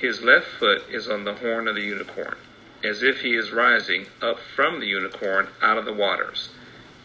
his 0.00 0.22
left 0.22 0.46
foot 0.46 0.82
is 0.90 1.08
on 1.08 1.24
the 1.24 1.34
horn 1.34 1.68
of 1.68 1.74
the 1.74 1.82
unicorn, 1.82 2.36
as 2.82 3.02
if 3.02 3.20
he 3.20 3.34
is 3.34 3.52
rising 3.52 4.06
up 4.22 4.38
from 4.40 4.80
the 4.80 4.86
unicorn 4.86 5.48
out 5.60 5.76
of 5.76 5.84
the 5.84 5.92
waters. 5.92 6.48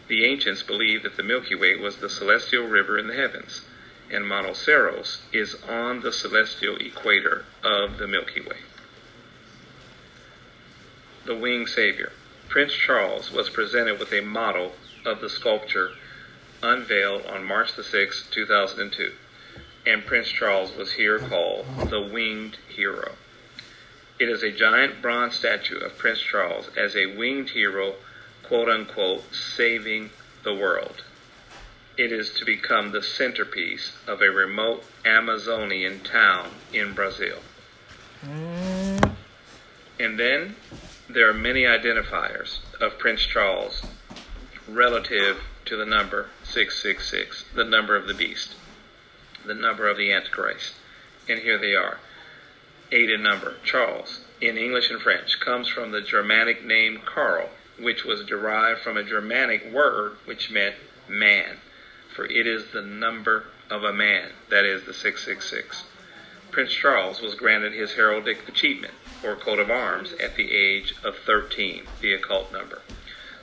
The 0.08 0.24
ancients 0.24 0.62
believed 0.62 1.04
that 1.04 1.16
the 1.16 1.22
Milky 1.22 1.54
Way 1.54 1.76
was 1.76 1.96
the 1.96 2.08
celestial 2.08 2.66
river 2.66 2.96
in 2.98 3.06
the 3.06 3.14
heavens, 3.14 3.62
and 4.10 4.24
Monoceros 4.24 5.18
is 5.32 5.56
on 5.68 6.00
the 6.00 6.12
celestial 6.12 6.76
equator 6.76 7.44
of 7.62 7.98
the 7.98 8.06
Milky 8.06 8.40
Way. 8.40 8.58
The 11.26 11.34
Winged 11.34 11.68
Savior. 11.68 12.12
Prince 12.48 12.72
Charles 12.72 13.30
was 13.32 13.50
presented 13.50 13.98
with 13.98 14.12
a 14.12 14.20
model 14.22 14.74
of 15.04 15.20
the 15.20 15.28
sculpture 15.28 15.90
unveiled 16.62 17.26
on 17.26 17.44
March 17.44 17.74
the 17.74 17.82
6th, 17.82 18.30
2002. 18.30 19.12
And 19.86 20.04
Prince 20.04 20.28
Charles 20.28 20.74
was 20.76 20.92
here 20.92 21.18
called 21.18 21.64
the 21.88 22.00
Winged 22.00 22.58
Hero. 22.68 23.12
It 24.18 24.28
is 24.28 24.42
a 24.42 24.50
giant 24.50 25.02
bronze 25.02 25.34
statue 25.34 25.78
of 25.78 25.98
Prince 25.98 26.20
Charles 26.20 26.70
as 26.76 26.96
a 26.96 27.14
winged 27.16 27.50
hero, 27.50 27.94
quote 28.42 28.68
unquote, 28.68 29.22
saving 29.34 30.10
the 30.42 30.54
world. 30.54 31.04
It 31.98 32.12
is 32.12 32.32
to 32.34 32.44
become 32.44 32.92
the 32.92 33.02
centerpiece 33.02 33.92
of 34.06 34.22
a 34.22 34.30
remote 34.30 34.84
Amazonian 35.04 36.00
town 36.00 36.48
in 36.72 36.94
Brazil. 36.94 37.38
Mm. 38.24 39.16
And 40.00 40.18
then 40.18 40.56
there 41.08 41.28
are 41.28 41.34
many 41.34 41.62
identifiers 41.62 42.58
of 42.80 42.98
Prince 42.98 43.22
Charles 43.22 43.82
relative 44.68 45.42
to 45.66 45.76
the 45.76 45.86
number 45.86 46.28
666, 46.44 47.44
the 47.54 47.64
number 47.64 47.96
of 47.96 48.06
the 48.06 48.14
beast, 48.14 48.54
the 49.46 49.54
number 49.54 49.88
of 49.88 49.96
the 49.96 50.12
Antichrist. 50.12 50.74
And 51.28 51.40
here 51.40 51.58
they 51.58 51.74
are. 51.74 51.98
Eight 52.92 53.10
in 53.10 53.22
number. 53.22 53.56
Charles, 53.64 54.20
in 54.40 54.56
English 54.56 54.90
and 54.90 55.00
French, 55.00 55.40
comes 55.40 55.68
from 55.68 55.90
the 55.90 56.00
Germanic 56.00 56.64
name 56.64 57.00
Karl, 57.04 57.50
which 57.78 58.04
was 58.04 58.24
derived 58.24 58.80
from 58.80 58.96
a 58.96 59.02
Germanic 59.02 59.70
word 59.72 60.16
which 60.24 60.50
meant 60.50 60.76
man, 61.08 61.58
for 62.14 62.26
it 62.26 62.46
is 62.46 62.72
the 62.72 62.82
number 62.82 63.44
of 63.70 63.82
a 63.82 63.92
man, 63.92 64.30
that 64.48 64.64
is 64.64 64.84
the 64.84 64.94
666. 64.94 65.84
Prince 66.50 66.72
Charles 66.72 67.20
was 67.20 67.34
granted 67.34 67.72
his 67.72 67.92
heraldic 67.92 68.48
achievement, 68.48 68.94
or 69.24 69.34
coat 69.34 69.58
of 69.58 69.70
arms, 69.70 70.12
at 70.14 70.36
the 70.36 70.52
age 70.52 70.94
of 71.02 71.16
13, 71.18 71.84
the 72.00 72.14
occult 72.14 72.52
number 72.52 72.80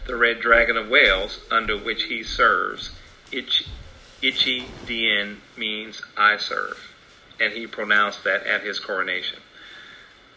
the 0.05 0.15
red 0.15 0.41
dragon 0.41 0.75
of 0.77 0.89
Wales, 0.89 1.39
under 1.49 1.77
which 1.77 2.03
he 2.03 2.23
serves. 2.23 2.91
Ich, 4.25 4.47
Ichi 4.47 4.71
Dien 4.85 5.41
means 5.57 6.01
I 6.15 6.37
serve, 6.37 6.93
and 7.41 7.51
he 7.51 7.67
pronounced 7.67 8.23
that 8.23 8.47
at 8.47 8.63
his 8.63 8.79
coronation. 8.79 9.41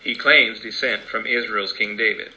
He 0.00 0.16
claims 0.16 0.58
descent 0.58 1.04
from 1.04 1.24
Israel's 1.24 1.72
King 1.72 1.96
David, 1.96 2.32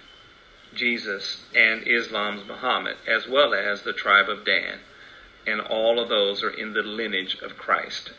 Jesus, 0.76 1.46
and 1.56 1.88
Islam's 1.88 2.46
Muhammad, 2.46 2.98
as 3.08 3.28
well 3.28 3.56
as 3.56 3.82
the 3.82 3.94
tribe 3.94 4.30
of 4.30 4.46
Dan, 4.46 4.82
and 5.48 5.60
all 5.60 6.00
of 6.00 6.08
those 6.08 6.44
are 6.44 6.52
in 6.52 6.74
the 6.74 6.84
lineage 6.84 7.40
of 7.42 7.58
Christ. 7.58 8.12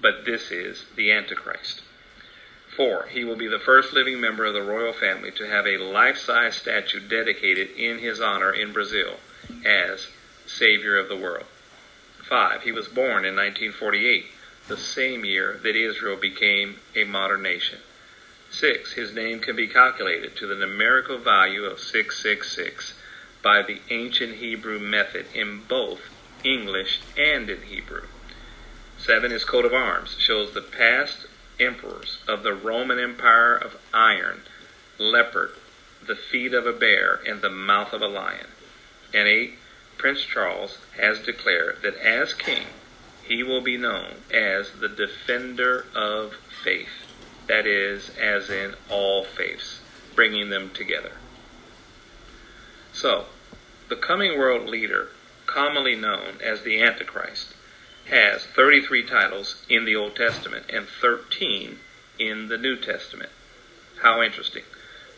But 0.00 0.24
this 0.24 0.50
is 0.50 0.86
the 0.96 1.12
Antichrist. 1.12 1.82
Four, 2.76 3.06
he 3.12 3.22
will 3.22 3.36
be 3.36 3.46
the 3.46 3.60
first 3.60 3.92
living 3.92 4.20
member 4.20 4.44
of 4.44 4.54
the 4.54 4.62
royal 4.62 4.92
family 4.92 5.30
to 5.32 5.46
have 5.46 5.68
a 5.68 5.78
life 5.78 6.18
size 6.18 6.56
statue 6.56 6.98
dedicated 6.98 7.70
in 7.76 8.00
his 8.00 8.20
honor 8.20 8.52
in 8.52 8.72
Brazil 8.72 9.20
as 9.64 10.08
Savior 10.46 10.98
of 10.98 11.08
the 11.08 11.16
world. 11.16 11.46
Five, 12.32 12.62
he 12.62 12.72
was 12.72 12.88
born 12.88 13.26
in 13.26 13.36
1948, 13.36 14.24
the 14.66 14.78
same 14.78 15.22
year 15.22 15.60
that 15.62 15.76
Israel 15.76 16.16
became 16.16 16.76
a 16.96 17.04
modern 17.04 17.42
nation. 17.42 17.78
Six, 18.50 18.94
his 18.94 19.12
name 19.12 19.40
can 19.40 19.54
be 19.54 19.68
calculated 19.68 20.34
to 20.36 20.46
the 20.46 20.54
numerical 20.54 21.18
value 21.18 21.66
of 21.66 21.78
666 21.78 22.94
by 23.42 23.60
the 23.60 23.82
ancient 23.90 24.36
Hebrew 24.36 24.78
method 24.78 25.26
in 25.34 25.64
both 25.68 26.00
English 26.42 27.00
and 27.18 27.50
in 27.50 27.64
Hebrew. 27.64 28.06
Seven, 28.96 29.30
his 29.30 29.44
coat 29.44 29.66
of 29.66 29.74
arms 29.74 30.16
shows 30.18 30.54
the 30.54 30.62
past 30.62 31.26
emperors 31.60 32.22
of 32.26 32.44
the 32.44 32.54
Roman 32.54 32.98
Empire 32.98 33.54
of 33.54 33.76
iron, 33.92 34.40
leopard, 34.96 35.50
the 36.06 36.16
feet 36.16 36.54
of 36.54 36.66
a 36.66 36.72
bear 36.72 37.20
and 37.26 37.42
the 37.42 37.50
mouth 37.50 37.92
of 37.92 38.00
a 38.00 38.08
lion. 38.08 38.46
And 39.12 39.28
8. 39.28 39.58
Prince 40.02 40.24
Charles 40.24 40.78
has 40.98 41.20
declared 41.20 41.78
that 41.82 41.94
as 41.94 42.34
king, 42.34 42.64
he 43.22 43.44
will 43.44 43.60
be 43.60 43.76
known 43.76 44.16
as 44.34 44.72
the 44.72 44.88
defender 44.88 45.86
of 45.94 46.34
faith. 46.64 47.06
That 47.46 47.68
is, 47.68 48.10
as 48.20 48.50
in 48.50 48.74
all 48.90 49.22
faiths, 49.22 49.78
bringing 50.16 50.50
them 50.50 50.70
together. 50.74 51.12
So, 52.92 53.26
the 53.88 53.94
coming 53.94 54.36
world 54.36 54.68
leader, 54.68 55.10
commonly 55.46 55.94
known 55.94 56.40
as 56.42 56.62
the 56.62 56.82
Antichrist, 56.82 57.54
has 58.06 58.44
33 58.44 59.06
titles 59.06 59.64
in 59.68 59.84
the 59.84 59.94
Old 59.94 60.16
Testament 60.16 60.66
and 60.68 60.88
13 61.00 61.78
in 62.18 62.48
the 62.48 62.58
New 62.58 62.74
Testament. 62.74 63.30
How 64.02 64.20
interesting. 64.20 64.64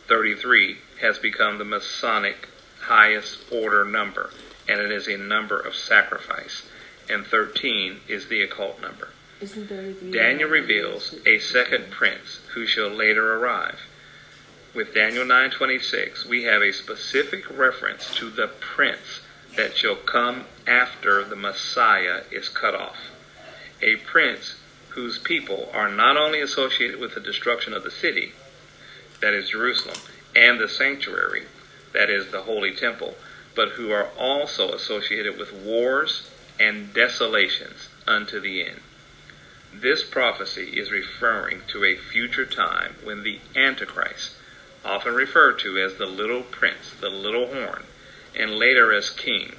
33 0.09 0.77
has 1.01 1.19
become 1.19 1.57
the 1.57 1.65
Masonic 1.65 2.51
highest 2.83 3.51
order 3.51 3.87
number, 3.87 4.29
and 4.69 4.81
it 4.81 4.91
is 4.91 5.09
a 5.09 5.17
number 5.17 5.59
of 5.61 5.75
sacrifice. 5.75 6.63
And 7.09 7.27
13 7.27 8.01
is 8.09 8.29
the 8.29 8.43
occult 8.43 8.81
number. 8.81 9.09
Daniel 10.13 10.49
reveals 10.49 11.15
a 11.27 11.39
second 11.39 11.91
prince 11.91 12.41
who 12.55 12.67
shall 12.67 12.89
later 12.89 13.35
arrive. 13.35 13.81
With 14.73 14.95
Daniel 14.95 15.25
9:26, 15.25 16.25
we 16.25 16.45
have 16.45 16.63
a 16.63 16.73
specific 16.73 17.45
reference 17.51 18.15
to 18.17 18.31
the 18.31 18.49
prince 18.49 19.21
that 19.57 19.77
shall 19.77 19.97
come 19.97 20.47
after 20.67 21.23
the 21.23 21.37
Messiah 21.37 22.23
is 22.31 22.49
cut 22.49 22.75
off. 22.75 22.97
A 23.83 23.97
prince 23.97 24.57
whose 24.91 25.19
people 25.19 25.71
are 25.75 25.91
not 25.91 26.17
only 26.17 26.41
associated 26.41 26.99
with 26.99 27.15
the 27.15 27.21
destruction 27.21 27.73
of 27.73 27.85
the 27.85 27.91
city, 27.91 28.33
that 29.21 29.35
is 29.35 29.51
Jerusalem, 29.51 29.99
and 30.35 30.59
the 30.59 30.69
sanctuary, 30.69 31.47
that 31.93 32.11
is 32.11 32.31
the 32.31 32.43
holy 32.43 32.75
temple, 32.75 33.17
but 33.55 33.71
who 33.71 33.91
are 33.91 34.09
also 34.19 34.73
associated 34.73 35.39
with 35.39 35.53
wars 35.53 36.31
and 36.59 36.93
desolations 36.93 37.89
unto 38.07 38.41
the 38.41 38.65
end. 38.65 38.81
This 39.73 40.05
prophecy 40.05 40.79
is 40.79 40.91
referring 40.91 41.63
to 41.69 41.85
a 41.85 41.97
future 41.97 42.47
time 42.47 42.97
when 43.03 43.23
the 43.23 43.41
Antichrist, 43.57 44.33
often 44.85 45.15
referred 45.15 45.59
to 45.61 45.79
as 45.79 45.95
the 45.97 46.07
little 46.07 46.43
prince, 46.43 46.93
the 47.01 47.09
little 47.09 47.47
horn, 47.47 47.85
and 48.37 48.57
later 48.57 48.93
as 48.93 49.11
king, 49.11 49.57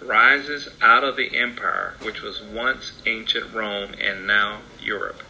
rises 0.00 0.68
out 0.80 1.04
of 1.04 1.16
the 1.16 1.36
empire 1.36 1.94
which 2.02 2.22
was 2.22 2.42
once 2.42 2.92
ancient 3.06 3.52
Rome 3.52 3.94
and 4.00 4.26
now 4.26 4.60
Europe, 4.80 5.22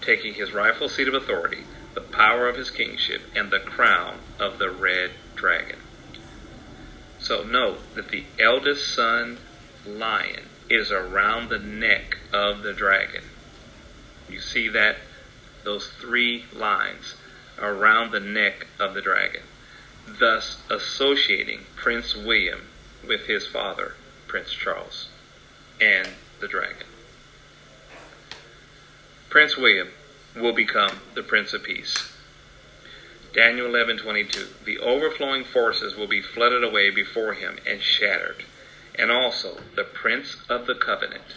taking 0.00 0.34
his 0.34 0.52
rightful 0.52 0.88
seat 0.88 1.08
of 1.08 1.14
authority, 1.14 1.64
the 1.94 2.00
power 2.00 2.48
of 2.48 2.56
his 2.56 2.70
kingship, 2.70 3.22
and 3.34 3.50
the 3.50 3.60
crown 3.60 4.18
of 4.38 4.58
the 4.58 4.70
red 4.70 5.12
dragon. 5.34 5.79
So 7.20 7.42
note 7.42 7.94
that 7.94 8.08
the 8.08 8.24
eldest 8.38 8.94
son 8.94 9.38
lion 9.86 10.46
is 10.68 10.90
around 10.90 11.48
the 11.48 11.58
neck 11.58 12.18
of 12.32 12.62
the 12.62 12.72
dragon. 12.72 13.24
You 14.28 14.40
see 14.40 14.68
that? 14.68 14.96
Those 15.64 15.88
three 16.00 16.46
lines 16.54 17.16
around 17.58 18.12
the 18.12 18.20
neck 18.20 18.66
of 18.78 18.94
the 18.94 19.02
dragon, 19.02 19.42
thus 20.06 20.62
associating 20.70 21.60
Prince 21.76 22.16
William 22.16 22.62
with 23.06 23.26
his 23.26 23.46
father, 23.46 23.94
Prince 24.26 24.52
Charles, 24.52 25.08
and 25.80 26.08
the 26.40 26.48
dragon. 26.48 26.86
Prince 29.28 29.56
William 29.56 29.88
will 30.34 30.54
become 30.54 31.00
the 31.14 31.22
Prince 31.22 31.52
of 31.52 31.62
Peace. 31.62 32.09
Daniel 33.32 33.68
11:22 33.68 34.64
The 34.64 34.80
overflowing 34.80 35.44
forces 35.44 35.94
will 35.94 36.08
be 36.08 36.20
flooded 36.20 36.64
away 36.64 36.90
before 36.90 37.34
him 37.34 37.58
and 37.64 37.80
shattered, 37.80 38.44
and 38.96 39.12
also 39.12 39.60
the 39.76 39.84
prince 39.84 40.36
of 40.48 40.66
the 40.66 40.74
covenant. 40.74 41.36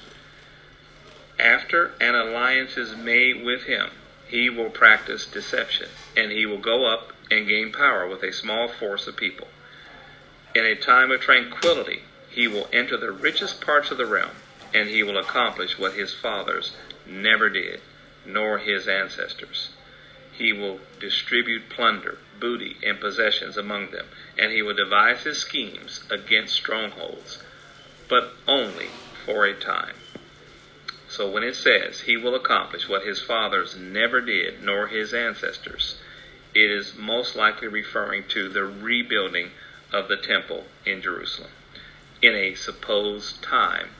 After 1.37 1.93
an 1.99 2.15
alliance 2.15 2.77
is 2.77 2.95
made 2.95 3.43
with 3.43 3.65
him, 3.65 3.91
he 4.27 4.49
will 4.49 4.71
practice 4.71 5.27
deception, 5.27 5.89
and 6.17 6.31
he 6.31 6.47
will 6.47 6.57
go 6.57 6.87
up 6.87 7.13
and 7.29 7.47
gain 7.47 7.71
power 7.71 8.07
with 8.07 8.23
a 8.23 8.33
small 8.33 8.67
force 8.67 9.05
of 9.05 9.15
people. 9.15 9.49
In 10.55 10.65
a 10.65 10.75
time 10.75 11.11
of 11.11 11.21
tranquility, 11.21 12.01
he 12.27 12.47
will 12.47 12.69
enter 12.73 12.97
the 12.97 13.11
richest 13.11 13.61
parts 13.61 13.91
of 13.91 13.97
the 13.99 14.07
realm, 14.07 14.35
and 14.73 14.89
he 14.89 15.03
will 15.03 15.19
accomplish 15.19 15.77
what 15.77 15.93
his 15.93 16.11
fathers 16.11 16.75
never 17.05 17.49
did, 17.49 17.81
nor 18.25 18.57
his 18.57 18.87
ancestors. 18.87 19.69
He 20.37 20.51
will 20.51 20.81
distribute 20.99 21.69
plunder, 21.69 22.17
booty, 22.39 22.77
and 22.83 22.99
possessions 22.99 23.55
among 23.55 23.91
them, 23.91 24.07
and 24.37 24.51
he 24.51 24.63
will 24.63 24.73
devise 24.73 25.23
his 25.23 25.37
schemes 25.37 26.03
against 26.09 26.55
strongholds, 26.55 27.43
but 28.09 28.33
only 28.47 28.89
for 29.25 29.45
a 29.45 29.53
time. 29.53 29.95
So 31.07 31.29
when 31.29 31.43
it 31.43 31.55
says 31.55 32.01
he 32.01 32.17
will 32.17 32.33
accomplish 32.33 32.89
what 32.89 33.05
his 33.05 33.21
fathers 33.21 33.75
never 33.75 34.21
did, 34.21 34.63
nor 34.63 34.87
his 34.87 35.13
ancestors, 35.13 36.01
it 36.55 36.71
is 36.71 36.95
most 36.95 37.35
likely 37.35 37.67
referring 37.67 38.27
to 38.29 38.49
the 38.49 38.63
rebuilding 38.63 39.51
of 39.91 40.07
the 40.07 40.17
temple 40.17 40.65
in 40.85 41.03
Jerusalem 41.03 41.51
in 42.23 42.35
a 42.35 42.55
supposed 42.55 43.43
time 43.43 43.91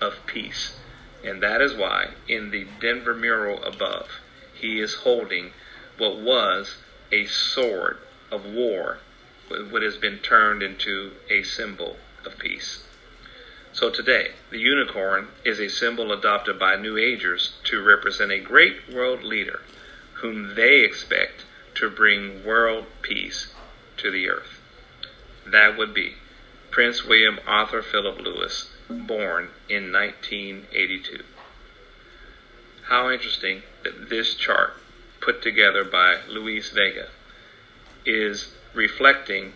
of 0.00 0.26
peace. 0.26 0.76
And 1.22 1.40
that 1.42 1.60
is 1.60 1.74
why 1.74 2.14
in 2.26 2.50
the 2.50 2.66
Denver 2.80 3.14
mural 3.14 3.62
above, 3.62 4.20
he 4.52 4.80
is 4.80 4.94
holding 4.94 5.52
what 5.98 6.18
was 6.18 6.76
a 7.12 7.26
sword 7.26 7.98
of 8.30 8.44
war, 8.44 8.98
what 9.48 9.82
has 9.82 9.96
been 9.96 10.18
turned 10.18 10.62
into 10.62 11.12
a 11.30 11.42
symbol 11.42 11.96
of 12.24 12.38
peace. 12.38 12.84
So 13.72 13.90
today, 13.90 14.32
the 14.50 14.58
unicorn 14.58 15.28
is 15.44 15.60
a 15.60 15.68
symbol 15.68 16.12
adopted 16.12 16.58
by 16.58 16.76
New 16.76 16.96
Agers 16.96 17.52
to 17.64 17.82
represent 17.82 18.32
a 18.32 18.40
great 18.40 18.92
world 18.92 19.22
leader 19.22 19.60
whom 20.14 20.54
they 20.54 20.80
expect 20.80 21.44
to 21.74 21.90
bring 21.90 22.44
world 22.44 22.86
peace 23.02 23.52
to 23.98 24.10
the 24.10 24.28
earth. 24.28 24.60
That 25.46 25.76
would 25.76 25.92
be 25.92 26.14
Prince 26.70 27.04
William 27.04 27.38
Arthur 27.46 27.82
Philip 27.82 28.18
Lewis, 28.20 28.70
born 28.88 29.50
in 29.68 29.92
1982. 29.92 31.22
How 32.84 33.10
interesting 33.10 33.62
that 33.84 34.08
this 34.08 34.34
chart 34.34 34.74
put 35.26 35.42
together 35.42 35.82
by 35.82 36.20
Luis 36.28 36.70
Vega 36.70 37.08
is 38.06 38.54
reflecting 38.74 39.52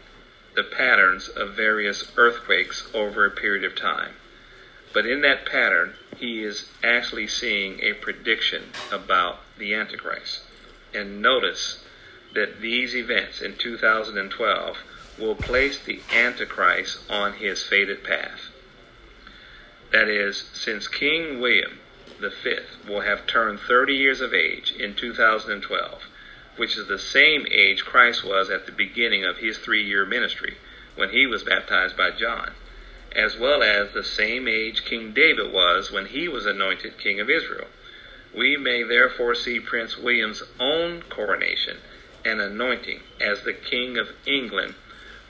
the 0.56 0.64
patterns 0.64 1.28
of 1.28 1.54
various 1.54 2.10
earthquakes 2.16 2.88
over 2.92 3.24
a 3.24 3.30
period 3.30 3.62
of 3.62 3.76
time. 3.76 4.12
But 4.92 5.06
in 5.06 5.20
that 5.20 5.46
pattern, 5.46 5.94
he 6.16 6.42
is 6.42 6.68
actually 6.82 7.28
seeing 7.28 7.78
a 7.84 7.92
prediction 7.92 8.72
about 8.90 9.38
the 9.58 9.72
Antichrist. 9.72 10.40
And 10.92 11.22
notice 11.22 11.84
that 12.34 12.60
these 12.60 12.96
events 12.96 13.40
in 13.40 13.56
2012 13.56 14.76
will 15.20 15.36
place 15.36 15.78
the 15.78 16.00
Antichrist 16.12 16.98
on 17.08 17.34
his 17.34 17.62
fated 17.62 18.02
path. 18.02 18.40
That 19.92 20.08
is, 20.08 20.48
since 20.52 20.88
King 20.88 21.40
William 21.40 21.78
the 22.20 22.30
fifth 22.30 22.76
will 22.86 23.00
have 23.00 23.26
turned 23.26 23.58
30 23.60 23.94
years 23.94 24.20
of 24.20 24.34
age 24.34 24.72
in 24.72 24.94
2012, 24.94 26.02
which 26.56 26.76
is 26.76 26.86
the 26.86 26.98
same 26.98 27.46
age 27.50 27.84
Christ 27.84 28.22
was 28.24 28.50
at 28.50 28.66
the 28.66 28.72
beginning 28.72 29.24
of 29.24 29.38
his 29.38 29.58
three 29.58 29.82
year 29.82 30.04
ministry 30.04 30.56
when 30.96 31.10
he 31.10 31.26
was 31.26 31.44
baptized 31.44 31.96
by 31.96 32.10
John, 32.10 32.52
as 33.16 33.36
well 33.38 33.62
as 33.62 33.92
the 33.92 34.04
same 34.04 34.46
age 34.46 34.84
King 34.84 35.12
David 35.12 35.50
was 35.50 35.90
when 35.90 36.06
he 36.06 36.28
was 36.28 36.46
anointed 36.46 36.98
King 36.98 37.20
of 37.20 37.30
Israel. 37.30 37.68
We 38.34 38.56
may 38.56 38.82
therefore 38.82 39.34
see 39.34 39.58
Prince 39.58 39.96
William's 39.96 40.42
own 40.60 41.02
coronation 41.08 41.78
and 42.24 42.40
anointing 42.40 43.00
as 43.20 43.42
the 43.42 43.54
King 43.54 43.96
of 43.96 44.10
England, 44.26 44.74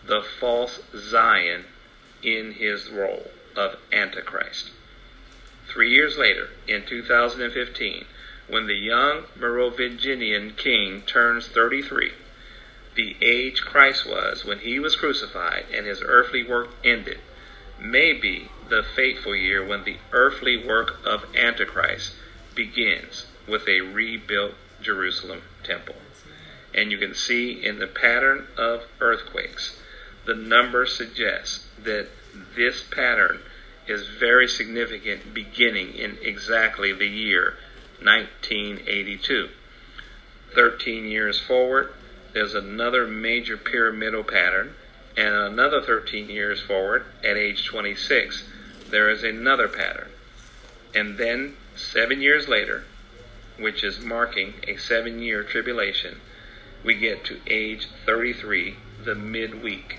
the 0.05 0.23
false 0.23 0.81
Zion, 0.97 1.65
in 2.23 2.53
his 2.53 2.91
role 2.91 3.31
of 3.57 3.77
Antichrist. 3.93 4.71
Three 5.73 5.93
years 5.93 6.19
later, 6.19 6.49
in 6.67 6.85
2015, 6.85 8.05
when 8.49 8.67
the 8.67 8.75
young 8.75 9.27
Merovingian 9.37 10.55
king 10.57 11.03
turns 11.03 11.47
33, 11.47 12.13
the 12.97 13.17
age 13.23 13.63
Christ 13.63 14.05
was 14.05 14.45
when 14.45 14.59
he 14.59 14.81
was 14.81 14.97
crucified 14.97 15.67
and 15.73 15.87
his 15.87 16.03
earthly 16.03 16.43
work 16.43 16.71
ended, 16.83 17.21
may 17.79 18.13
be 18.13 18.51
the 18.69 18.83
fateful 18.83 19.37
year 19.37 19.65
when 19.65 19.85
the 19.85 19.99
earthly 20.11 20.57
work 20.57 20.99
of 21.05 21.25
Antichrist 21.37 22.15
begins 22.57 23.27
with 23.47 23.69
a 23.69 23.81
rebuilt 23.81 24.55
Jerusalem 24.83 25.43
temple. 25.63 25.97
And 26.75 26.91
you 26.91 26.99
can 26.99 27.15
see 27.15 27.53
in 27.65 27.79
the 27.79 27.87
pattern 27.87 28.49
of 28.57 28.87
earthquakes, 29.01 29.81
the 30.25 30.35
numbers 30.35 30.97
suggest 30.97 31.63
that 31.85 32.09
this 32.57 32.83
pattern 32.83 33.41
is 33.91 34.07
very 34.07 34.47
significant 34.49 35.35
beginning 35.35 35.95
in 35.95 36.17
exactly 36.23 36.93
the 36.93 37.07
year 37.07 37.57
1982. 38.03 39.49
13 40.55 41.05
years 41.07 41.41
forward, 41.41 41.93
there's 42.33 42.55
another 42.55 43.07
major 43.07 43.57
pyramidal 43.57 44.25
pattern, 44.25 44.75
and 45.17 45.35
another 45.35 45.81
13 45.81 46.31
years 46.31 46.61
forward, 46.61 47.05
at 47.25 47.37
age 47.37 47.67
26, 47.67 48.45
there 48.91 49.11
is 49.11 49.23
another 49.23 49.69
pattern. 49.69 50.09
And 50.95 51.19
then, 51.19 51.57
seven 51.77 52.21
years 52.21 52.49
later, 52.49 52.85
which 53.59 53.85
is 53.85 54.01
marking 54.01 54.55
a 54.67 54.77
seven 54.77 55.21
year 55.21 55.43
tribulation, 55.43 56.21
we 56.85 56.95
get 56.95 57.25
to 57.27 57.41
age 57.47 57.89
33, 58.07 58.77
the 59.05 59.15
midweek, 59.15 59.99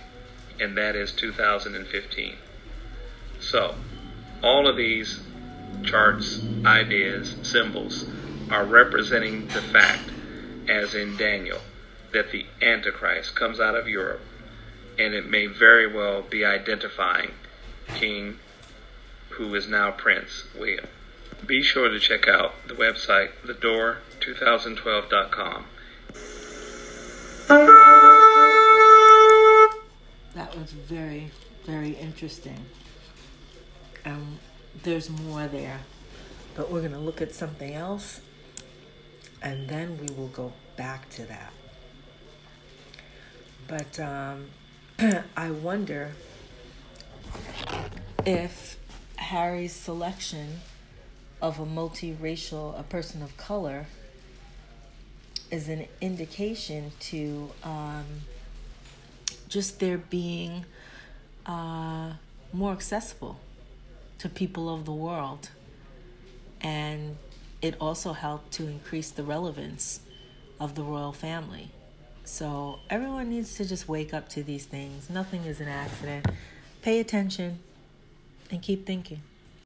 and 0.60 0.78
that 0.78 0.96
is 0.96 1.12
2015. 1.12 2.36
So, 3.52 3.76
all 4.42 4.66
of 4.66 4.78
these 4.78 5.20
charts, 5.84 6.42
ideas, 6.66 7.36
symbols 7.44 8.06
are 8.50 8.64
representing 8.64 9.48
the 9.48 9.62
fact, 9.62 10.10
as 10.70 10.96
in 10.96 11.18
Daniel, 11.18 11.60
that 12.14 12.32
the 12.32 12.46
Antichrist 12.62 13.36
comes 13.36 13.60
out 13.60 13.76
of 13.76 13.90
Europe, 13.90 14.22
and 14.98 15.14
it 15.14 15.30
may 15.30 15.48
very 15.48 15.94
well 15.94 16.22
be 16.22 16.46
identifying 16.46 17.32
King, 17.96 18.40
who 19.32 19.54
is 19.54 19.68
now 19.68 19.92
Prince 19.92 20.46
William. 20.58 20.88
Be 21.46 21.62
sure 21.62 21.90
to 21.90 22.00
check 22.00 22.30
out 22.30 22.54
the 22.70 22.74
website, 22.74 23.32
thedoor2012.com. 23.46 25.66
That 30.36 30.58
was 30.58 30.72
very, 30.72 31.32
very 31.66 31.98
interesting. 31.98 32.66
Um, 34.06 34.40
there's 34.84 35.10
more 35.10 35.48
there, 35.48 35.80
but 36.56 36.72
we're 36.72 36.80
going 36.80 36.94
to 36.94 37.00
look 37.00 37.22
at 37.22 37.34
something 37.36 37.74
else, 37.74 38.22
and 39.42 39.68
then 39.68 39.98
we 40.00 40.14
will 40.16 40.28
go 40.30 40.54
back 40.76 41.10
to 41.12 41.26
that. 41.26 41.54
But 43.68 44.00
um, 44.00 44.48
I 45.38 45.52
wonder 45.52 46.12
if 48.26 48.78
Harry's 49.18 49.74
selection 49.74 50.62
of 51.42 51.60
a 51.60 51.66
multiracial, 51.66 52.80
a 52.80 52.84
person 52.84 53.22
of 53.22 53.36
color, 53.38 53.88
is 55.50 55.70
an 55.70 55.86
indication 56.00 56.92
to 57.00 57.52
um, 57.64 58.06
just 59.48 59.80
there 59.80 59.98
being 59.98 60.66
uh, 61.46 62.14
more 62.54 62.72
accessible 62.72 63.40
to 64.22 64.30
people 64.30 64.74
of 64.74 64.86
the 64.86 64.92
world. 64.92 65.50
And 66.62 67.18
it 67.62 67.76
also 67.82 68.14
helped 68.14 68.52
to 68.54 68.68
increase 68.68 69.10
the 69.10 69.24
relevance 69.24 70.02
of 70.60 70.76
the 70.76 70.84
royal 70.84 71.12
family. 71.12 71.72
So 72.24 72.80
everyone 72.90 73.30
needs 73.32 73.56
to 73.56 73.66
just 73.66 73.88
wake 73.88 74.14
up 74.14 74.30
to 74.30 74.44
these 74.44 74.66
things. 74.66 75.10
Nothing 75.10 75.46
is 75.46 75.60
an 75.60 75.68
accident. 75.68 76.28
Pay 76.84 77.00
attention 77.00 77.60
and 78.52 78.62
keep 78.62 78.86
thinking. 78.86 79.22